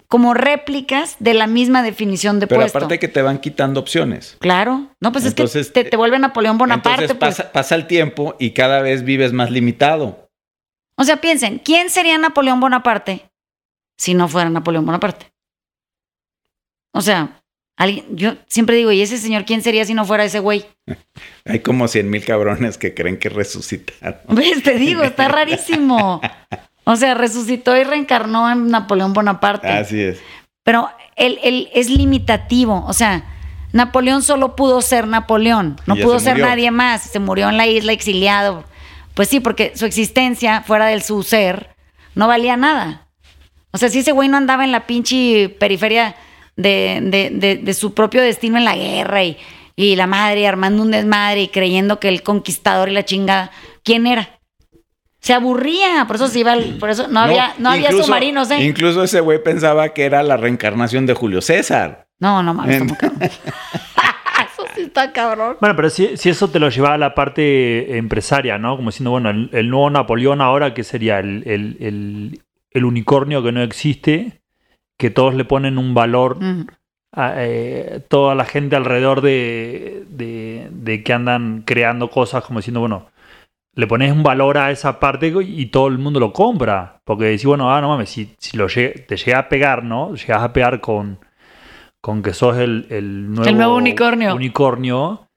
como 0.08 0.34
réplicas 0.34 1.18
de 1.20 1.34
la 1.34 1.48
misma 1.48 1.84
definición 1.84 2.40
de 2.40 2.48
Pero 2.48 2.62
puesto. 2.62 2.78
aparte 2.78 3.00
que 3.00 3.08
te 3.08 3.22
van 3.22 3.40
quitando 3.40 3.80
opciones. 3.80 4.38
Claro. 4.40 4.88
No, 5.02 5.12
pues 5.12 5.26
es 5.26 5.34
que 5.34 5.46
te, 5.46 5.84
te, 5.84 5.98
vuelve 5.98 6.18
Napoleón 6.18 6.58
Bonaparte. 6.58 7.04
Entonces 7.04 7.18
pasa, 7.18 7.44
pues. 7.44 7.54
pasa 7.54 7.76
el 7.76 7.88
tiempo 7.88 8.36
y 8.40 8.52
cada 8.52 8.82
vez 8.82 9.04
vives 9.04 9.34
más 9.34 9.52
limitado. 9.52 10.30
O 10.98 11.04
sea, 11.04 11.18
piensen, 11.18 11.60
¿quién 11.60 11.90
sería 11.90 12.18
Napoleón 12.18 12.60
Bonaparte 12.60 13.30
si 13.98 14.14
no 14.14 14.28
fuera 14.28 14.50
Napoleón 14.50 14.86
Bonaparte? 14.86 15.32
O 16.94 17.02
sea, 17.02 17.44
alguien, 17.78 18.06
yo 18.16 18.38
siempre 18.48 18.78
digo, 18.78 18.92
¿y 18.92 19.02
ese 19.02 19.18
señor 19.18 19.46
quién 19.46 19.62
sería 19.62 19.86
si 19.86 19.94
no 19.94 20.06
fuera 20.06 20.24
ese 20.24 20.40
güey? 20.40 20.66
Hay 21.46 21.60
como 21.60 21.88
cien 21.88 22.10
mil 22.10 22.24
cabrones 22.24 22.78
que 22.78 22.94
creen 22.94 23.20
que 23.20 23.30
resucitaron. 23.30 24.22
¿Ves? 24.30 24.64
Te 24.64 24.76
digo, 24.80 25.04
está 25.04 25.28
rarísimo. 25.28 26.22
O 26.90 26.96
sea, 26.96 27.16
resucitó 27.16 27.76
y 27.76 27.84
reencarnó 27.84 28.50
en 28.50 28.70
Napoleón 28.70 29.12
Bonaparte. 29.12 29.68
Así 29.68 30.00
es. 30.00 30.22
Pero 30.64 30.90
él, 31.18 31.38
él 31.44 31.68
es 31.74 31.90
limitativo. 31.90 32.86
O 32.88 32.94
sea, 32.94 33.26
Napoleón 33.74 34.24
solo 34.24 34.56
pudo 34.56 34.82
ser 34.82 35.06
Napoleón. 35.06 35.76
No 35.86 35.98
pudo 35.98 36.18
ser 36.22 36.40
nadie 36.40 36.72
más. 36.72 37.02
Se 37.02 37.20
murió 37.20 37.50
en 37.50 37.58
la 37.58 37.68
isla 37.68 37.92
exiliado. 37.92 38.64
Pues 39.16 39.28
sí, 39.28 39.42
porque 39.42 39.74
su 39.76 39.86
existencia 39.86 40.62
fuera 40.62 40.86
del 40.86 41.04
su 41.04 41.24
ser 41.24 41.76
no 42.16 42.30
valía 42.30 42.56
nada. 42.56 43.10
O 43.72 43.78
sea, 43.78 43.90
si 43.90 44.00
ese 44.00 44.14
güey 44.14 44.30
no 44.30 44.38
andaba 44.38 44.64
en 44.64 44.72
la 44.72 44.88
pinche 44.88 45.50
periferia 45.60 46.16
de, 46.56 47.00
de, 47.04 47.58
de, 47.58 47.74
su 47.74 47.94
propio 47.94 48.22
destino 48.22 48.58
en 48.58 48.64
la 48.64 48.78
guerra 48.78 49.26
y, 49.26 49.38
y 49.76 49.98
la 49.98 50.08
madre 50.08 50.48
armando 50.48 50.84
un 50.84 50.92
desmadre 50.92 51.42
y 51.42 51.48
creyendo 51.50 52.00
que 52.00 52.08
el 52.08 52.24
conquistador 52.24 52.88
y 52.88 52.94
la 52.94 53.04
chingada, 53.04 53.52
¿quién 53.84 54.08
era? 54.08 54.37
Se 55.28 55.34
aburría, 55.34 56.06
por 56.08 56.16
eso 56.16 56.30
se 56.30 56.40
iba, 56.40 56.56
por 56.80 56.90
eso 56.90 57.10
no, 57.10 57.20
había, 57.20 57.54
no 57.58 57.72
había 57.72 57.92
submarinos, 57.92 58.50
¿eh? 58.50 58.64
Incluso 58.64 59.04
ese 59.04 59.20
güey 59.20 59.44
pensaba 59.44 59.90
que 59.90 60.06
era 60.06 60.24
la 60.24 60.38
reencarnación 60.38 61.06
de 61.06 61.16
Julio 61.16 61.42
César. 61.42 62.08
No, 62.18 62.42
no 62.42 62.54
mames, 62.54 62.84
Eso 62.94 64.64
sí 64.74 64.84
está 64.84 65.12
cabrón. 65.12 65.58
Bueno, 65.60 65.76
pero 65.76 65.90
si, 65.90 66.16
si, 66.16 66.30
eso 66.30 66.50
te 66.50 66.60
lo 66.60 66.70
llevaba 66.70 66.96
a 66.96 66.98
la 66.98 67.14
parte 67.14 67.98
empresaria, 67.98 68.58
¿no? 68.58 68.78
Como 68.78 68.90
diciendo, 68.90 69.12
bueno, 69.12 69.30
el, 69.30 69.70
nuevo 69.70 69.90
Napoleón 69.90 70.40
ahora, 70.40 70.74
que 70.74 70.86
sería 70.86 71.20
el, 71.20 71.44
el, 71.46 72.42
el, 72.72 72.86
unicornio 72.86 73.44
que 73.44 73.52
no 73.52 73.62
existe, 73.62 74.40
que 74.98 75.10
todos 75.10 75.36
le 75.36 75.44
ponen 75.44 75.78
un 75.78 75.94
valor 75.94 76.42
mm. 76.42 76.68
a 77.12 77.34
eh, 77.36 78.02
toda 78.08 78.34
la 78.34 78.46
gente 78.46 78.78
alrededor 78.78 79.20
de, 79.20 80.06
de, 80.08 80.70
de 80.72 81.04
que 81.04 81.12
andan 81.12 81.64
creando 81.66 82.10
cosas, 82.10 82.46
como 82.46 82.60
diciendo, 82.60 82.80
bueno, 82.80 83.10
le 83.78 83.86
pones 83.86 84.12
un 84.12 84.24
valor 84.24 84.58
a 84.58 84.72
esa 84.72 85.00
parte 85.00 85.32
y 85.40 85.68
todo 85.68 85.88
el 85.88 86.00
mundo 86.00 86.20
lo 86.20 86.34
compra. 86.34 87.00
Porque 87.04 87.26
decís, 87.26 87.46
bueno, 87.46 87.72
ah, 87.72 87.80
no 87.80 87.90
mames, 87.90 88.10
si, 88.10 88.34
si 88.40 88.58
lo 88.58 88.66
te 88.66 89.16
llega 89.16 89.38
a 89.38 89.50
pegar, 89.50 89.84
¿no? 89.84 90.16
Llegas 90.16 90.42
a 90.42 90.52
pegar 90.52 90.82
con, 90.82 91.20
con 92.02 92.24
que 92.24 92.34
sos 92.34 92.58
el, 92.58 92.88
el, 92.90 93.30
nuevo, 93.30 93.48
el 93.48 93.56
nuevo 93.56 93.76
unicornio. 93.76 94.34
unicornio 94.34 95.28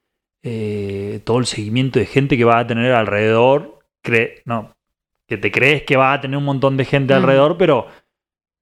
eh, 0.43 1.21
todo 1.25 1.39
el 1.39 1.45
seguimiento 1.45 1.99
de 1.99 2.07
gente 2.07 2.39
que 2.39 2.45
va 2.45 2.61
a 2.61 2.67
tener 2.67 2.93
alrededor, 2.93 3.79
cree, 4.03 4.41
no, 4.47 4.73
que 5.29 5.37
te 5.37 5.53
crees 5.53 5.83
que 5.83 5.99
va 5.99 6.15
a 6.15 6.21
tener 6.23 6.39
un 6.39 6.45
montón 6.45 6.79
de 6.79 6.87
gente 6.87 7.13
mm. 7.13 7.17
alrededor, 7.19 7.59
pero 7.59 7.89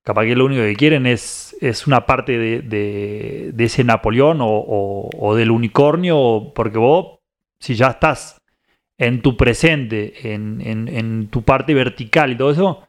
capaz 0.02 0.24
que 0.24 0.34
lo 0.34 0.46
único 0.46 0.62
que 0.62 0.74
quieren 0.74 1.06
es, 1.06 1.56
es 1.60 1.86
una 1.86 2.04
parte 2.04 2.36
de, 2.36 2.62
de, 2.62 3.64
ese 3.64 3.84
Napoleón 3.84 4.38
o, 4.40 5.08
o 5.16 5.34
del 5.36 5.52
unicornio, 5.52 6.50
porque 6.52 6.78
vos, 6.78 7.20
si 7.60 7.76
ya 7.76 7.90
estás 7.90 8.37
en 8.98 9.22
tu 9.22 9.36
presente, 9.36 10.32
en, 10.34 10.60
en, 10.60 11.28
tu 11.28 11.42
parte 11.42 11.72
vertical 11.72 12.32
y 12.32 12.36
todo 12.36 12.50
eso, 12.50 12.82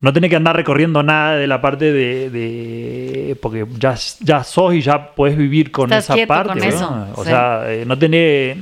no 0.00 0.12
tenés 0.12 0.30
que 0.30 0.36
andar 0.36 0.54
recorriendo 0.54 1.02
nada 1.02 1.36
de 1.36 1.46
la 1.48 1.60
parte 1.60 1.92
de. 1.92 3.36
porque 3.42 3.66
ya, 3.78 3.96
ya 4.20 4.44
sos 4.44 4.74
y 4.74 4.80
ya 4.80 5.12
puedes 5.14 5.36
vivir 5.36 5.72
con 5.72 5.92
esa 5.92 6.14
parte. 6.26 6.72
O 7.16 7.24
sea, 7.24 7.64
eh, 7.66 7.84
no 7.84 7.98
tenés. 7.98 8.56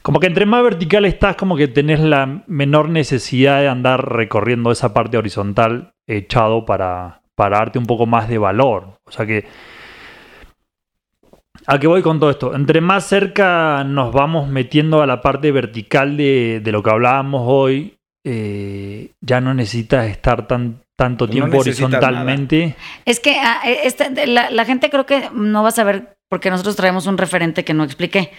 como 0.00 0.18
que 0.18 0.28
entre 0.28 0.46
más 0.46 0.62
vertical 0.62 1.04
estás, 1.04 1.36
como 1.36 1.56
que 1.56 1.68
tenés 1.68 2.00
la 2.00 2.42
menor 2.46 2.88
necesidad 2.88 3.60
de 3.60 3.68
andar 3.68 4.14
recorriendo 4.14 4.70
esa 4.70 4.94
parte 4.94 5.18
horizontal 5.18 5.92
echado 6.06 6.64
para, 6.64 7.20
para 7.34 7.58
darte 7.58 7.78
un 7.78 7.86
poco 7.86 8.06
más 8.06 8.28
de 8.28 8.38
valor. 8.38 8.98
O 9.04 9.10
sea 9.10 9.26
que 9.26 9.44
¿A 11.66 11.80
qué 11.80 11.86
voy 11.88 12.02
con 12.02 12.20
todo 12.20 12.30
esto? 12.30 12.54
Entre 12.54 12.80
más 12.80 13.06
cerca 13.06 13.82
nos 13.84 14.12
vamos 14.12 14.48
metiendo 14.48 15.02
a 15.02 15.06
la 15.06 15.20
parte 15.20 15.50
vertical 15.50 16.16
de, 16.16 16.62
lo 16.64 16.82
que 16.82 16.90
hablábamos 16.90 17.42
hoy, 17.44 17.98
eh, 18.24 19.10
ya 19.20 19.40
no 19.40 19.52
necesitas 19.52 20.06
estar 20.06 20.46
tan, 20.46 20.82
tanto 20.96 21.28
tiempo 21.28 21.58
horizontalmente. 21.58 22.76
Es 23.04 23.18
que 23.18 23.38
ah, 23.40 23.62
eh, 23.66 24.26
la, 24.26 24.64
gente 24.64 24.90
creo 24.90 25.06
que 25.06 25.28
no 25.32 25.64
va 25.64 25.70
a 25.70 25.72
saber 25.72 26.16
porque 26.28 26.50
nosotros 26.50 26.76
traemos 26.76 27.06
un 27.06 27.18
referente 27.18 27.64
que 27.64 27.74
no 27.74 27.82
expliqué. 27.82 28.30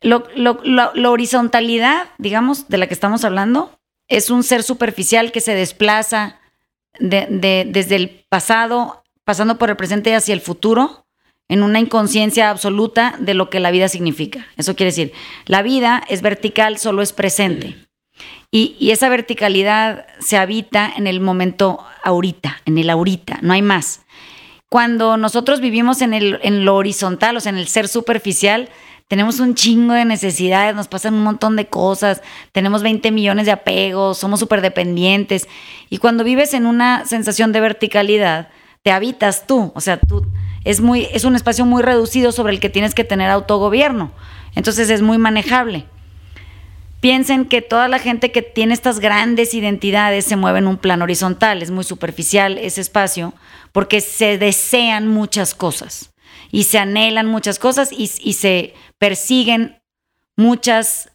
Lo, 0.00 0.24
la 0.34 1.10
horizontalidad, 1.10 2.08
digamos, 2.18 2.68
de 2.68 2.78
la 2.78 2.86
que 2.86 2.94
estamos 2.94 3.24
hablando, 3.24 3.78
es 4.08 4.30
un 4.30 4.42
ser 4.42 4.62
superficial 4.62 5.30
que 5.30 5.40
se 5.40 5.54
desplaza 5.54 6.40
desde 6.98 7.96
el 7.96 8.24
pasado, 8.28 9.04
pasando 9.24 9.58
por 9.58 9.70
el 9.70 9.76
presente 9.76 10.14
hacia 10.14 10.34
el 10.34 10.40
futuro 10.40 11.02
en 11.52 11.62
una 11.62 11.80
inconsciencia 11.80 12.48
absoluta 12.48 13.14
de 13.18 13.34
lo 13.34 13.50
que 13.50 13.60
la 13.60 13.70
vida 13.70 13.86
significa. 13.86 14.46
Eso 14.56 14.74
quiere 14.74 14.88
decir, 14.88 15.12
la 15.44 15.60
vida 15.60 16.02
es 16.08 16.22
vertical, 16.22 16.78
solo 16.78 17.02
es 17.02 17.12
presente. 17.12 17.76
Y, 18.50 18.90
esa 18.90 19.10
verticalidad 19.10 20.06
se 20.18 20.38
habita 20.38 20.90
en 20.96 21.06
el 21.06 21.20
momento 21.20 21.78
ahorita, 22.04 22.62
en 22.64 22.78
el 22.78 22.88
ahorita, 22.88 23.40
no 23.42 23.52
hay 23.52 23.60
más. 23.60 24.00
Cuando 24.70 25.18
nosotros 25.18 25.60
vivimos 25.60 26.00
en, 26.00 26.14
el, 26.14 26.38
en 26.42 26.64
lo 26.64 26.74
horizontal, 26.74 27.36
o 27.36 27.40
sea, 27.40 27.50
en 27.50 27.58
el 27.58 27.68
ser 27.68 27.86
superficial, 27.86 28.70
tenemos 29.08 29.38
un 29.38 29.54
chingo 29.54 29.92
de 29.92 30.06
necesidades, 30.06 30.74
nos 30.74 30.88
pasan 30.88 31.12
un 31.12 31.22
montón 31.22 31.56
de 31.56 31.66
cosas, 31.66 32.22
tenemos 32.52 32.82
20 32.82 33.10
millones 33.10 33.44
de 33.44 33.52
apegos, 33.52 34.16
somos 34.16 34.40
súper 34.40 34.62
dependientes. 34.62 35.48
Y 35.90 35.98
cuando 35.98 36.24
vives 36.24 36.54
en 36.54 36.64
una 36.64 37.04
sensación 37.04 37.52
de 37.52 37.60
verticalidad, 37.60 38.48
te 38.82 38.90
habitas 38.90 39.46
tú, 39.46 39.70
o 39.74 39.80
sea, 39.82 39.98
tú 39.98 40.26
es, 40.64 40.80
muy, 40.80 41.08
es 41.12 41.24
un 41.24 41.36
espacio 41.36 41.64
muy 41.64 41.82
reducido 41.82 42.32
sobre 42.32 42.52
el 42.52 42.60
que 42.60 42.70
tienes 42.70 42.94
que 42.94 43.04
tener 43.04 43.30
autogobierno. 43.30 44.12
Entonces 44.54 44.90
es 44.90 45.02
muy 45.02 45.18
manejable. 45.18 45.86
Piensen 47.00 47.46
que 47.46 47.62
toda 47.62 47.88
la 47.88 47.98
gente 47.98 48.30
que 48.30 48.42
tiene 48.42 48.74
estas 48.74 49.00
grandes 49.00 49.54
identidades 49.54 50.24
se 50.24 50.36
mueve 50.36 50.60
en 50.60 50.68
un 50.68 50.76
plano 50.76 51.04
horizontal, 51.04 51.60
es 51.60 51.72
muy 51.72 51.82
superficial 51.82 52.58
ese 52.58 52.80
espacio, 52.80 53.34
porque 53.72 54.00
se 54.00 54.38
desean 54.38 55.08
muchas 55.08 55.54
cosas 55.54 56.12
y 56.52 56.64
se 56.64 56.78
anhelan 56.78 57.26
muchas 57.26 57.58
cosas 57.58 57.90
y, 57.90 58.08
y 58.20 58.34
se 58.34 58.74
persiguen 58.98 59.80
muchas 60.36 61.10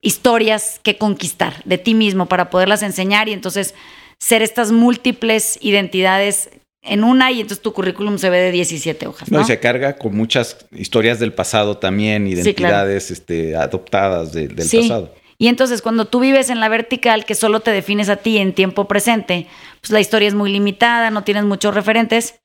historias 0.00 0.80
que 0.82 0.96
conquistar 0.96 1.62
de 1.64 1.76
ti 1.76 1.94
mismo 1.94 2.26
para 2.26 2.48
poderlas 2.48 2.82
enseñar 2.82 3.28
y 3.28 3.32
entonces 3.32 3.74
ser 4.18 4.40
estas 4.40 4.72
múltiples 4.72 5.58
identidades 5.60 6.48
en 6.82 7.04
una 7.04 7.30
y 7.30 7.40
entonces 7.40 7.62
tu 7.62 7.72
currículum 7.72 8.18
se 8.18 8.30
ve 8.30 8.38
de 8.38 8.52
17 8.52 9.06
hojas. 9.06 9.30
¿no? 9.30 9.40
y 9.40 9.44
se 9.44 9.60
carga 9.60 9.96
con 9.96 10.16
muchas 10.16 10.56
historias 10.72 11.18
del 11.18 11.32
pasado 11.32 11.76
también, 11.76 12.26
identidades 12.26 13.10
este, 13.10 13.56
adoptadas 13.56 14.32
del 14.32 14.54
pasado. 14.54 15.14
Y 15.36 15.48
entonces 15.48 15.82
cuando 15.82 16.06
tú 16.06 16.20
vives 16.20 16.50
en 16.50 16.60
la 16.60 16.68
vertical, 16.68 17.24
que 17.24 17.34
solo 17.34 17.60
te 17.60 17.70
defines 17.70 18.08
a 18.08 18.16
ti 18.16 18.38
en 18.38 18.54
tiempo 18.54 18.86
presente, 18.86 19.46
pues 19.80 19.90
la 19.90 20.00
historia 20.00 20.28
es 20.28 20.34
muy 20.34 20.52
limitada, 20.52 21.10
no 21.10 21.24
tienes 21.24 21.44
muchos 21.44 21.74
referentes 21.74 22.40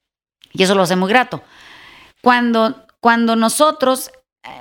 y 0.54 0.64
eso 0.64 0.76
lo 0.76 0.84
hace 0.84 0.96
muy 0.96 1.10
grato. 1.10 1.44
Cuando, 2.22 2.86
cuando 3.02 3.36
nosotros, 3.36 4.12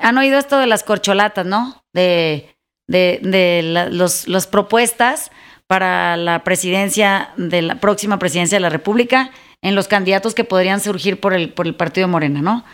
han 0.01 0.19
oído 0.19 0.39
esto 0.39 0.59
de 0.59 0.67
las 0.67 0.83
corcholatas, 0.83 1.47
¿no? 1.47 1.85
De, 1.93 2.57
de, 2.89 3.21
de 3.23 3.63
las 3.63 4.47
propuestas 4.49 5.31
para 5.69 6.17
la 6.17 6.43
presidencia, 6.45 7.31
de 7.37 7.63
la 7.63 7.77
próxima 7.77 8.19
presidencia 8.19 8.57
de 8.57 8.63
la 8.63 8.69
República 8.69 9.31
en 9.65 9.75
los 9.75 9.89
candidatos 9.89 10.35
que 10.35 10.45
podrían 10.45 10.79
surgir 10.79 11.19
por 11.19 11.33
el, 11.33 11.53
por 11.53 11.67
el 11.67 11.75
partido 11.75 12.07
Morena, 12.07 12.43
¿no? 12.43 12.65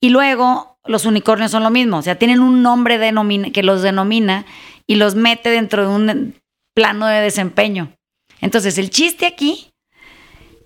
Y 0.00 0.10
luego 0.10 0.78
los 0.84 1.06
unicornios 1.06 1.52
son 1.52 1.62
lo 1.62 1.70
mismo, 1.70 1.98
o 1.98 2.02
sea, 2.02 2.18
tienen 2.18 2.40
un 2.40 2.60
nombre 2.60 2.98
que 3.52 3.62
los 3.62 3.82
denomina 3.82 4.44
y 4.86 4.96
los 4.96 5.14
mete 5.14 5.48
dentro 5.48 5.82
de 5.82 5.94
un 5.94 6.34
plano 6.74 7.06
de 7.06 7.20
desempeño. 7.20 7.94
Entonces, 8.40 8.76
el 8.78 8.90
chiste 8.90 9.26
aquí, 9.26 9.70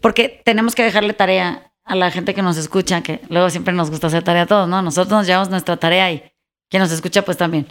porque 0.01 0.41
tenemos 0.45 0.75
que 0.75 0.83
dejarle 0.83 1.13
tarea 1.13 1.71
a 1.85 1.95
la 1.95 2.11
gente 2.11 2.35
que 2.35 2.43
nos 2.43 2.57
escucha, 2.57 3.03
que 3.03 3.21
luego 3.29 3.51
siempre 3.51 3.75
nos 3.75 3.91
gusta 3.91 4.07
hacer 4.07 4.25
tarea 4.25 4.43
a 4.45 4.47
todos, 4.47 4.69
¿no? 4.69 4.81
Nosotros 4.81 5.13
nos 5.13 5.27
llevamos 5.27 5.51
nuestra 5.51 5.77
tarea 5.77 6.11
y 6.11 6.23
quien 6.71 6.83
nos 6.83 6.91
escucha, 6.91 7.23
pues 7.23 7.37
también. 7.37 7.67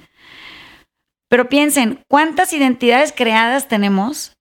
Pero 1.29 1.49
piensen, 1.49 2.03
¿cuántas 2.07 2.53
identidades 2.53 3.11
creadas 3.11 3.67
tenemos 3.67 4.37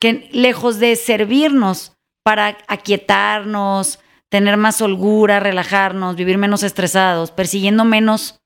que 0.00 0.30
lejos 0.32 0.78
de 0.78 0.96
servirnos 0.96 1.97
para 2.28 2.58
aquietarnos, 2.68 4.00
tener 4.28 4.58
más 4.58 4.82
holgura, 4.82 5.40
relajarnos, 5.40 6.14
vivir 6.14 6.36
menos 6.36 6.62
estresados, 6.62 7.30
persiguiendo 7.30 7.86
menos 7.86 8.38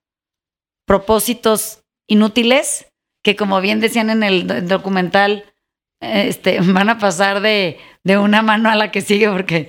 propósitos 0.86 1.82
inútiles, 2.06 2.86
que 3.24 3.34
como 3.34 3.60
bien 3.60 3.80
decían 3.80 4.08
en 4.10 4.22
el 4.22 4.68
documental, 4.68 5.52
este, 6.00 6.60
van 6.62 6.90
a 6.90 6.98
pasar 6.98 7.40
de, 7.40 7.76
de 8.04 8.18
una 8.18 8.40
mano 8.40 8.70
a 8.70 8.76
la 8.76 8.92
que 8.92 9.00
sigue, 9.00 9.28
porque 9.28 9.68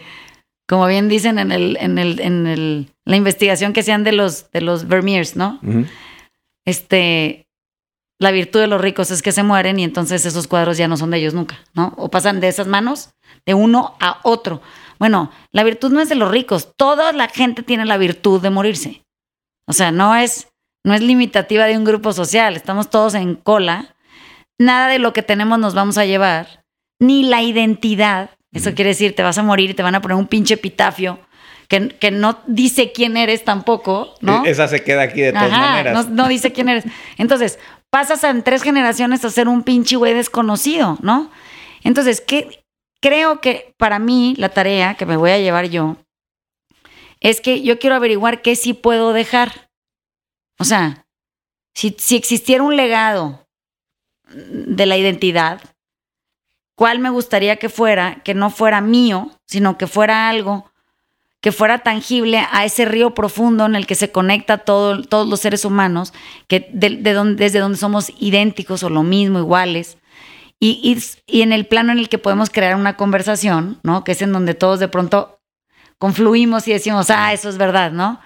como 0.69 0.85
bien 0.85 1.09
dicen 1.09 1.39
en 1.39 1.51
el, 1.51 1.75
en 1.79 1.97
el, 1.97 2.19
en 2.19 2.45
el, 2.45 2.93
la 3.05 3.15
investigación 3.15 3.73
que 3.73 3.81
sean 3.81 4.03
de 4.03 4.11
los, 4.11 4.51
de 4.51 4.61
los 4.61 4.87
Vermeers, 4.87 5.35
¿no? 5.35 5.59
Este, 6.65 7.47
la 8.19 8.29
virtud 8.29 8.59
de 8.59 8.67
los 8.67 8.79
ricos 8.79 9.09
es 9.09 9.23
que 9.23 9.31
se 9.31 9.41
mueren 9.41 9.79
y 9.79 9.83
entonces 9.83 10.23
esos 10.27 10.45
cuadros 10.45 10.77
ya 10.77 10.87
no 10.87 10.97
son 10.97 11.09
de 11.09 11.17
ellos 11.17 11.33
nunca, 11.33 11.57
¿no? 11.73 11.95
O 11.97 12.11
pasan 12.11 12.41
de 12.41 12.49
esas 12.49 12.67
manos 12.67 13.09
de 13.45 13.53
uno 13.53 13.95
a 13.99 14.19
otro. 14.23 14.61
Bueno, 14.99 15.31
la 15.51 15.63
virtud 15.63 15.91
no 15.91 16.01
es 16.01 16.09
de 16.09 16.15
los 16.15 16.31
ricos, 16.31 16.73
toda 16.77 17.11
la 17.11 17.27
gente 17.27 17.63
tiene 17.63 17.85
la 17.85 17.97
virtud 17.97 18.41
de 18.41 18.49
morirse. 18.49 19.03
O 19.67 19.73
sea, 19.73 19.91
no 19.91 20.15
es, 20.15 20.47
no 20.85 20.93
es 20.93 21.01
limitativa 21.01 21.65
de 21.65 21.77
un 21.77 21.83
grupo 21.83 22.13
social, 22.13 22.55
estamos 22.55 22.89
todos 22.89 23.13
en 23.15 23.35
cola. 23.35 23.95
Nada 24.59 24.87
de 24.87 24.99
lo 24.99 25.13
que 25.13 25.23
tenemos 25.23 25.59
nos 25.59 25.73
vamos 25.73 25.97
a 25.97 26.05
llevar, 26.05 26.63
ni 26.99 27.23
la 27.23 27.41
identidad. 27.41 28.31
Eso 28.53 28.73
quiere 28.75 28.89
decir, 28.89 29.15
te 29.15 29.23
vas 29.23 29.37
a 29.37 29.43
morir 29.43 29.71
y 29.71 29.73
te 29.73 29.83
van 29.83 29.95
a 29.95 30.01
poner 30.01 30.15
un 30.15 30.27
pinche 30.27 30.53
epitafio 30.53 31.19
que, 31.67 31.89
que, 31.89 32.11
no 32.11 32.39
dice 32.47 32.91
quién 32.91 33.17
eres 33.17 33.43
tampoco, 33.43 34.15
¿no? 34.21 34.45
E-, 34.45 34.51
esa 34.51 34.67
se 34.67 34.83
queda 34.83 35.03
aquí 35.03 35.21
de 35.21 35.33
todas 35.33 35.51
maneras. 35.51 36.09
No, 36.09 36.23
no, 36.23 36.27
dice 36.27 36.51
quién 36.51 36.69
eres. 36.69 36.85
Entonces, 37.17 37.59
pasas 37.89 38.23
en 38.23 38.43
tres 38.43 38.63
generaciones 38.63 39.25
a 39.25 39.29
ser 39.29 39.47
un 39.47 39.63
pinche 39.63 39.95
güey 39.95 40.13
desconocido, 40.13 40.97
¿no? 41.01 41.31
Entonces, 41.83 42.21
¿qué? 42.21 42.62
Creo 43.03 43.41
que 43.41 43.75
para 43.77 43.99
mí 43.99 44.33
la 44.37 44.49
tarea 44.49 44.95
que 44.95 45.05
me 45.05 45.17
voy 45.17 45.31
a 45.31 45.37
llevar 45.37 45.69
yo 45.69 45.97
es 47.19 47.41
que 47.41 47.61
yo 47.61 47.77
quiero 47.77 47.97
averiguar 47.97 48.41
qué 48.41 48.55
sí 48.55 48.73
puedo 48.73 49.11
dejar. 49.13 49.69
O 50.57 50.63
sea, 50.63 51.05
si, 51.73 51.95
si 51.99 52.15
existiera 52.15 52.63
un 52.63 52.77
legado 52.77 53.45
de 54.33 54.85
la 54.85 54.97
identidad, 54.97 55.61
¿cuál 56.75 56.99
me 56.99 57.09
gustaría 57.09 57.57
que 57.57 57.69
fuera? 57.69 58.23
Que 58.23 58.33
no 58.33 58.49
fuera 58.49 58.79
mío, 58.79 59.31
sino 59.45 59.77
que 59.77 59.85
fuera 59.85 60.29
algo 60.29 60.71
que 61.43 61.51
fuera 61.51 61.79
tangible 61.79 62.41
a 62.51 62.63
ese 62.63 62.85
río 62.85 63.13
profundo 63.13 63.65
en 63.65 63.75
el 63.75 63.85
que 63.85 63.95
se 63.95 64.13
conecta 64.13 64.59
todo, 64.59 65.03
todos 65.03 65.27
los 65.27 65.41
seres 65.41 65.65
humanos, 65.65 66.13
que 66.47 66.69
de, 66.71 67.13
donde, 67.13 67.43
desde 67.43 67.59
donde 67.59 67.77
somos 67.77 68.13
idénticos 68.17 68.81
o 68.81 68.89
lo 68.89 69.03
mismo, 69.03 69.39
iguales, 69.39 69.97
y, 70.65 71.41
en 71.41 71.51
el 71.51 71.65
plano 71.65 71.91
en 71.91 71.99
el 71.99 72.07
que 72.07 72.17
podemos 72.17 72.49
crear 72.49 72.75
una 72.75 72.95
conversación, 72.95 73.79
¿no? 73.83 74.05
Que 74.05 74.13
es 74.13 74.21
en 74.21 74.31
donde 74.31 74.53
todos 74.53 74.79
de 74.79 74.87
pronto 74.87 75.41
confluimos 75.97 76.67
y 76.69 76.71
decimos, 76.71 77.09
ah, 77.09 77.33
eso 77.33 77.49
es 77.49 77.57
verdad, 77.57 77.91
¿no? 77.91 78.21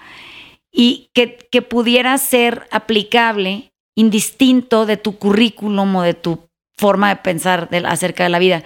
Y 0.70 1.10
que, 1.14 1.62
pudiera 1.62 2.16
ser 2.18 2.68
aplicable, 2.70 3.72
indistinto 3.96 4.86
de 4.86 4.96
tu 4.96 5.18
currículum 5.18 5.96
o 5.96 6.02
de 6.02 6.14
tu 6.14 6.48
forma 6.76 7.08
de 7.08 7.16
pensar 7.16 7.68
acerca 7.86 8.22
de 8.22 8.28
la 8.28 8.38
vida. 8.38 8.62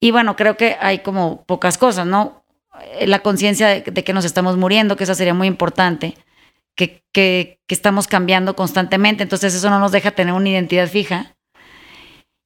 Y 0.00 0.10
bueno, 0.12 0.34
creo 0.34 0.56
que 0.56 0.78
hay 0.80 1.00
como 1.00 1.44
pocas 1.44 1.76
cosas, 1.76 2.06
¿no? 2.06 2.44
Eh, 2.98 3.06
la 3.06 3.18
conciencia 3.18 3.68
de, 3.68 3.82
que 3.82 4.12
nos 4.14 4.24
estamos 4.24 4.56
muriendo, 4.56 4.96
que 4.96 5.04
eso 5.04 5.14
sería 5.14 5.34
muy 5.34 5.48
importante, 5.48 6.16
que, 6.74 7.58
estamos 7.68 8.08
cambiando 8.08 8.56
constantemente, 8.56 9.22
entonces 9.22 9.54
eso 9.54 9.68
no 9.68 9.78
nos 9.78 9.92
deja 9.92 10.12
tener 10.12 10.32
una 10.32 10.48
identidad 10.48 10.88
fija 10.88 11.36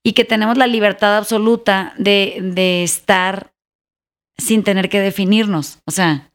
y 0.05 0.13
que 0.13 0.25
tenemos 0.25 0.57
la 0.57 0.69
libertad 0.69 1.17
absoluta 1.17 1.95
de, 1.99 2.39
de 2.41 2.85
estar 2.85 3.53
sin 4.39 4.63
tener 4.63 4.89
que 4.89 5.01
definirnos, 5.01 5.81
o 5.87 5.91
sea, 5.91 6.31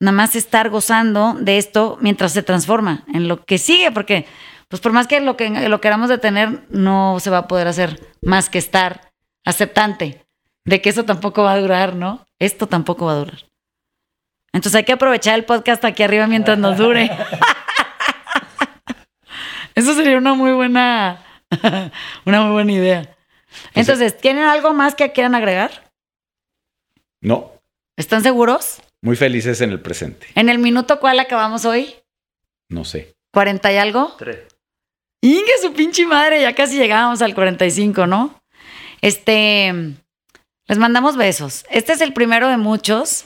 nada 0.00 0.12
más 0.12 0.36
estar 0.36 0.68
gozando 0.68 1.34
de 1.34 1.56
esto 1.56 1.96
mientras 2.00 2.32
se 2.32 2.42
transforma 2.42 3.04
en 3.12 3.28
lo 3.28 3.44
que 3.44 3.56
sigue, 3.56 3.90
porque 3.92 4.26
pues 4.68 4.82
por 4.82 4.92
más 4.92 5.06
que 5.06 5.20
lo 5.20 5.36
que 5.36 5.68
lo 5.68 5.80
queramos 5.80 6.08
detener, 6.08 6.66
no 6.70 7.20
se 7.20 7.30
va 7.30 7.38
a 7.38 7.48
poder 7.48 7.68
hacer 7.68 8.00
más 8.22 8.50
que 8.50 8.58
estar 8.58 9.12
aceptante 9.44 10.26
de 10.64 10.80
que 10.80 10.90
eso 10.90 11.04
tampoco 11.04 11.42
va 11.42 11.52
a 11.52 11.60
durar, 11.60 11.94
¿no? 11.94 12.26
Esto 12.38 12.66
tampoco 12.66 13.06
va 13.06 13.12
a 13.12 13.16
durar. 13.16 13.44
Entonces 14.52 14.76
hay 14.76 14.84
que 14.84 14.92
aprovechar 14.92 15.34
el 15.34 15.44
podcast 15.44 15.84
aquí 15.84 16.02
arriba 16.02 16.26
mientras 16.26 16.58
nos 16.58 16.78
dure. 16.78 17.10
Eso 19.74 19.94
sería 19.94 20.16
una 20.16 20.34
muy 20.34 20.52
buena, 20.52 21.20
una 22.24 22.42
muy 22.42 22.52
buena 22.52 22.72
idea. 22.72 23.16
Entonces, 23.74 24.16
¿tienen 24.16 24.44
algo 24.44 24.72
más 24.74 24.94
que 24.94 25.12
quieran 25.12 25.34
agregar? 25.34 25.92
No. 27.20 27.52
¿Están 27.96 28.22
seguros? 28.22 28.80
Muy 29.00 29.16
felices 29.16 29.60
en 29.60 29.70
el 29.70 29.80
presente. 29.80 30.26
¿En 30.34 30.48
el 30.48 30.58
minuto 30.58 30.98
cuál 30.98 31.20
acabamos 31.20 31.64
hoy? 31.64 31.94
No 32.68 32.84
sé. 32.84 33.14
¿40 33.32 33.72
y 33.72 33.76
algo? 33.76 34.14
Tres. 34.18 34.40
Inge, 35.20 35.52
su 35.62 35.72
pinche 35.72 36.06
madre, 36.06 36.40
ya 36.40 36.54
casi 36.54 36.76
llegábamos 36.76 37.22
al 37.22 37.34
45, 37.34 38.06
¿no? 38.06 38.42
Este, 39.00 39.72
les 40.66 40.78
mandamos 40.78 41.16
besos. 41.16 41.64
Este 41.70 41.92
es 41.92 42.00
el 42.00 42.12
primero 42.12 42.48
de 42.48 42.56
muchos. 42.56 43.24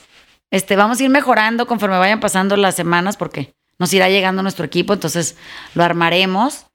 Este, 0.51 0.75
vamos 0.75 0.99
a 0.99 1.03
ir 1.03 1.09
mejorando 1.09 1.67
conforme 1.67 1.97
vayan 1.97 2.19
pasando 2.19 2.55
las 2.55 2.75
semanas 2.75 3.17
porque 3.17 3.53
nos 3.77 3.93
irá 3.93 4.09
llegando 4.09 4.41
nuestro 4.41 4.65
equipo, 4.65 4.93
entonces 4.93 5.37
lo 5.73 5.83
armaremos. 5.83 6.65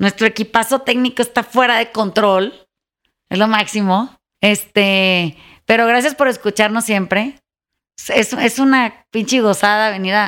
Nuestro 0.00 0.26
equipazo 0.26 0.80
técnico 0.80 1.22
está 1.22 1.44
fuera 1.44 1.76
de 1.78 1.92
control. 1.92 2.66
Es 3.28 3.38
lo 3.38 3.46
máximo. 3.46 4.18
Este, 4.40 5.36
pero 5.66 5.86
gracias 5.86 6.16
por 6.16 6.26
escucharnos 6.26 6.84
siempre. 6.84 7.38
Es, 8.08 8.32
es 8.32 8.58
una 8.58 9.06
pinche 9.12 9.40
gozada 9.40 9.90
venir 9.90 10.14
a, 10.14 10.24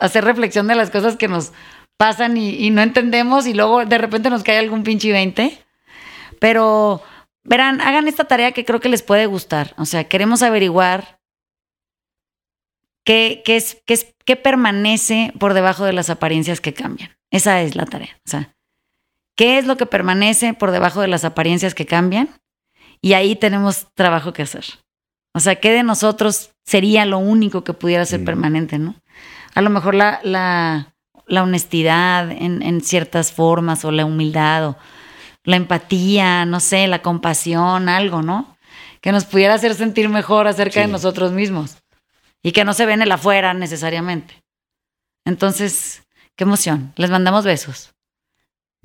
hacer 0.00 0.24
reflexión 0.24 0.66
de 0.66 0.74
las 0.74 0.90
cosas 0.90 1.16
que 1.16 1.28
nos 1.28 1.52
pasan 1.96 2.36
y, 2.36 2.50
y, 2.50 2.70
no 2.70 2.82
entendemos 2.82 3.46
y 3.46 3.54
luego 3.54 3.86
de 3.86 3.98
repente 3.98 4.28
nos 4.28 4.42
cae 4.42 4.58
algún 4.58 4.82
pinche 4.82 5.12
20. 5.12 5.64
Pero 6.40 7.00
Verán, 7.44 7.82
hagan 7.82 8.08
esta 8.08 8.24
tarea 8.24 8.52
que 8.52 8.64
creo 8.64 8.80
que 8.80 8.88
les 8.88 9.02
puede 9.02 9.26
gustar. 9.26 9.74
O 9.76 9.84
sea, 9.84 10.04
queremos 10.04 10.42
averiguar 10.42 11.20
qué, 13.04 13.42
qué, 13.44 13.56
es, 13.56 13.82
qué, 13.86 13.94
es, 13.94 14.14
qué 14.24 14.36
permanece 14.36 15.32
por 15.38 15.52
debajo 15.52 15.84
de 15.84 15.92
las 15.92 16.08
apariencias 16.08 16.62
que 16.62 16.72
cambian. 16.72 17.16
Esa 17.30 17.60
es 17.60 17.76
la 17.76 17.84
tarea. 17.84 18.18
O 18.26 18.30
sea, 18.30 18.56
¿qué 19.36 19.58
es 19.58 19.66
lo 19.66 19.76
que 19.76 19.86
permanece 19.86 20.54
por 20.54 20.70
debajo 20.70 21.00
de 21.00 21.08
las 21.08 21.24
apariencias 21.24 21.74
que 21.74 21.86
cambian? 21.86 22.28
Y 23.00 23.12
ahí 23.12 23.36
tenemos 23.36 23.88
trabajo 23.94 24.32
que 24.32 24.42
hacer. 24.42 24.64
O 25.34 25.40
sea, 25.40 25.56
¿qué 25.56 25.72
de 25.72 25.82
nosotros 25.82 26.50
sería 26.64 27.04
lo 27.04 27.18
único 27.18 27.64
que 27.64 27.72
pudiera 27.72 28.06
ser 28.06 28.24
permanente, 28.24 28.78
no? 28.78 28.94
A 29.54 29.60
lo 29.60 29.70
mejor 29.70 29.94
la, 29.94 30.20
la, 30.22 30.94
la 31.26 31.42
honestidad 31.42 32.30
en, 32.30 32.62
en, 32.62 32.80
ciertas 32.80 33.32
formas 33.32 33.84
o 33.84 33.90
la 33.90 34.04
humildad 34.04 34.68
o 34.68 34.76
la 35.42 35.56
empatía, 35.56 36.44
no 36.46 36.60
sé, 36.60 36.86
la 36.86 37.02
compasión, 37.02 37.88
algo, 37.88 38.22
¿no? 38.22 38.56
Que 39.00 39.12
nos 39.12 39.24
pudiera 39.24 39.54
hacer 39.54 39.74
sentir 39.74 40.08
mejor 40.08 40.46
acerca 40.46 40.80
de 40.80 40.86
nosotros 40.86 41.32
mismos 41.32 41.76
y 42.42 42.52
que 42.52 42.64
no 42.64 42.72
se 42.72 42.86
ve 42.86 42.94
en 42.94 43.02
el 43.02 43.12
afuera 43.12 43.54
necesariamente. 43.54 44.42
Entonces, 45.24 46.02
qué 46.36 46.44
emoción. 46.44 46.92
Les 46.96 47.10
mandamos 47.10 47.44
besos. 47.44 47.93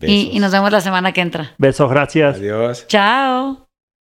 Y, 0.01 0.29
y 0.31 0.39
nos 0.39 0.51
vemos 0.51 0.71
la 0.71 0.81
semana 0.81 1.11
que 1.11 1.21
entra. 1.21 1.51
Besos, 1.57 1.89
gracias. 1.89 2.37
Adiós. 2.37 2.87
Chao. 2.87 3.68